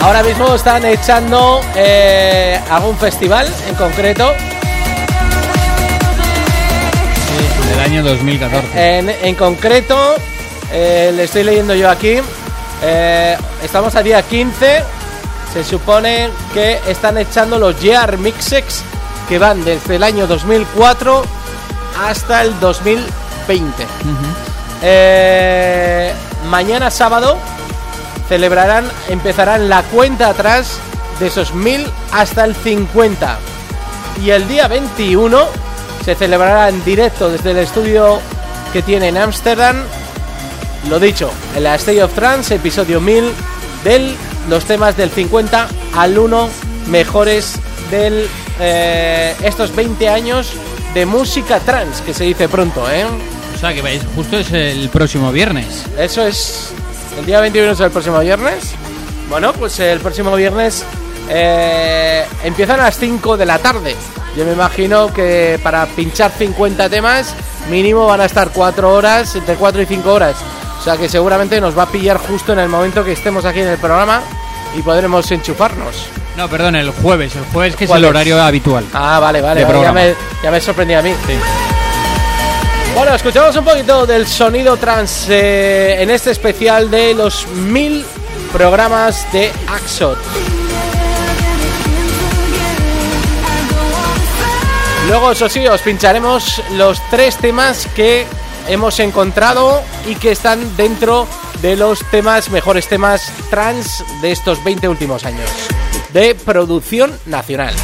Ahora 0.03 0.23
mismo 0.23 0.55
están 0.55 0.85
echando 0.87 1.61
eh, 1.77 2.59
algún 2.71 2.97
festival 2.97 3.47
en 3.69 3.75
concreto. 3.75 4.33
Del 7.69 7.81
año 7.81 8.03
2014. 8.03 8.99
En, 8.99 9.11
en 9.11 9.35
concreto, 9.35 10.15
eh, 10.73 11.13
le 11.15 11.25
estoy 11.25 11.45
leyendo 11.45 11.75
yo 11.75 11.89
aquí. 11.91 12.17
eh, 12.83 13.37
estamos 13.63 13.95
a 13.95 14.03
día 14.03 14.23
15. 14.23 14.83
Se 15.53 15.65
supone 15.65 16.31
que 16.55 16.81
están 16.87 17.19
echando 17.19 17.59
los 17.59 17.81
Year 17.81 18.17
Mixex 18.19 18.83
que 19.31 19.39
van 19.39 19.65
desde 19.65 19.95
el 19.95 20.03
año 20.03 20.27
2004 20.27 21.23
hasta 22.05 22.43
el 22.43 22.59
2020. 22.59 23.87
Eh, 24.83 26.13
mañana 26.49 26.91
sábado 26.91 27.39
celebrarán, 28.29 28.91
empezarán 29.09 29.69
la 29.69 29.85
cuenta 29.85 30.31
atrás 30.31 30.81
de 31.21 31.29
esos 31.29 31.55
1000 31.55 31.87
hasta 32.11 32.45
el 32.45 32.57
50. 32.57 33.39
Y 34.21 34.31
el 34.31 34.49
día 34.49 34.67
21 34.67 35.47
se 36.05 36.17
celebrará 36.17 36.69
en 36.69 36.85
directo 36.85 37.29
desde 37.29 37.53
el 37.53 37.59
estudio 37.59 38.19
que 38.73 38.83
tiene 38.83 39.09
en 39.09 39.17
Ámsterdam. 39.17 39.77
Lo 40.89 40.99
dicho, 40.99 41.31
en 41.55 41.63
la 41.63 41.77
State 41.77 42.03
of 42.03 42.13
Trance, 42.15 42.57
episodio 42.57 43.01
1000 43.01 43.33
de 43.85 44.13
los 44.49 44.65
temas 44.65 44.97
del 44.97 45.11
50 45.11 45.69
al 45.95 46.19
1 46.19 46.49
mejores 46.89 47.61
del 47.93 48.29
eh, 48.61 49.35
estos 49.43 49.75
20 49.75 50.09
años 50.09 50.53
de 50.95 51.07
música 51.07 51.61
trance, 51.61 52.03
que 52.05 52.15
se 52.15 52.25
dice 52.25 52.49
pronto, 52.49 52.91
¿eh? 52.91 53.05
O 53.55 53.59
sea, 53.59 53.75
que 53.75 53.83
vais, 53.83 54.03
justo 54.15 54.39
es 54.39 54.53
el 54.53 54.89
próximo 54.89 55.33
viernes. 55.33 55.85
Eso 55.99 56.27
es. 56.27 56.73
El 57.19 57.27
día 57.27 57.41
21 57.41 57.73
es 57.73 57.81
el 57.81 57.91
próximo 57.91 58.19
viernes. 58.21 58.75
Bueno, 59.29 59.53
pues 59.53 59.79
el 59.81 60.01
próximo 60.01 60.35
viernes 60.35 60.85
eh, 61.29 62.25
empiezan 62.43 62.81
a 62.81 62.85
las 62.85 62.99
5 62.99 63.37
de 63.37 63.47
la 63.47 63.59
tarde. 63.59 63.95
Yo 64.37 64.45
me 64.45 64.53
imagino 64.53 65.13
que 65.13 65.59
para 65.63 65.87
pinchar 65.87 66.31
50 66.31 66.89
temas, 66.89 67.35
mínimo 67.69 68.07
van 68.07 68.21
a 68.21 68.25
estar 68.25 68.51
4 68.51 68.93
horas, 68.93 69.35
entre 69.35 69.57
4 69.57 69.83
y 69.83 69.87
5 69.87 70.13
horas. 70.13 70.37
O 70.79 70.83
sea 70.83 70.97
que 70.97 71.09
seguramente 71.09 71.61
nos 71.61 71.77
va 71.77 71.85
a 71.85 71.87
pillar 71.87 72.17
justo 72.17 72.53
en 72.53 72.61
el 72.61 72.69
momento 72.69 73.05
que 73.05 73.13
estemos 73.13 73.45
aquí 73.45 73.61
en 73.61 73.69
el 73.69 73.79
programa 73.79 74.23
y 74.77 74.83
podremos 74.83 75.31
enchufarnos. 75.31 76.07
No, 76.37 76.49
perdón, 76.49 76.77
el 76.77 76.91
jueves. 76.91 77.35
El 77.37 77.45
jueves 77.47 77.77
que 77.77 77.85
es 77.85 77.91
el 77.91 78.05
horario 78.05 78.41
habitual. 78.41 78.85
Ah, 78.93 79.19
vale, 79.21 79.41
vale, 79.41 79.61
De 79.61 79.67
vale, 79.67 79.83
ya, 79.83 79.93
me, 79.93 80.15
ya 80.43 80.51
me 80.51 80.61
sorprendí 80.61 80.95
a 80.95 81.03
mí. 81.03 81.13
Bueno, 82.95 83.15
escuchamos 83.15 83.57
un 83.57 83.65
poquito 83.65 84.07
del 84.07 84.27
sonido 84.27 84.77
trans 84.77 85.27
eh, 85.29 86.03
en 86.03 86.11
este 86.11 86.31
especial 86.31 86.91
de 86.91 87.15
los 87.15 87.47
mil 87.49 88.05
programas 88.53 89.31
de 89.33 89.53
Axot. 89.69 90.19
Luego, 95.09 95.33
eso 95.33 95.49
sí, 95.49 95.67
os 95.67 95.81
pincharemos 95.81 96.63
los 96.73 97.01
tres 97.11 97.37
temas 97.37 97.89
que 97.95 98.27
hemos 98.69 99.01
encontrado 99.01 99.83
y 100.07 100.15
que 100.15 100.33
están 100.33 100.77
dentro 100.77 101.27
de 101.63 101.77
los 101.77 102.01
temas, 102.11 102.51
mejores 102.51 102.89
temas 102.89 103.33
trans 103.51 104.05
de 104.23 104.33
estos 104.33 104.63
20 104.65 104.89
últimos 104.89 105.25
años 105.25 105.51
de 106.13 106.35
producción 106.35 107.13
nacional. 107.27 107.75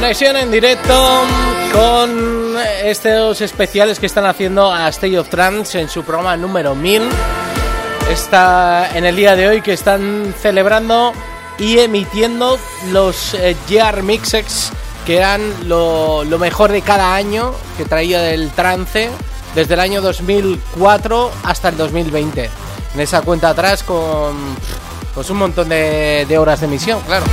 Conexión 0.00 0.36
en 0.36 0.52
directo 0.52 1.24
con 1.72 2.56
estos 2.84 3.40
especiales 3.40 3.98
que 3.98 4.06
están 4.06 4.26
haciendo 4.26 4.72
a 4.72 4.88
Stage 4.90 5.18
of 5.18 5.28
Trance 5.28 5.80
en 5.80 5.88
su 5.88 6.04
programa 6.04 6.36
número 6.36 6.76
1000. 6.76 7.02
Está 8.08 8.96
en 8.96 9.04
el 9.04 9.16
día 9.16 9.34
de 9.34 9.48
hoy 9.48 9.60
que 9.60 9.72
están 9.72 10.32
celebrando 10.40 11.12
y 11.58 11.80
emitiendo 11.80 12.60
los 12.92 13.34
eh, 13.34 13.56
Year 13.68 14.04
Mixes 14.04 14.70
que 15.04 15.16
eran 15.16 15.68
lo, 15.68 16.24
mejor 16.38 16.70
de 16.70 16.82
cada 16.82 17.16
año 17.16 17.52
que 17.76 17.84
traía 17.84 18.20
del 18.20 18.52
trance 18.52 19.10
desde 19.56 19.74
el 19.74 19.80
año 19.80 20.00
2004 20.00 21.32
hasta 21.42 21.70
el 21.70 21.76
2020. 21.76 22.48
En 22.94 23.00
esa 23.00 23.22
cuenta 23.22 23.48
atrás 23.48 23.82
con 23.82 24.36
pues 25.12 25.28
un 25.30 25.38
montón 25.38 25.68
de 25.68 26.36
horas 26.38 26.60
de 26.60 26.66
emisión, 26.66 27.00
claro. 27.00 27.26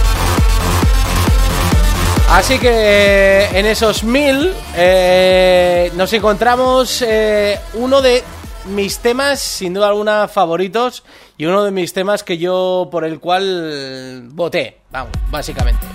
Así 2.35 2.59
que 2.59 3.45
en 3.53 3.65
esos 3.65 4.03
mil 4.03 4.53
eh, 4.75 5.89
nos 5.95 6.11
encontramos 6.11 7.01
eh, 7.01 7.57
uno 7.75 8.01
de 8.01 8.25
mis 8.65 8.99
temas, 8.99 9.39
sin 9.39 9.73
duda 9.73 9.87
alguna, 9.87 10.27
favoritos 10.27 11.05
y 11.37 11.45
uno 11.45 11.63
de 11.63 11.71
mis 11.71 11.93
temas 11.93 12.23
que 12.23 12.37
yo 12.37 12.89
por 12.91 13.05
el 13.05 13.21
cual 13.21 14.27
voté, 14.33 14.81
vamos, 14.91 15.13
básicamente. 15.31 15.87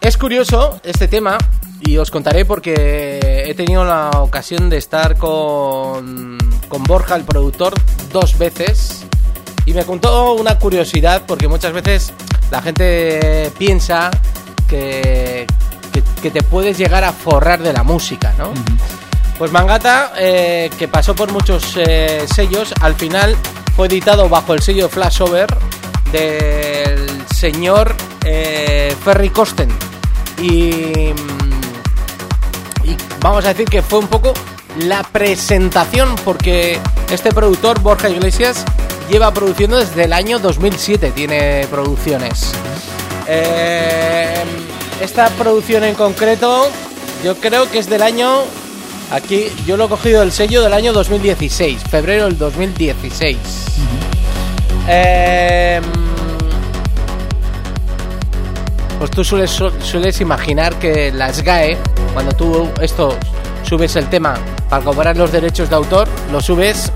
Es 0.00 0.16
curioso 0.16 0.80
este 0.84 1.08
tema 1.08 1.38
y 1.80 1.96
os 1.96 2.12
contaré 2.12 2.44
porque 2.44 3.44
he 3.48 3.54
tenido 3.54 3.84
la 3.84 4.10
ocasión 4.10 4.70
de 4.70 4.76
estar 4.76 5.16
con, 5.16 6.38
con 6.68 6.84
Borja, 6.84 7.16
el 7.16 7.24
productor, 7.24 7.74
dos 8.12 8.38
veces 8.38 9.04
y 9.66 9.74
me 9.74 9.84
contó 9.84 10.34
una 10.34 10.56
curiosidad 10.56 11.22
porque 11.26 11.48
muchas 11.48 11.72
veces 11.72 12.12
la 12.50 12.62
gente 12.62 13.52
piensa 13.58 14.10
que, 14.68 15.46
que, 15.92 16.02
que 16.22 16.30
te 16.30 16.42
puedes 16.42 16.76
llegar 16.78 17.04
a 17.04 17.12
forrar 17.12 17.60
de 17.60 17.72
la 17.72 17.82
música, 17.82 18.34
¿no? 18.38 18.52
Pues 19.40 19.52
Mangata, 19.52 20.12
eh, 20.18 20.70
que 20.78 20.86
pasó 20.86 21.14
por 21.14 21.32
muchos 21.32 21.74
eh, 21.76 22.26
sellos, 22.34 22.74
al 22.82 22.94
final 22.94 23.34
fue 23.74 23.86
editado 23.86 24.28
bajo 24.28 24.52
el 24.52 24.60
sello 24.60 24.86
Flashover 24.90 25.48
del 26.12 27.08
señor 27.34 27.94
eh, 28.22 28.94
Ferry 29.02 29.30
Kosten. 29.30 29.70
Y, 30.36 31.14
mm, 31.14 32.84
y 32.84 32.96
vamos 33.22 33.42
a 33.46 33.48
decir 33.48 33.64
que 33.66 33.80
fue 33.80 34.00
un 34.00 34.08
poco 34.08 34.34
la 34.76 35.02
presentación, 35.04 36.14
porque 36.22 36.78
este 37.10 37.32
productor, 37.32 37.80
Borja 37.80 38.10
Iglesias, 38.10 38.66
lleva 39.10 39.32
produciendo 39.32 39.78
desde 39.78 40.04
el 40.04 40.12
año 40.12 40.38
2007, 40.38 41.12
tiene 41.14 41.66
producciones. 41.70 42.52
Eh, 43.26 44.34
esta 45.00 45.28
producción 45.30 45.84
en 45.84 45.94
concreto, 45.94 46.68
yo 47.24 47.36
creo 47.36 47.70
que 47.70 47.78
es 47.78 47.88
del 47.88 48.02
año. 48.02 48.42
Aquí 49.12 49.46
yo 49.66 49.76
lo 49.76 49.86
he 49.86 49.88
cogido 49.88 50.20
del 50.20 50.30
sello 50.32 50.62
del 50.62 50.72
año 50.72 50.92
2016, 50.92 51.80
febrero 51.90 52.24
del 52.26 52.38
2016. 52.38 53.36
Eh, 54.88 55.80
pues 58.98 59.10
tú 59.10 59.24
sueles, 59.24 59.50
su- 59.50 59.72
sueles 59.82 60.20
imaginar 60.20 60.74
que 60.78 61.10
la 61.12 61.32
SGAE, 61.32 61.76
cuando 62.12 62.32
tú 62.32 62.68
esto 62.80 63.16
subes 63.68 63.96
el 63.96 64.08
tema 64.08 64.34
para 64.68 64.84
cobrar 64.84 65.16
los 65.16 65.32
derechos 65.32 65.68
de 65.70 65.76
autor, 65.76 66.06
lo 66.30 66.40
subes 66.40 66.92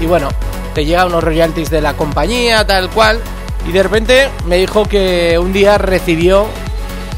y 0.00 0.06
bueno, 0.06 0.28
te 0.74 0.84
llega 0.84 1.06
unos 1.06 1.22
royalties 1.24 1.70
de 1.70 1.80
la 1.80 1.94
compañía, 1.94 2.66
tal 2.66 2.90
cual. 2.90 3.20
Y 3.66 3.72
de 3.72 3.82
repente 3.82 4.28
me 4.46 4.56
dijo 4.56 4.84
que 4.84 5.38
un 5.38 5.52
día 5.52 5.78
recibió 5.78 6.46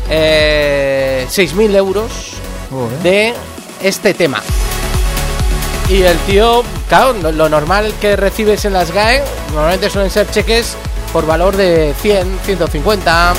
eh, 0.08 1.26
6.000 1.28 1.74
euros 1.74 2.34
de 3.02 3.34
este 3.82 4.14
tema. 4.14 4.42
Y 5.88 6.02
el 6.02 6.18
tío, 6.18 6.64
claro, 6.88 7.14
lo, 7.14 7.48
normal 7.48 7.92
que 8.00 8.16
recibes 8.16 8.64
en 8.64 8.72
las 8.72 8.90
GAE 8.92 9.22
normalmente 9.52 9.88
suelen 9.88 10.10
ser 10.10 10.28
cheques 10.30 10.76
por 11.12 11.26
valor 11.26 11.56
de 11.56 11.94
100, 12.00 12.40
150, 12.44 13.34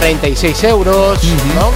36 0.00 0.64
euros, 0.64 1.22
¿no? 1.54 1.70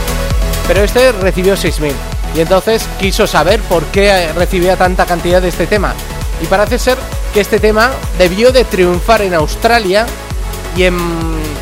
Pero 0.66 0.82
este 0.82 1.12
recibió 1.12 1.54
6.000. 1.54 1.92
Y 2.34 2.40
entonces 2.40 2.86
quiso 2.98 3.26
saber 3.26 3.60
por 3.60 3.84
qué 3.86 4.32
recibía 4.34 4.76
tanta 4.76 5.06
cantidad 5.06 5.40
de 5.40 5.48
este 5.48 5.66
tema. 5.66 5.94
Y 6.42 6.46
parece 6.46 6.78
ser 6.78 6.98
que 7.32 7.40
este 7.40 7.58
tema 7.58 7.90
debió 8.18 8.52
de 8.52 8.64
triunfar 8.64 9.22
en 9.22 9.34
Australia 9.34 10.06
y 10.76 10.84
en, 10.84 10.96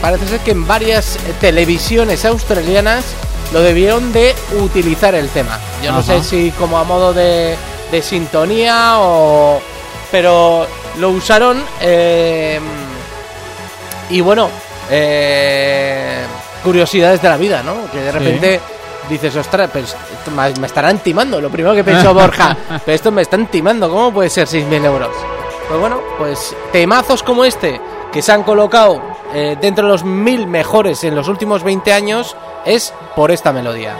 parece 0.01 0.27
ser 0.29 0.41
que 0.41 0.51
en 0.51 0.67
varias 0.67 1.19
televisiones 1.41 2.25
australianas 2.25 3.05
lo 3.53 3.61
debieron 3.61 4.13
de 4.13 4.35
utilizar 4.61 5.15
el 5.15 5.29
tema. 5.29 5.61
Yo 5.83 5.93
no 5.93 6.03
sé 6.03 6.23
si 6.23 6.51
como 6.53 6.79
a 6.79 6.85
modo 6.85 7.13
de, 7.13 7.57
de 7.91 8.03
sintonía 8.03 8.99
o... 8.99 9.61
Pero 10.11 10.67
lo 10.99 11.11
usaron 11.11 11.61
eh, 11.81 12.61
y 14.11 14.21
bueno, 14.21 14.49
eh, 14.91 16.25
curiosidades 16.63 17.21
de 17.21 17.29
la 17.29 17.37
vida, 17.37 17.63
¿no? 17.63 17.91
Que 17.91 18.01
de 18.01 18.61
Sí. 18.61 18.74
Dices, 19.09 19.37
ostras, 19.37 19.71
pues 19.71 19.97
me 20.59 20.67
estarán 20.67 20.99
timando. 20.99 21.41
Lo 21.41 21.51
primero 21.51 21.75
que 21.75 21.85
pensó 21.85 22.15
Borja, 22.15 22.57
pero 22.85 22.95
esto 22.95 23.11
me 23.11 23.23
están 23.23 23.47
timando, 23.47 23.89
¿cómo 23.91 24.13
puede 24.13 24.31
ser 24.31 24.49
6.000 24.49 24.85
euros? 24.85 25.11
Pues 25.69 25.81
bueno, 25.81 26.01
pues 26.19 26.55
temazos 26.73 27.23
como 27.23 27.45
este, 27.45 27.81
que 28.13 28.23
se 28.23 28.33
han 28.33 28.43
colocado 28.43 29.01
eh, 29.33 29.57
dentro 29.61 29.87
de 29.87 29.93
los 29.93 30.05
mil 30.05 30.47
mejores 30.47 31.03
en 31.05 31.15
los 31.15 31.29
últimos 31.29 31.63
20 31.63 31.93
años, 31.93 32.37
es 32.65 32.93
por 33.17 33.31
esta 33.31 33.53
melodía. 33.53 33.97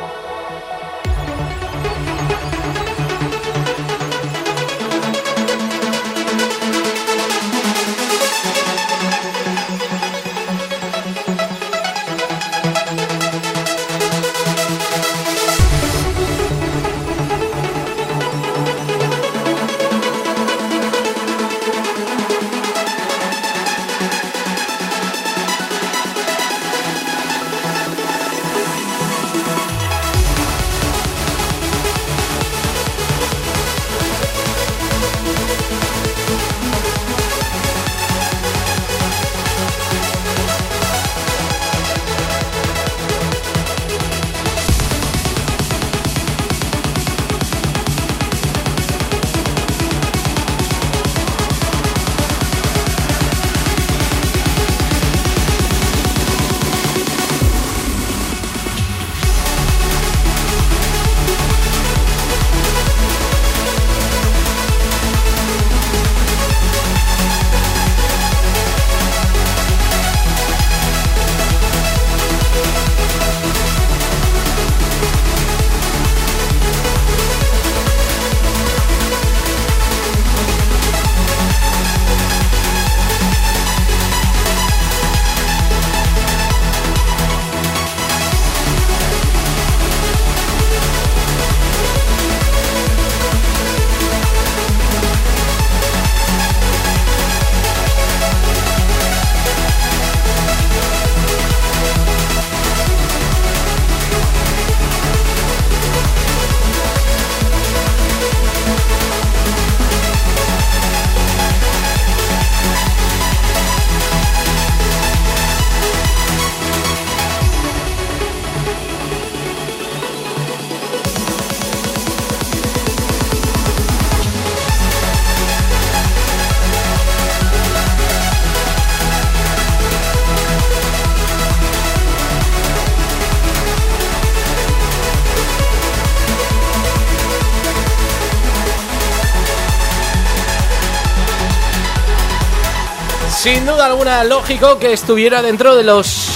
Lógico 144.23 144.79
que 144.79 144.93
estuviera 144.93 145.43
dentro 145.43 145.75
de 145.75 145.83
los 145.83 146.29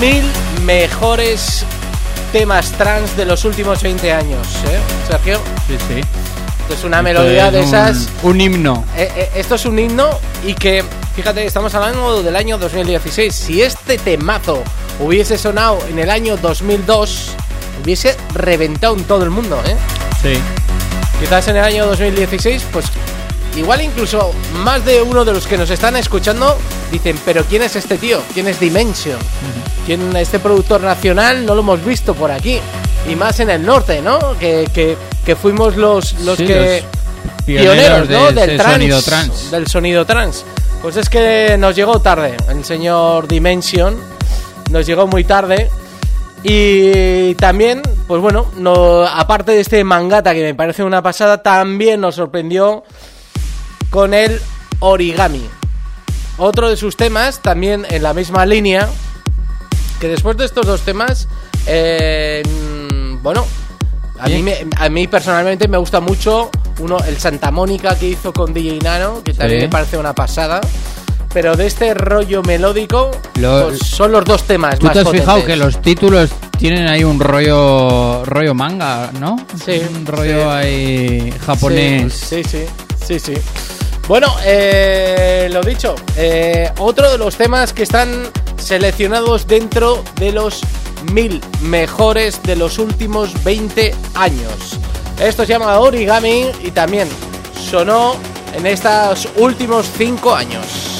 mil 0.00 0.22
mejores 0.64 1.64
temas 2.32 2.72
trans 2.72 3.16
de 3.16 3.24
los 3.24 3.44
últimos 3.44 3.82
20 3.82 4.12
años, 4.12 4.46
¿eh, 4.66 4.78
Sergio? 5.08 5.40
Sí, 5.68 5.76
sí. 5.88 6.00
Esto 6.62 6.74
es 6.74 6.84
una 6.84 6.98
Esto 6.98 7.02
melodía 7.04 7.46
es 7.46 7.52
de 7.52 7.58
un- 7.60 7.64
esas. 7.64 8.08
Un 8.22 8.40
himno. 8.40 8.84
Eh, 8.96 9.10
eh, 9.16 9.30
esto 9.36 9.54
es 9.54 9.64
un 9.64 9.78
himno 9.78 10.10
y 10.44 10.54
que, 10.54 10.84
fíjate, 11.16 11.44
estamos 11.46 11.74
hablando 11.74 12.22
del 12.22 12.36
año 12.36 12.58
2016. 12.58 13.34
Si 13.34 13.62
este 13.62 13.96
temazo 13.98 14.62
hubiese 14.98 15.38
sonado 15.38 15.78
en 15.88 15.98
el 15.98 16.10
año 16.10 16.36
2002, 16.36 17.30
hubiese 17.82 18.16
reventado 18.34 18.96
en 18.96 19.04
todo 19.04 19.22
el 19.24 19.30
mundo, 19.30 19.60
¿eh? 19.66 19.76
Sí. 20.22 20.38
Quizás 21.20 21.48
en 21.48 21.56
el 21.56 21.64
año 21.64 21.86
2016, 21.86 22.64
pues 22.72 22.86
igual 23.56 23.80
incluso 23.82 24.32
más 24.62 24.84
de 24.84 25.02
uno 25.02 25.24
de 25.24 25.32
los 25.32 25.46
que 25.46 25.56
nos 25.58 25.70
están 25.70 25.96
escuchando 25.96 26.56
dicen, 26.90 27.18
pero 27.24 27.44
¿quién 27.44 27.62
es 27.62 27.76
este 27.76 27.98
tío? 27.98 28.20
¿Quién 28.34 28.48
es 28.48 28.58
Dimension? 28.60 29.18
¿Quién 29.86 30.14
este 30.16 30.38
productor 30.38 30.80
nacional? 30.80 31.44
No 31.46 31.54
lo 31.54 31.60
hemos 31.60 31.84
visto 31.84 32.14
por 32.14 32.30
aquí. 32.30 32.60
Y 33.10 33.16
más 33.16 33.40
en 33.40 33.50
el 33.50 33.64
norte, 33.64 34.02
¿no? 34.02 34.18
Que, 34.38 34.68
que, 34.72 34.96
que 35.24 35.36
fuimos 35.36 35.76
los, 35.76 36.14
los 36.20 36.36
Sí, 36.36 36.46
que... 36.46 36.84
los 37.26 37.44
pioneros 37.44 38.08
de 38.08 38.14
¿no? 38.14 38.32
Del 38.32 38.56
trans, 38.56 38.72
sonido 38.72 39.02
trans. 39.02 39.50
Del 39.50 39.66
sonido 39.66 40.04
trans. 40.04 40.44
Pues 40.82 40.96
es 40.96 41.08
que 41.08 41.56
nos 41.58 41.74
llegó 41.76 42.00
tarde 42.00 42.36
el 42.48 42.64
señor 42.64 43.26
Dimension. 43.26 43.96
Nos 44.70 44.86
llegó 44.86 45.06
muy 45.06 45.24
tarde. 45.24 45.70
Y 46.42 47.34
también, 47.34 47.82
pues 48.06 48.22
bueno, 48.22 48.46
no, 48.56 49.04
aparte 49.04 49.52
de 49.52 49.60
este 49.60 49.84
mangata 49.84 50.32
que 50.32 50.42
me 50.42 50.54
parece 50.54 50.82
una 50.82 51.02
pasada, 51.02 51.42
también 51.42 52.00
nos 52.00 52.14
sorprendió 52.14 52.82
con 53.90 54.14
el 54.14 54.40
origami. 54.78 55.46
Otro 56.38 56.70
de 56.70 56.76
sus 56.76 56.96
temas, 56.96 57.40
también 57.40 57.86
en 57.90 58.02
la 58.02 58.14
misma 58.14 58.46
línea, 58.46 58.88
que 60.00 60.08
después 60.08 60.36
de 60.36 60.46
estos 60.46 60.66
dos 60.66 60.80
temas, 60.82 61.28
eh, 61.66 62.42
bueno, 63.22 63.44
a 64.18 64.26
mí, 64.28 64.42
me- 64.42 64.66
a 64.78 64.88
mí 64.88 65.06
personalmente 65.06 65.68
me 65.68 65.76
gusta 65.78 66.00
mucho 66.00 66.50
uno, 66.78 66.96
el 67.06 67.18
Santa 67.18 67.50
Mónica 67.50 67.94
que 67.98 68.08
hizo 68.08 68.32
con 68.32 68.54
DJ 68.54 68.78
Nano, 68.82 69.22
que 69.22 69.34
también 69.34 69.60
Sí. 69.60 69.66
me 69.66 69.70
parece 69.70 69.98
una 69.98 70.14
pasada. 70.14 70.60
Pero 71.32 71.54
de 71.54 71.66
este 71.66 71.94
rollo 71.94 72.42
melódico, 72.42 73.12
pues 73.34 73.78
son 73.86 74.10
los 74.10 74.24
dos 74.24 74.42
temas 74.44 74.80
¿Tú 74.80 74.86
más 74.86 74.94
te 74.94 74.98
has 75.00 75.08
fijado 75.10 75.38
potentes. 75.40 75.46
que 75.46 75.56
los 75.56 75.80
títulos 75.80 76.30
tienen 76.58 76.88
ahí 76.88 77.04
un 77.04 77.20
rollo 77.20 78.24
rollo 78.24 78.52
manga, 78.52 79.12
¿no? 79.20 79.36
Sí, 79.64 79.80
Un 79.94 80.06
rollo 80.06 80.42
sí. 80.42 80.48
ahí 80.48 81.34
japonés. 81.46 82.12
Sí, 82.14 82.42
sí, 82.42 82.64
sí, 83.06 83.20
sí. 83.20 83.34
Bueno, 84.10 84.34
eh, 84.44 85.48
lo 85.52 85.60
dicho, 85.60 85.94
eh, 86.16 86.68
otro 86.78 87.12
de 87.12 87.16
los 87.16 87.36
temas 87.36 87.72
que 87.72 87.84
están 87.84 88.28
seleccionados 88.56 89.46
dentro 89.46 90.02
de 90.16 90.32
los 90.32 90.62
mil 91.12 91.40
mejores 91.60 92.42
de 92.42 92.56
los 92.56 92.80
últimos 92.80 93.44
20 93.44 93.94
años. 94.16 94.80
Esto 95.20 95.44
se 95.44 95.52
llama 95.52 95.78
Origami 95.78 96.46
y 96.60 96.72
también 96.72 97.08
sonó 97.70 98.16
en 98.52 98.66
estos 98.66 99.28
últimos 99.36 99.88
5 99.96 100.34
años. 100.34 100.99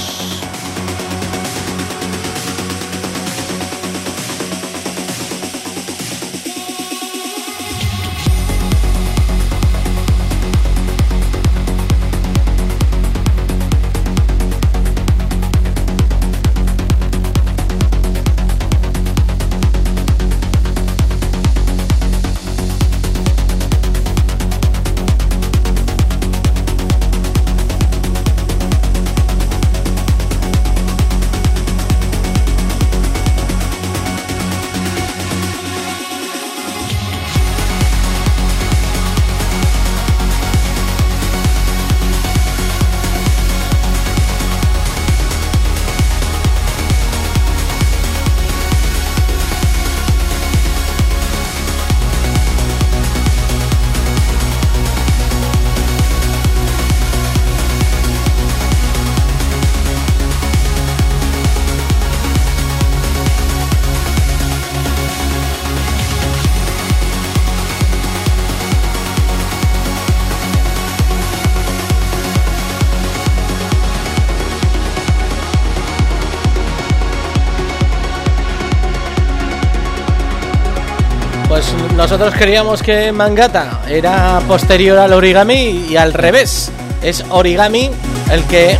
Nosotros 82.11 82.35
creíamos 82.37 82.83
que 82.83 83.13
Mangata 83.13 83.83
era 83.89 84.41
posterior 84.49 84.99
al 84.99 85.13
origami 85.13 85.87
y 85.89 85.97
al 85.97 86.13
revés. 86.13 86.73
Es 87.05 87.25
origami 87.31 87.89
el 88.33 88.43
que, 88.47 88.77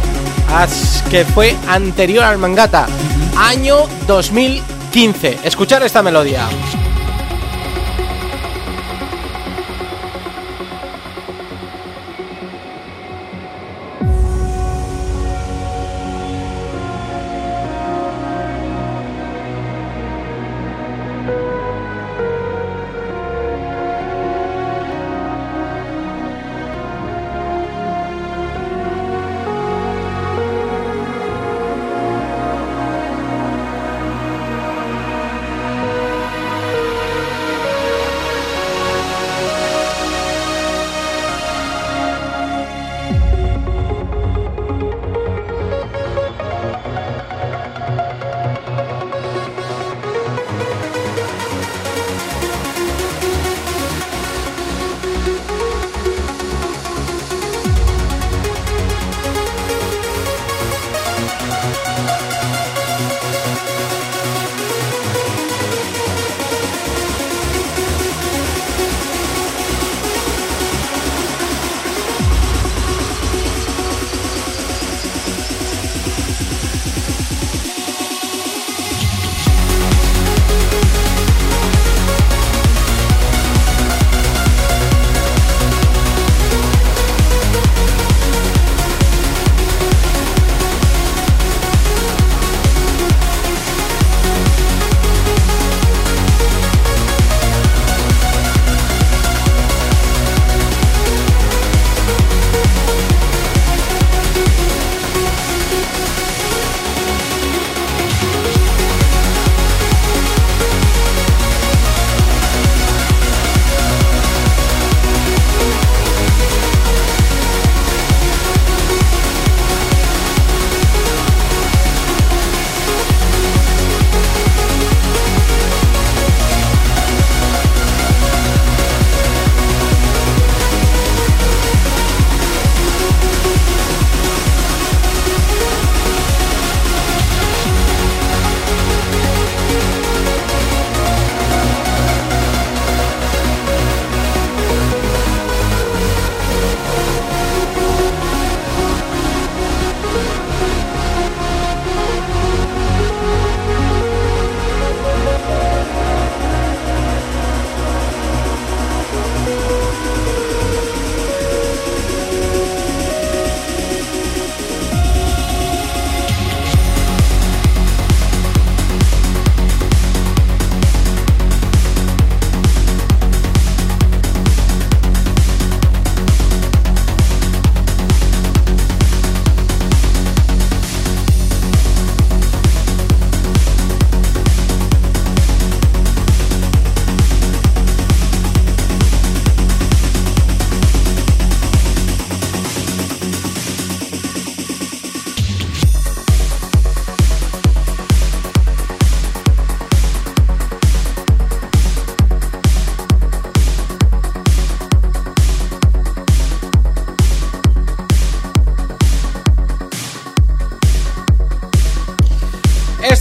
as- 0.53 1.05
que 1.09 1.25
fue 1.25 1.55
anterior 1.69 2.25
al 2.25 2.39
Mangata. 2.39 2.89
Año 3.37 3.83
2015. 4.09 5.39
Escuchar 5.45 5.81
esta 5.85 6.03
melodía. 6.03 6.49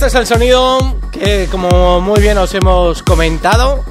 Es 0.10 0.16
el 0.16 0.26
sonido 0.26 0.80
que, 1.12 1.48
como 1.52 2.02
muy 2.02 2.20
bien 2.20 2.36
os 2.40 2.52
hemos 2.56 3.04
comentado, 3.04 3.84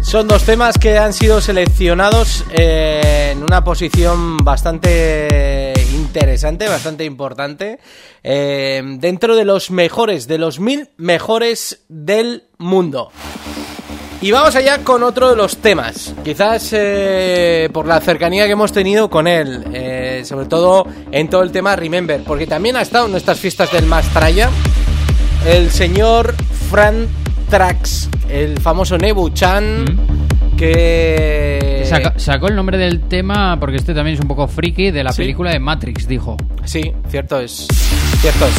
son 0.00 0.28
dos 0.28 0.44
temas 0.44 0.78
que 0.78 0.96
han 0.96 1.12
sido 1.12 1.40
seleccionados 1.40 2.44
eh, 2.52 3.30
en 3.32 3.42
una 3.42 3.64
posición 3.64 4.36
bastante 4.36 5.72
interesante, 5.92 6.68
bastante 6.68 7.04
importante, 7.04 7.80
eh, 8.22 8.80
dentro 8.98 9.34
de 9.34 9.44
los 9.44 9.72
mejores, 9.72 10.28
de 10.28 10.38
los 10.38 10.60
mil 10.60 10.90
mejores 10.98 11.82
del 11.88 12.44
mundo. 12.58 13.10
Y 14.20 14.30
vamos 14.30 14.54
allá 14.54 14.84
con 14.84 15.02
otro 15.02 15.30
de 15.30 15.36
los 15.36 15.56
temas, 15.56 16.14
quizás 16.22 16.68
eh, 16.74 17.68
por 17.72 17.88
la 17.88 18.00
cercanía 18.00 18.46
que 18.46 18.52
hemos 18.52 18.70
tenido 18.70 19.10
con 19.10 19.26
él, 19.26 19.64
sobre 20.24 20.46
todo 20.46 20.86
en 21.10 21.28
todo 21.28 21.42
el 21.42 21.50
tema 21.50 21.74
Remember, 21.74 22.22
porque 22.22 22.46
también 22.46 22.76
ha 22.76 22.82
estado 22.82 23.06
en 23.06 23.12
nuestras 23.12 23.40
fiestas 23.40 23.72
del 23.72 23.86
Mastraya 23.86 24.48
el 25.46 25.70
señor 25.70 26.34
Fran 26.70 27.06
Trax, 27.48 28.08
el 28.28 28.60
famoso 28.60 28.96
Nebu 28.98 29.30
Chan, 29.30 29.84
que... 30.56 31.82
Saca- 31.86 32.14
sacó 32.18 32.46
el 32.48 32.54
nombre 32.54 32.78
del 32.78 33.00
tema 33.00 33.58
porque 33.58 33.76
este 33.76 33.94
también 33.94 34.14
es 34.16 34.20
un 34.20 34.28
poco 34.28 34.46
friki 34.46 34.90
de 34.90 35.02
la 35.02 35.12
Sí. 35.12 35.22
película 35.22 35.50
de 35.50 35.58
Matrix, 35.58 36.06
dijo. 36.06 36.36
Sí, 36.64 36.92
cierto 37.08 37.40
es. 37.40 37.66
Cierto 38.20 38.46
es. 38.46 38.52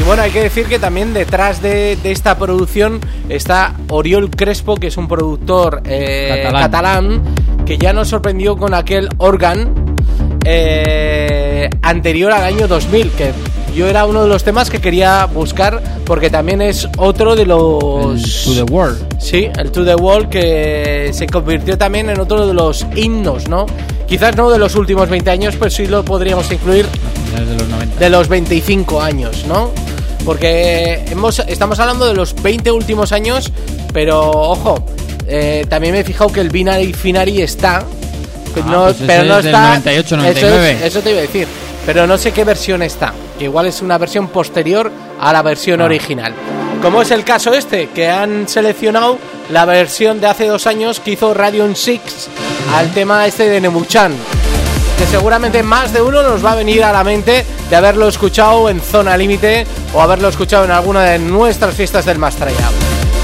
Y 0.00 0.04
bueno, 0.04 0.22
hay 0.22 0.30
que 0.30 0.40
decir 0.42 0.66
que 0.66 0.78
también 0.78 1.12
detrás 1.12 1.60
de, 1.60 1.96
de 2.02 2.12
esta 2.12 2.38
producción 2.38 3.00
está 3.28 3.74
Oriol 3.88 4.30
Crespo, 4.30 4.76
que 4.76 4.86
es 4.86 4.96
un 4.96 5.08
productor 5.08 5.82
eh, 5.84 6.28
Catalán. 6.44 6.62
catalán. 6.62 7.64
que 7.66 7.76
ya 7.76 7.92
nos 7.92 8.08
sorprendió 8.08 8.56
con 8.56 8.72
aquel 8.72 9.08
Organ 9.18 9.74
eh, 10.44 11.68
anterior 11.82 12.32
al 12.32 12.44
año 12.44 12.66
2000, 12.68 13.10
que 13.10 13.32
yo 13.74 13.86
era 13.86 14.04
uno 14.06 14.22
de 14.22 14.28
los 14.28 14.42
temas 14.44 14.70
que 14.70 14.80
quería 14.80 15.26
buscar 15.26 15.80
porque 16.04 16.30
también 16.30 16.60
es 16.62 16.88
otro 16.96 17.36
de 17.36 17.46
los... 17.46 18.44
To 18.44 18.54
the 18.54 18.62
World. 18.72 18.98
Sí, 19.20 19.48
el 19.58 19.70
To 19.70 19.84
The 19.84 19.94
Wall 19.96 20.28
que 20.28 21.10
se 21.12 21.26
convirtió 21.26 21.76
también 21.78 22.08
en 22.10 22.18
otro 22.20 22.46
de 22.46 22.54
los 22.54 22.86
himnos, 22.96 23.48
¿no? 23.48 23.66
Quizás 24.06 24.36
no 24.36 24.48
de 24.50 24.58
los 24.58 24.74
últimos 24.74 25.08
20 25.10 25.30
años, 25.30 25.54
pero 25.58 25.70
sí 25.70 25.86
lo 25.86 26.04
podríamos 26.04 26.50
incluir 26.50 26.86
de 27.36 27.54
los 27.56 27.68
90. 27.68 27.96
de 28.00 28.10
los 28.10 28.28
25 28.28 29.02
años, 29.02 29.44
¿no? 29.46 29.70
Porque 30.24 31.04
hemos, 31.10 31.38
estamos 31.40 31.78
hablando 31.78 32.06
de 32.06 32.14
los 32.14 32.34
20 32.42 32.70
últimos 32.72 33.12
años, 33.12 33.52
pero 33.92 34.30
ojo, 34.30 34.84
eh, 35.26 35.64
también 35.68 35.92
me 35.94 36.00
he 36.00 36.04
fijado 36.04 36.30
que 36.32 36.40
el 36.40 36.48
Binary 36.50 36.92
Finary 36.92 37.42
está, 37.42 37.84
Ah, 38.60 38.64
no- 38.66 38.84
pues 38.84 38.96
pero 39.06 39.24
no 39.24 39.38
es 39.38 39.46
está. 39.46 39.68
98, 39.68 40.06
eso, 40.06 40.16
99. 40.16 40.72
es- 40.72 40.82
eso 40.86 41.00
te 41.00 41.10
iba 41.10 41.18
a 41.18 41.22
decir, 41.22 41.46
pero 41.88 42.06
no 42.06 42.18
sé 42.18 42.32
qué 42.32 42.44
versión 42.44 42.82
está, 42.82 43.14
que 43.38 43.44
igual 43.44 43.64
es 43.64 43.80
una 43.80 43.96
versión 43.96 44.28
posterior 44.28 44.92
a 45.18 45.32
la 45.32 45.40
versión 45.40 45.80
Ah. 45.80 45.86
original. 45.86 46.34
Como 46.82 47.00
es 47.00 47.10
el 47.10 47.24
caso 47.24 47.54
este, 47.54 47.88
que 47.88 48.10
han 48.10 48.46
seleccionado 48.46 49.16
la 49.48 49.64
versión 49.64 50.20
de 50.20 50.26
hace 50.26 50.46
dos 50.46 50.66
años 50.66 51.00
que 51.00 51.12
hizo 51.12 51.32
Radion 51.32 51.74
6 51.74 52.28
al 52.76 52.92
tema 52.92 53.26
este 53.26 53.48
de 53.48 53.62
Nemuchan 53.62 54.12
que 54.98 55.06
seguramente 55.06 55.62
más 55.62 55.94
de 55.94 56.02
uno 56.02 56.22
nos 56.22 56.44
va 56.44 56.52
a 56.52 56.56
venir 56.56 56.84
a 56.84 56.92
la 56.92 57.04
mente 57.04 57.46
de 57.70 57.76
haberlo 57.76 58.06
escuchado 58.06 58.68
en 58.68 58.82
Zona 58.82 59.16
Límite 59.16 59.66
o 59.94 60.02
haberlo 60.02 60.28
escuchado 60.28 60.66
en 60.66 60.72
alguna 60.72 61.04
de 61.04 61.18
nuestras 61.18 61.74
fiestas 61.74 62.04
del 62.04 62.18
Mastraya. 62.18 62.68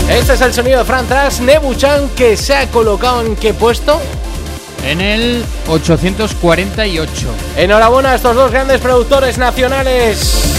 Este 0.08 0.32
es 0.32 0.40
el 0.40 0.54
sonido 0.54 0.78
de 0.78 0.84
Fran 0.86 1.06
Trax, 1.06 1.40
Nebuchan, 1.40 2.08
que 2.16 2.38
se 2.38 2.54
ha 2.54 2.66
colocado 2.70 3.20
en 3.20 3.36
qué 3.36 3.52
puesto. 3.52 4.00
En 4.84 5.00
el 5.00 5.44
848. 5.68 7.34
Enhorabuena 7.56 8.12
a 8.12 8.14
estos 8.16 8.36
dos 8.36 8.50
grandes 8.50 8.80
productores 8.80 9.38
nacionales. 9.38 10.53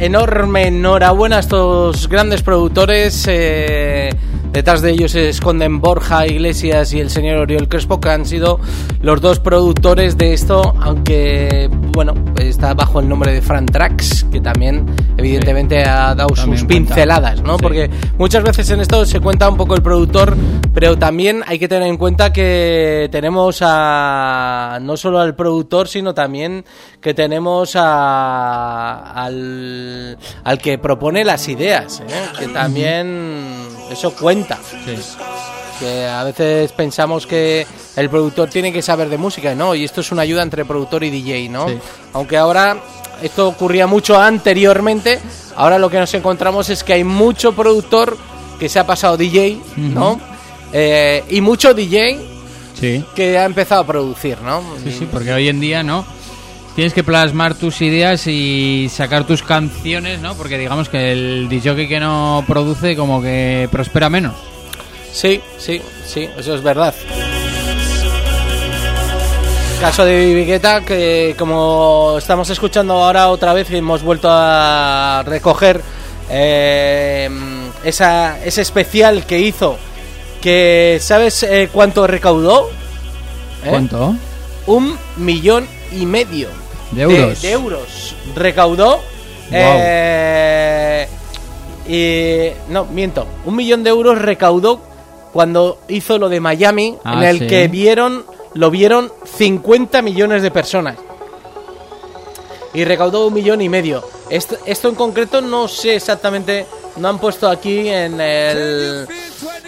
Enorme 0.00 0.68
enhorabuena 0.68 1.36
a 1.36 1.40
estos 1.40 2.08
grandes 2.08 2.42
productores. 2.42 3.26
eh, 3.28 3.89
detrás 4.60 4.82
de 4.82 4.90
ellos 4.90 5.12
se 5.12 5.30
esconden 5.30 5.80
Borja 5.80 6.26
Iglesias 6.26 6.92
y 6.92 7.00
el 7.00 7.08
señor 7.08 7.38
Oriol 7.38 7.66
Crespo, 7.66 7.98
que 7.98 8.10
han 8.10 8.26
sido 8.26 8.60
los 9.00 9.18
dos 9.22 9.40
productores 9.40 10.18
de 10.18 10.34
esto, 10.34 10.74
aunque, 10.82 11.70
bueno, 11.94 12.12
está 12.36 12.74
bajo 12.74 13.00
el 13.00 13.08
nombre 13.08 13.32
de 13.32 13.40
Fran 13.40 13.64
Trax, 13.64 14.24
que 14.30 14.38
también, 14.38 14.84
evidentemente, 15.16 15.82
ha 15.82 16.14
dado 16.14 16.34
También 16.34 16.58
sus 16.58 16.66
cuenta. 16.68 16.94
pinceladas, 16.94 17.40
¿no? 17.40 17.56
Sí. 17.56 17.62
Porque 17.62 17.90
muchas 18.18 18.42
veces 18.42 18.68
en 18.68 18.80
esto 18.80 19.06
se 19.06 19.18
cuenta 19.20 19.48
un 19.48 19.56
poco 19.56 19.74
el 19.74 19.80
productor, 19.80 20.36
pero 20.74 20.98
también 20.98 21.42
hay 21.46 21.58
que 21.58 21.66
tener 21.66 21.88
en 21.88 21.96
cuenta 21.96 22.30
que 22.30 23.08
tenemos 23.10 23.60
a 23.62 24.78
no 24.82 24.94
solo 24.98 25.20
al 25.20 25.34
productor, 25.34 25.88
sino 25.88 26.12
también 26.12 26.66
que 27.00 27.14
tenemos 27.14 27.76
a, 27.76 29.24
al, 29.24 30.18
al 30.44 30.58
que 30.58 30.76
propone 30.76 31.24
las 31.24 31.48
ideas, 31.48 32.00
¿eh? 32.06 32.28
que 32.38 32.48
también 32.48 33.79
eso 33.90 34.12
cuenta. 34.14 34.58
Que 35.78 36.06
a 36.06 36.24
veces 36.24 36.72
pensamos 36.72 37.26
que 37.26 37.66
el 37.96 38.10
productor 38.10 38.50
tiene 38.50 38.70
que 38.72 38.82
saber 38.82 39.08
de 39.08 39.16
música, 39.16 39.54
¿no? 39.54 39.74
Y 39.74 39.84
esto 39.84 40.02
es 40.02 40.12
una 40.12 40.22
ayuda 40.22 40.42
entre 40.42 40.64
productor 40.66 41.04
y 41.04 41.10
DJ, 41.10 41.48
¿no? 41.48 41.68
Sí. 41.68 41.78
Aunque 42.12 42.36
ahora 42.36 42.76
esto 43.22 43.48
ocurría 43.48 43.86
mucho 43.86 44.20
anteriormente, 44.20 45.18
ahora 45.56 45.78
lo 45.78 45.88
que 45.88 45.98
nos 45.98 46.12
encontramos 46.12 46.68
es 46.68 46.84
que 46.84 46.92
hay 46.94 47.04
mucho 47.04 47.54
productor 47.54 48.16
que 48.58 48.68
se 48.68 48.78
ha 48.78 48.86
pasado 48.86 49.16
DJ, 49.16 49.58
¿no? 49.76 50.20
Eh, 50.72 51.24
y 51.30 51.40
mucho 51.40 51.72
DJ 51.72 52.26
Sí. 52.78 53.02
que 53.14 53.38
ha 53.38 53.44
empezado 53.44 53.80
a 53.82 53.86
producir, 53.86 54.38
¿no? 54.42 54.62
Sí, 54.84 54.92
sí, 54.92 55.08
porque 55.10 55.32
hoy 55.32 55.48
en 55.48 55.60
día 55.60 55.82
no. 55.82 56.04
Tienes 56.74 56.94
que 56.94 57.02
plasmar 57.02 57.54
tus 57.54 57.82
ideas 57.82 58.26
y 58.26 58.88
sacar 58.90 59.26
tus 59.26 59.42
canciones, 59.42 60.20
¿no? 60.20 60.34
Porque 60.34 60.56
digamos 60.56 60.88
que 60.88 61.12
el 61.12 61.48
DJ 61.48 61.88
que 61.88 62.00
no 62.00 62.44
produce 62.46 62.96
como 62.96 63.20
que 63.20 63.68
prospera 63.70 64.08
menos. 64.08 64.34
Sí, 65.12 65.40
sí, 65.58 65.82
sí, 66.06 66.28
eso 66.38 66.54
es 66.54 66.62
verdad. 66.62 66.94
Caso 69.80 70.04
de 70.04 70.44
Guetta, 70.44 70.82
que 70.82 71.34
como 71.38 72.16
estamos 72.18 72.48
escuchando 72.50 73.02
ahora 73.02 73.30
otra 73.30 73.52
vez, 73.54 73.70
hemos 73.70 74.02
vuelto 74.02 74.28
a 74.30 75.22
recoger 75.26 75.80
eh, 76.28 77.28
esa, 77.82 78.44
ese 78.44 78.60
especial 78.60 79.24
que 79.26 79.40
hizo. 79.40 79.76
Que 80.40 80.98
¿Sabes 81.00 81.42
eh, 81.42 81.68
cuánto 81.72 82.06
recaudó? 82.06 82.68
¿Eh? 83.64 83.70
¿Cuánto? 83.70 84.14
Un 84.66 84.96
millón 85.16 85.66
y 85.92 86.06
medio 86.06 86.48
De 86.92 87.02
euros. 87.02 87.42
de 87.42 87.50
euros. 87.52 88.14
Recaudó. 88.34 89.00
eh, 89.52 91.06
no, 92.68 92.84
miento. 92.86 93.26
Un 93.44 93.56
millón 93.56 93.82
de 93.82 93.90
euros 93.90 94.18
recaudó 94.20 94.80
cuando 95.32 95.78
hizo 95.88 96.18
lo 96.18 96.28
de 96.28 96.40
Miami, 96.40 96.96
Ah, 97.04 97.14
en 97.14 97.22
el 97.22 97.38
sí. 97.40 97.46
que 97.46 97.68
vieron, 97.68 98.24
lo 98.54 98.70
vieron 98.70 99.12
50 99.36 100.02
millones 100.02 100.42
de 100.42 100.50
personas. 100.50 100.96
Y 102.74 102.84
recaudó 102.84 103.26
un 103.26 103.34
millón 103.34 103.60
y 103.60 103.68
medio. 103.68 104.04
Esto, 104.28 104.56
esto 104.64 104.88
en 104.88 104.94
concreto 104.94 105.40
no 105.40 105.66
sé 105.66 105.96
exactamente, 105.96 106.66
no 106.96 107.08
han 107.08 107.18
puesto 107.18 107.48
aquí 107.48 107.88
en, 107.88 108.20
el, 108.20 109.08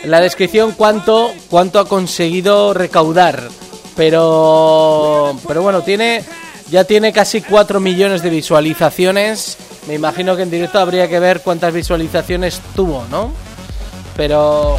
en 0.05 0.11
la 0.11 0.21
descripción 0.21 0.73
cuánto, 0.73 1.33
cuánto 1.51 1.81
ha 1.81 1.89
conseguido 1.89 2.73
recaudar. 2.75 3.49
Pero, 3.97 5.37
pero 5.47 5.63
bueno, 5.63 5.83
tiene 5.83 6.25
ya 6.71 6.85
tiene 6.85 7.13
casi 7.13 7.43
4 7.43 7.81
millones 7.81 8.23
de 8.23 8.31
visualizaciones. 8.31 9.59
Me 9.87 9.95
imagino 9.95 10.37
que 10.37 10.43
en 10.43 10.51
directo 10.51 10.79
habría 10.79 11.09
que 11.09 11.19
ver 11.21 11.41
cuántas 11.43 11.73
visualizaciones 11.75 12.61
tuvo, 12.75 13.05
¿no? 13.11 13.33
Pero 14.17 14.79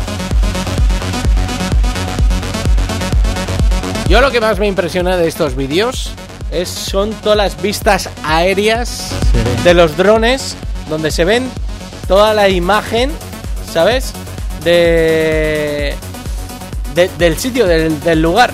Yo 4.08 4.22
lo 4.22 4.32
que 4.32 4.40
más 4.42 4.60
me 4.60 4.68
impresiona 4.68 5.18
de 5.18 5.28
estos 5.28 5.56
vídeos 5.56 6.12
es, 6.52 6.70
son 6.70 7.12
todas 7.14 7.38
las 7.38 7.62
vistas 7.62 8.10
aéreas 8.24 9.10
de 9.64 9.74
los 9.74 9.98
drones 9.98 10.56
donde 10.90 11.10
se 11.10 11.26
ven 11.26 11.50
toda 12.08 12.34
la 12.34 12.50
imagen, 12.50 13.12
¿sabes? 13.72 14.14
De, 14.64 15.96
de- 16.96 17.10
del 17.18 17.38
sitio, 17.40 17.66
del, 17.66 18.00
del 18.02 18.22
lugar. 18.22 18.52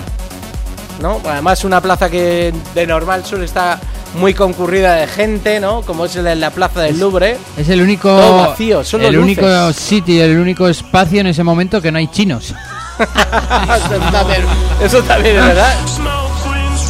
¿No? 1.00 1.20
Además 1.24 1.64
una 1.64 1.80
plaza 1.80 2.10
que 2.10 2.52
de 2.74 2.86
normal 2.86 3.24
suele 3.24 3.46
estar 3.46 3.78
muy 4.14 4.34
concurrida 4.34 4.94
de 4.96 5.06
gente, 5.06 5.60
¿no? 5.60 5.82
Como 5.82 6.04
es 6.04 6.16
la, 6.16 6.34
la 6.34 6.50
plaza 6.50 6.82
del 6.82 6.98
Louvre. 6.98 7.36
Es 7.56 7.68
el 7.68 7.80
único 7.80 8.08
Todo 8.08 8.36
vacío, 8.48 8.84
solo 8.84 9.06
el 9.06 9.18
único 9.18 9.72
sitio, 9.72 10.24
el 10.24 10.38
único 10.38 10.68
espacio 10.68 11.20
en 11.20 11.28
ese 11.28 11.42
momento 11.42 11.80
que 11.80 11.90
no 11.92 11.98
hay 11.98 12.08
chinos. 12.08 12.54
eso, 13.00 14.10
también, 14.12 14.42
eso 14.82 15.02
también 15.02 15.36
es 15.36 15.44
verdad. 15.44 15.74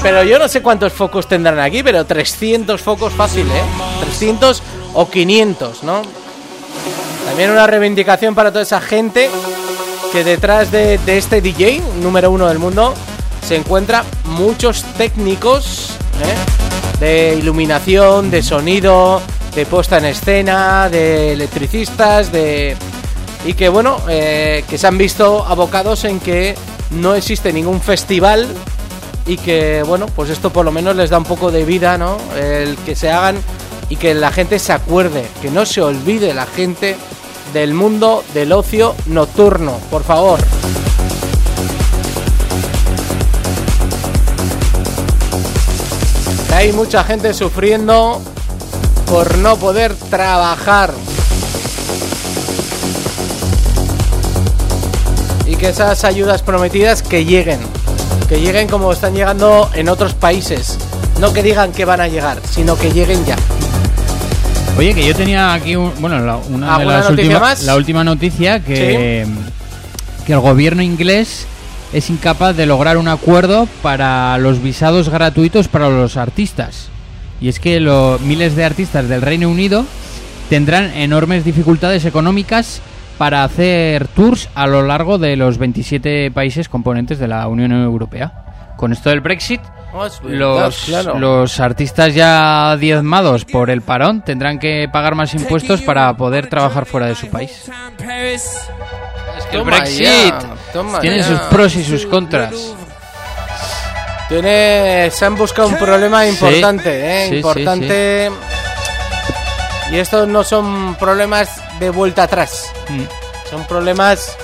Pero 0.02 0.24
yo 0.24 0.38
no 0.38 0.48
sé 0.48 0.62
cuántos 0.62 0.92
focos 0.92 1.28
tendrán 1.28 1.58
aquí, 1.58 1.82
pero 1.82 2.04
300 2.04 2.80
focos 2.80 3.12
fácil, 3.12 3.46
¿eh? 3.46 3.62
300 4.00 4.62
o 4.94 5.08
500, 5.08 5.82
¿no? 5.84 6.02
También 7.26 7.50
una 7.50 7.66
reivindicación 7.66 8.34
para 8.34 8.50
toda 8.50 8.62
esa 8.62 8.80
gente 8.80 9.30
que 10.10 10.24
detrás 10.24 10.72
de, 10.72 10.98
de 10.98 11.18
este 11.18 11.40
DJ, 11.40 11.82
número 12.02 12.30
uno 12.30 12.48
del 12.48 12.58
mundo, 12.58 12.94
se 13.42 13.56
encuentran 13.56 14.04
muchos 14.24 14.84
técnicos 14.96 15.90
¿eh? 16.22 16.98
de 17.00 17.36
iluminación, 17.38 18.30
de 18.30 18.42
sonido, 18.42 19.20
de 19.54 19.66
puesta 19.66 19.98
en 19.98 20.06
escena, 20.06 20.88
de 20.88 21.32
electricistas, 21.32 22.30
de 22.32 22.76
y 23.44 23.54
que 23.54 23.68
bueno, 23.68 23.98
eh, 24.08 24.64
que 24.68 24.76
se 24.76 24.86
han 24.86 24.98
visto 24.98 25.44
abocados 25.46 26.04
en 26.04 26.20
que 26.20 26.54
no 26.90 27.14
existe 27.14 27.52
ningún 27.52 27.80
festival 27.80 28.46
y 29.26 29.36
que 29.36 29.82
bueno, 29.86 30.06
pues 30.06 30.30
esto 30.30 30.50
por 30.50 30.64
lo 30.64 30.72
menos 30.72 30.96
les 30.96 31.10
da 31.10 31.18
un 31.18 31.24
poco 31.24 31.50
de 31.50 31.64
vida, 31.64 31.96
¿no? 31.96 32.18
El 32.36 32.76
que 32.78 32.94
se 32.94 33.10
hagan 33.10 33.36
y 33.88 33.96
que 33.96 34.14
la 34.14 34.30
gente 34.30 34.58
se 34.58 34.72
acuerde, 34.72 35.26
que 35.40 35.50
no 35.50 35.66
se 35.66 35.80
olvide 35.80 36.34
la 36.34 36.46
gente 36.46 36.96
del 37.52 37.74
mundo 37.74 38.24
del 38.34 38.52
ocio 38.52 38.94
nocturno, 39.06 39.78
por 39.90 40.04
favor. 40.04 40.38
Hay 46.60 46.74
mucha 46.74 47.02
gente 47.04 47.32
sufriendo 47.32 48.20
por 49.06 49.38
no 49.38 49.56
poder 49.56 49.94
trabajar. 49.94 50.92
Y 55.46 55.56
que 55.56 55.70
esas 55.70 56.04
ayudas 56.04 56.42
prometidas 56.42 57.02
que 57.02 57.24
lleguen. 57.24 57.60
Que 58.28 58.40
lleguen 58.42 58.68
como 58.68 58.92
están 58.92 59.14
llegando 59.14 59.70
en 59.72 59.88
otros 59.88 60.12
países. 60.12 60.76
No 61.18 61.32
que 61.32 61.42
digan 61.42 61.72
que 61.72 61.86
van 61.86 62.02
a 62.02 62.08
llegar, 62.08 62.42
sino 62.50 62.76
que 62.76 62.92
lleguen 62.92 63.24
ya. 63.24 63.36
Oye, 64.76 64.92
que 64.94 65.06
yo 65.06 65.14
tenía 65.14 65.54
aquí 65.54 65.76
un- 65.76 65.94
bueno, 65.98 66.18
la, 66.20 66.36
una 66.36 66.66
de 66.66 66.72
¿Alguna 66.74 66.98
las 66.98 67.08
últimas 67.08 67.62
la 67.62 67.74
última 67.74 68.04
noticia 68.04 68.60
que 68.62 69.26
que 70.26 70.32
el 70.34 70.40
gobierno 70.40 70.82
inglés 70.82 71.46
es 71.92 72.10
incapaz 72.10 72.56
de 72.56 72.66
lograr 72.66 72.96
un 72.96 73.08
acuerdo 73.08 73.68
para 73.82 74.36
los 74.38 74.62
visados 74.62 75.08
gratuitos 75.08 75.68
para 75.68 75.88
los 75.88 76.16
artistas. 76.16 76.88
Y 77.40 77.48
es 77.48 77.58
que 77.58 77.80
los 77.80 78.20
miles 78.20 78.54
de 78.54 78.64
artistas 78.64 79.08
del 79.08 79.22
Reino 79.22 79.48
Unido 79.48 79.84
tendrán 80.48 80.92
enormes 80.94 81.44
dificultades 81.44 82.04
económicas 82.04 82.80
para 83.18 83.44
hacer 83.44 84.08
tours 84.08 84.48
a 84.54 84.66
lo 84.66 84.82
largo 84.82 85.18
de 85.18 85.36
los 85.36 85.58
27 85.58 86.30
países 86.30 86.68
componentes 86.68 87.18
de 87.18 87.28
la 87.28 87.46
Unión 87.48 87.72
Europea. 87.72 88.74
Con 88.76 88.92
esto 88.92 89.10
del 89.10 89.20
Brexit, 89.20 89.60
verdad, 90.22 90.64
los, 90.64 90.84
claro. 90.84 91.18
los 91.18 91.60
artistas 91.60 92.14
ya 92.14 92.76
diezmados 92.78 93.44
por 93.44 93.68
el 93.68 93.82
parón 93.82 94.22
tendrán 94.22 94.58
que 94.58 94.88
pagar 94.90 95.14
más 95.14 95.34
impuestos 95.34 95.82
para 95.82 96.16
poder 96.16 96.48
trabajar 96.48 96.86
fuera 96.86 97.06
de 97.06 97.14
su 97.14 97.28
país. 97.28 97.70
Es 99.38 99.44
que 99.46 99.56
el 99.56 99.62
Brexit 99.64 100.02
ya, 100.04 100.38
toma 100.72 101.00
tiene 101.00 101.18
ya. 101.18 101.24
sus 101.24 101.40
pros 101.42 101.74
y 101.76 101.84
sus 101.84 102.06
contras. 102.06 102.54
Tiene, 104.28 105.10
se 105.10 105.24
han 105.24 105.34
buscado 105.34 105.68
un 105.68 105.76
problema 105.76 106.22
Sí, 106.22 106.28
importante, 106.28 106.90
¿eh? 106.92 107.24
sí, 107.24 107.30
sí, 107.30 107.36
importante. 107.36 108.30
Y 109.90 109.96
estos 109.96 110.28
no 110.28 110.44
son 110.44 110.94
problemas 110.94 111.60
de 111.80 111.90
vuelta 111.90 112.22
atrás. 112.24 112.70
Mm. 112.88 113.02
Son 113.50 113.64
problemas 113.66 114.36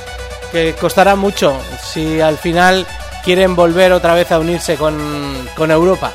que 0.50 0.74
costará 0.74 1.14
mucho 1.14 1.56
si 1.84 2.20
al 2.20 2.36
final 2.36 2.84
quieren 3.24 3.54
volver 3.54 3.92
otra 3.92 4.14
vez 4.14 4.32
a 4.32 4.40
unirse 4.40 4.76
con, 4.76 4.96
con 5.56 5.70
Europa. 5.70 6.10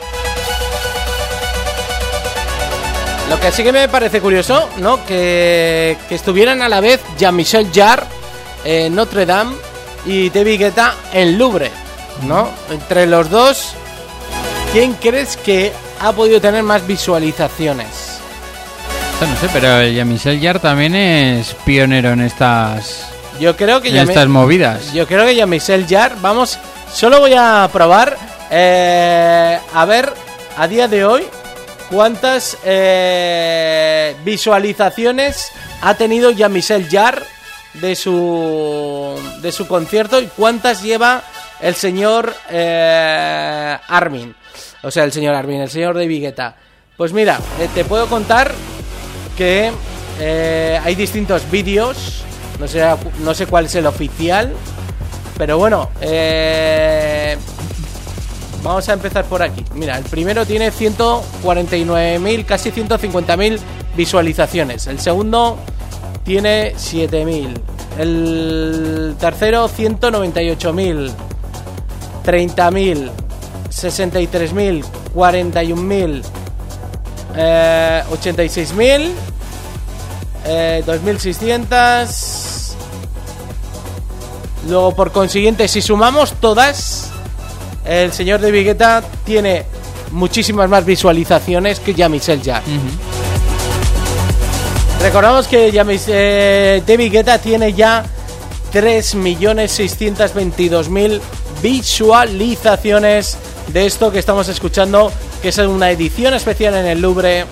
Lo 3.30 3.40
que 3.40 3.54
sí 3.54 3.64
que 3.64 3.72
me 3.72 3.88
parece 3.88 4.20
curioso, 4.20 4.68
¿no? 4.80 5.06
Que, 5.06 5.98
que 6.10 6.16
estuvieran 6.16 6.62
a 6.62 6.68
la 6.68 6.82
vez 6.82 7.00
Jean-Michel 7.18 7.70
Jarre 7.74 8.06
en 8.64 8.96
Notre 8.96 9.26
Dame 9.26 9.56
y 10.06 10.30
David 10.30 10.60
Guetta 10.60 10.96
en 11.14 11.38
Louvre, 11.38 11.72
¿no? 12.24 12.50
Entre 12.70 13.06
los 13.08 13.30
dos, 13.30 13.74
¿quién 14.74 14.94
crees 14.94 15.38
que 15.38 15.72
ha 16.02 16.12
podido 16.12 16.42
tener 16.42 16.64
más 16.64 16.86
visualizaciones. 16.86 18.20
No 19.22 19.40
sé, 19.40 19.50
pero 19.54 19.80
el 19.80 19.94
Jean-Michel 19.94 20.42
Jarre 20.42 20.60
también 20.60 20.96
es 20.96 21.54
pionero 21.64 22.10
en 22.12 22.22
estas, 22.22 23.08
Yo 23.40 23.56
creo 23.56 23.80
que 23.80 23.90
en 23.90 23.96
ya 23.96 24.02
estas 24.02 24.28
movidas. 24.28 24.94
Yo 24.94 25.06
creo 25.06 25.26
que 25.28 25.36
ya 25.36 25.46
Michel 25.46 25.86
Jar, 25.88 26.16
vamos, 26.22 26.58
solo 26.92 27.20
voy 27.20 27.34
a 27.38 27.70
probar 27.72 28.18
eh, 28.50 29.60
a 29.74 29.86
ver 29.86 30.12
a 30.58 30.68
día 30.68 30.88
de 30.88 31.06
hoy 31.06 31.24
cuántas 31.92 32.58
eh, 32.64 34.16
visualizaciones 34.26 35.52
ha 35.82 35.94
tenido 35.94 36.32
ya 36.32 36.50
Michel 36.50 36.90
Jar 36.90 37.22
de 37.76 37.96
su 37.96 39.16
de 39.42 39.52
su 39.52 39.68
concierto 39.68 40.20
y 40.20 40.28
cuántas 40.28 40.84
lleva 40.84 41.24
el 41.62 41.76
señor 41.76 42.34
eh, 42.50 43.78
Armin, 43.88 44.36
o 44.84 44.92
sea 44.92 45.04
el 45.04 45.12
señor 45.12 45.36
Armin, 45.36 45.62
el 45.62 45.70
señor 45.70 45.98
de 45.98 46.08
Vigueta. 46.08 46.56
Pues 46.98 47.14
mira, 47.14 47.40
eh, 47.60 47.70
te 47.74 47.86
puedo 47.86 48.08
contar 48.08 48.52
que 49.38 49.72
eh, 50.20 50.80
hay 50.84 50.96
distintos 50.96 51.50
vídeos, 51.50 52.24
no 52.60 52.68
sé, 52.68 52.84
no 53.24 53.34
sé 53.34 53.48
cuál 53.48 53.66
es 53.66 53.76
el 53.76 53.88
oficial, 53.88 54.54
pero 55.38 55.58
bueno, 55.58 55.90
eh, 56.02 57.36
vamos 58.62 58.88
a 58.90 58.94
empezar 58.94 59.26
por 59.26 59.42
aquí. 59.42 59.66
Mira, 59.74 59.98
el 59.98 60.04
primero 60.04 60.46
tiene 60.46 60.72
149.000, 60.72 62.46
casi 62.46 62.72
150.000 62.72 63.60
visualizaciones. 63.96 64.86
El 64.86 65.00
segundo 65.00 65.58
tiene 66.24 66.74
7.000. 66.76 67.60
El 68.00 69.16
tercero 69.20 69.68
198.000. 69.70 71.12
30.000. 72.26 73.12
63.000. 73.70 74.86
41.000. 75.14 76.24
Eh, 77.36 78.04
86.000. 78.12 79.12
Eh, 80.46 80.84
2.600. 80.86 82.76
Luego, 84.68 84.96
por 84.96 85.12
consiguiente, 85.12 85.68
si 85.68 85.82
sumamos 85.82 86.34
todas, 86.34 87.10
el 87.86 88.14
señor 88.14 88.42
de 88.42 88.52
Vigueta 88.52 89.04
tiene 89.26 89.66
muchísimas 90.12 90.70
más 90.70 90.86
visualizaciones 90.86 91.80
que 91.80 91.94
Jean-Michel 91.94 92.42
Jarre. 92.44 92.66
Recordamos 95.02 95.48
que 95.48 95.72
eh, 95.74 96.84
David 96.86 97.12
Guetta 97.12 97.40
tiene 97.40 97.74
ya 97.74 98.06
3.622.000 98.72 101.20
visualizaciones 101.62 103.38
de 103.74 103.88
esto 103.88 104.12
que 104.12 104.20
estamos 104.20 104.48
escuchando, 104.48 105.12
que 105.42 105.50
es 105.50 105.58
una 105.58 105.90
edición 105.90 106.36
especial 106.36 106.76
en 106.76 106.86
el 106.86 107.02
Louvre 107.02 107.46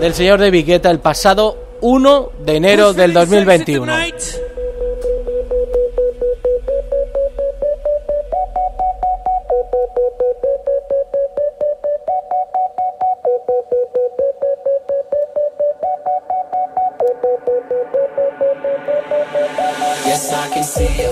del 0.00 0.14
señor 0.14 0.38
David 0.38 0.66
Guetta 0.66 0.88
el 0.90 1.00
pasado 1.00 1.58
1 1.80 2.30
de 2.44 2.56
enero 2.56 2.92
del 2.92 3.12
2021. 3.12 3.92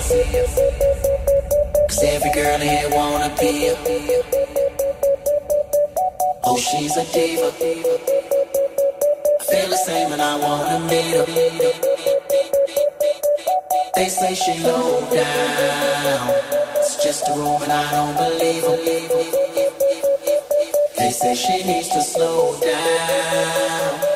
Cause 0.01 0.63
every 2.05 2.31
girl 2.33 2.59
here 2.59 2.89
wanna 2.91 3.35
be 3.39 3.67
you. 3.67 3.77
Oh, 6.45 6.57
she's 6.59 6.97
a 6.97 7.05
diva. 7.13 7.53
I 9.41 9.45
feel 9.45 9.69
the 9.69 9.77
same 9.77 10.13
and 10.13 10.23
I 10.23 10.37
wanna 10.39 10.79
meet 10.89 11.17
her. 11.17 11.27
They 13.95 14.09
say 14.09 14.35
she 14.35 14.63
low 14.65 15.01
down. 15.13 16.35
It's 16.77 17.03
just 17.05 17.29
a 17.29 17.33
room 17.35 17.63
and 17.63 17.73
I 17.73 17.91
don't 17.93 18.17
believe 18.17 18.65
her. 18.65 18.77
They 20.99 21.11
say 21.11 21.35
she 21.35 21.63
needs 21.65 21.89
to 21.91 22.03
slow 22.03 22.59
down. 22.61 24.10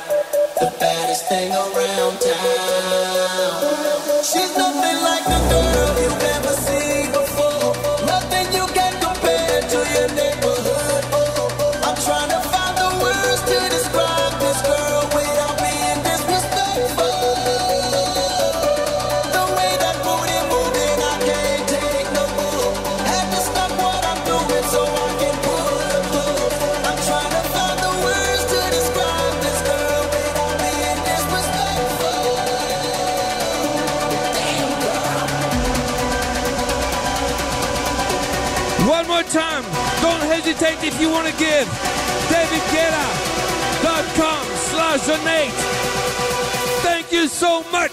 Hesitate 40.55 40.86
if 40.86 41.01
you 41.01 41.10
want 41.10 41.26
to 41.26 41.32
give. 41.39 41.66
DavidGuetta.com 42.28 44.47
slash 44.56 45.06
donate. 45.06 45.52
Thank 46.82 47.10
you 47.12 47.28
so 47.28 47.62
much. 47.70 47.93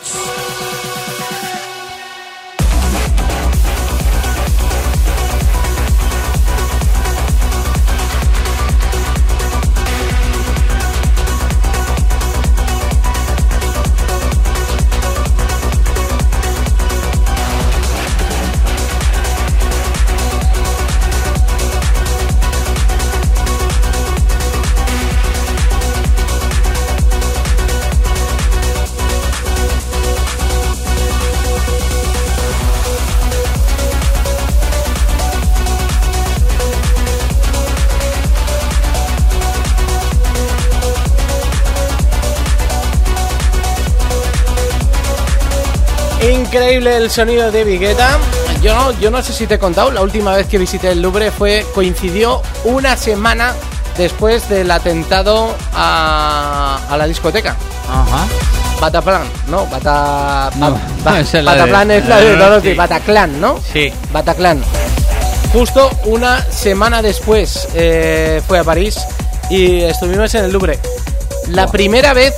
Increíble 46.72 46.96
el 47.04 47.12
sonido 47.12 47.52
de 47.52 47.66
Vigueta. 47.66 48.18
Yo 48.62 48.74
no, 48.74 48.92
yo 49.02 49.12
no 49.12 49.22
sé 49.22 49.34
si 49.34 49.46
te 49.46 49.56
he 49.56 49.60
contado, 49.60 49.92
la 49.92 50.00
última 50.00 50.34
vez 50.38 50.48
que 50.48 50.58
visité 50.58 50.92
el 50.92 51.02
Louvre 51.02 51.30
fue 51.30 51.66
coincidió 51.76 52.42
una 52.64 52.96
semana 52.96 53.52
después 53.98 54.48
del 54.48 54.72
atentado 54.72 55.54
a, 55.74 56.80
a 56.90 56.96
la 56.96 57.08
discoteca. 57.08 57.58
Ajá. 57.90 58.26
Bataplan, 58.80 59.24
¿no? 59.50 59.66
Bata, 59.66 60.50
No, 60.56 60.80
Ba- 61.04 61.20
la 61.34 61.42
Bataplan 61.44 61.88
de- 61.90 61.98
es 61.98 62.08
la 62.08 62.18
de 62.20 62.24
Dorothy, 62.38 62.40
Dorothy. 62.50 62.74
Bataclan, 62.76 63.42
¿no? 63.42 63.60
Sí. 63.74 63.92
Bataclan. 64.14 64.64
Justo 65.52 65.92
una 66.06 66.42
semana 66.50 67.02
después 67.02 67.68
eh, 67.74 68.42
fue 68.48 68.60
a 68.60 68.64
París 68.64 68.98
y 69.50 69.82
estuvimos 69.82 70.34
en 70.36 70.46
el 70.46 70.54
Louvre. 70.54 70.80
La 71.50 71.68
primera 71.68 72.14
vez 72.14 72.34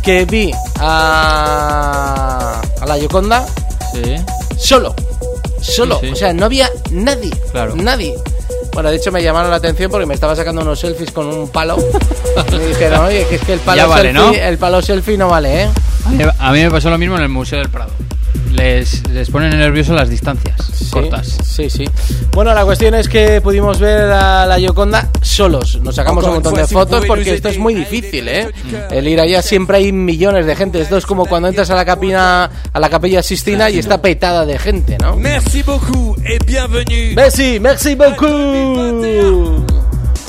que 0.00 0.24
vi 0.26 0.52
a 0.78 2.27
la 2.88 2.98
Yoconda 2.98 3.46
Sí. 3.92 4.16
solo. 4.58 4.94
Solo. 5.60 5.98
Sí, 6.00 6.06
sí. 6.08 6.12
O 6.12 6.16
sea, 6.16 6.32
no 6.32 6.44
había 6.46 6.70
nadie. 6.90 7.30
Claro. 7.52 7.74
Nadie. 7.76 8.14
Bueno, 8.72 8.90
de 8.90 8.96
hecho 8.96 9.10
me 9.10 9.22
llamaron 9.22 9.50
la 9.50 9.56
atención 9.56 9.90
porque 9.90 10.06
me 10.06 10.14
estaba 10.14 10.36
sacando 10.36 10.62
unos 10.62 10.78
selfies 10.78 11.10
con 11.10 11.26
un 11.26 11.48
palo. 11.48 11.76
y 12.52 12.54
me 12.56 12.66
dijeron, 12.66 13.04
oye, 13.06 13.26
que 13.28 13.36
es 13.36 13.42
que 13.42 13.54
el 13.54 13.60
palo, 13.60 13.76
Ya 13.78 13.86
vale, 13.86 14.12
selfie, 14.12 14.38
¿no? 14.40 14.46
el 14.48 14.58
palo 14.58 14.82
selfie 14.82 15.16
no 15.18 15.28
vale, 15.28 15.62
¿eh? 15.64 15.68
A 16.38 16.52
mí, 16.52 16.62
me 16.62 16.70
pasó 16.70 16.88
lo 16.90 16.96
mismo 16.98 17.16
en 17.16 17.22
el 17.22 17.28
Museo 17.28 17.58
del 17.58 17.68
Prado. 17.70 17.90
Les, 18.52 19.06
les 19.10 19.28
ponen 19.30 19.50
nerviosos 19.58 19.94
las 19.94 20.08
distancias 20.08 20.56
cortas. 20.90 21.36
Sí, 21.44 21.68
sí. 21.68 21.84
Bueno, 22.32 22.54
la 22.54 22.64
cuestión 22.64 22.94
es 22.94 23.08
que 23.08 23.40
pudimos 23.40 23.78
ver 23.78 24.10
a 24.10 24.46
la 24.46 24.58
Yoconda 24.58 25.08
solos. 25.38 25.78
Nos 25.80 25.94
sacamos 25.94 26.24
un 26.24 26.34
montón 26.34 26.54
de 26.54 26.66
fotos 26.66 27.04
porque 27.06 27.34
esto 27.34 27.48
es 27.48 27.58
muy 27.58 27.72
difícil, 27.74 28.28
¿eh? 28.28 28.50
El 28.90 29.06
ir 29.08 29.20
allá 29.20 29.40
siempre 29.40 29.78
hay 29.78 29.92
millones 29.92 30.44
de 30.46 30.54
gente. 30.56 30.80
Esto 30.80 30.96
es 30.96 31.06
como 31.06 31.26
cuando 31.26 31.48
entras 31.48 31.70
a 31.70 31.74
la 31.74 31.84
capina, 31.84 32.50
a 32.72 32.80
la 32.80 32.88
capilla 32.90 33.22
Sistina 33.22 33.70
y 33.70 33.78
está 33.78 34.02
petada 34.02 34.44
de 34.44 34.58
gente, 34.58 34.98
¿no? 35.00 35.16
Merci 35.16 35.62
beaucoup 35.62 36.16
et 36.24 36.44
bienvenue. 36.44 37.14
Merci, 37.14 37.58
merci 37.60 37.94
beaucoup. 37.94 38.26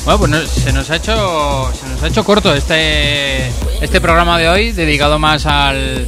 Bueno, 0.06 0.18
pues 0.20 0.32
no- 0.32 0.42
se 0.46 0.72
nos 0.74 0.90
ha 0.90 0.96
hecho 0.96 1.70
se 1.74 1.88
nos 1.90 2.04
ha 2.04 2.08
hecho 2.08 2.24
corto 2.24 2.54
este 2.54 3.48
este 3.82 4.00
programa 4.02 4.38
de 4.40 4.48
hoy 4.50 4.72
dedicado 4.72 5.20
más 5.20 5.46
al 5.46 6.08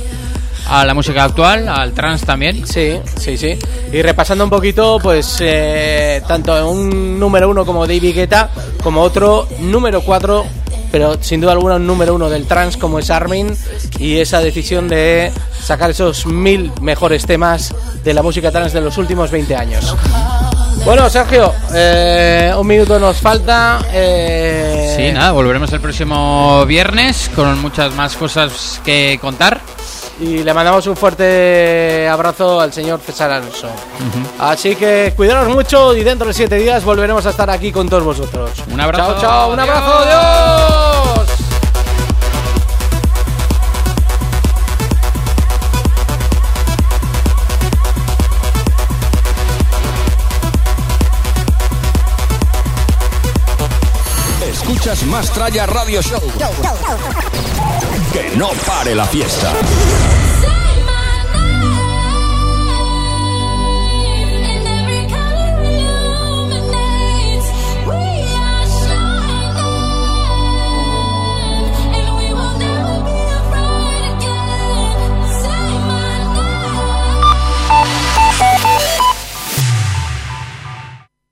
a 0.72 0.86
la 0.86 0.94
música 0.94 1.26
actual, 1.26 1.68
al 1.68 1.92
trance 1.92 2.26
también. 2.26 2.66
Sí, 2.66 2.98
sí, 3.20 3.38
sí. 3.38 3.60
Y 3.92 4.02
repasando 4.02 4.46
un 4.46 4.50
poquito, 4.50 5.00
pues 5.04 5.38
eh, 5.42 6.22
tanto 6.28 6.70
un 6.70 7.20
número 7.20 7.50
uno 7.50 7.66
como 7.66 7.86
David 7.86 8.16
Guetta, 8.16 8.50
como 8.82 9.02
otro 9.02 9.48
número 9.60 10.02
cuatro, 10.02 10.46
pero 10.90 11.22
sin 11.22 11.42
duda 11.42 11.52
alguna 11.52 11.76
un 11.76 11.86
número 11.86 12.16
uno 12.16 12.30
del 12.30 12.48
trance 12.48 12.80
como 12.80 13.00
es 13.00 13.10
Armin, 13.10 13.54
y 14.00 14.20
esa 14.20 14.40
decisión 14.42 14.88
de 14.88 15.32
sacar 15.62 15.92
esos 15.92 16.26
mil 16.26 16.72
mejores 16.82 17.26
temas 17.26 17.74
de 18.04 18.14
la 18.14 18.24
música 18.24 18.50
trance 18.50 18.78
de 18.78 18.84
los 18.84 18.98
últimos 18.98 19.30
20 19.30 19.56
años. 19.56 19.96
Bueno, 20.86 21.10
Sergio, 21.10 21.54
eh, 21.76 22.52
un 22.58 22.66
minuto 22.66 22.98
nos 22.98 23.18
falta. 23.18 23.80
eh, 23.94 24.96
Sí, 24.98 25.12
nada, 25.12 25.32
volveremos 25.32 25.72
el 25.74 25.80
próximo 25.82 26.66
viernes 26.66 27.30
con 27.36 27.62
muchas 27.62 27.94
más 27.94 28.16
cosas 28.16 28.82
que 28.84 29.20
contar. 29.22 29.60
Y 30.22 30.44
le 30.44 30.54
mandamos 30.54 30.86
un 30.86 30.96
fuerte 30.96 32.08
abrazo 32.08 32.62
al 32.62 32.72
señor 32.72 33.00
César 33.04 33.32
Alonso. 33.32 33.68
Así 34.40 34.76
que 34.76 35.14
cuidaros 35.16 35.50
mucho 35.50 35.96
y 35.96 36.04
dentro 36.04 36.28
de 36.28 36.34
siete 36.34 36.58
días 36.58 36.84
volveremos 36.84 37.26
a 37.26 37.32
estar 37.32 37.50
aquí 37.50 37.72
con 37.72 37.90
todos 37.90 38.04
vosotros. 38.04 38.52
Un 38.72 38.80
abrazo. 38.80 39.14
Chao, 39.20 39.22
chao, 39.22 39.54
un 39.54 39.60
Adiós. 39.60 39.76
abrazo, 39.76 40.00
adiós. 40.00 41.30
Escuchas 54.50 55.04
Más 55.04 55.32
Tralla 55.32 55.66
Radio 55.66 56.02
Show. 56.02 56.20
Que 58.12 58.36
no 58.36 58.50
pare 58.66 58.94
la 58.94 59.06
fiesta. 59.06 60.31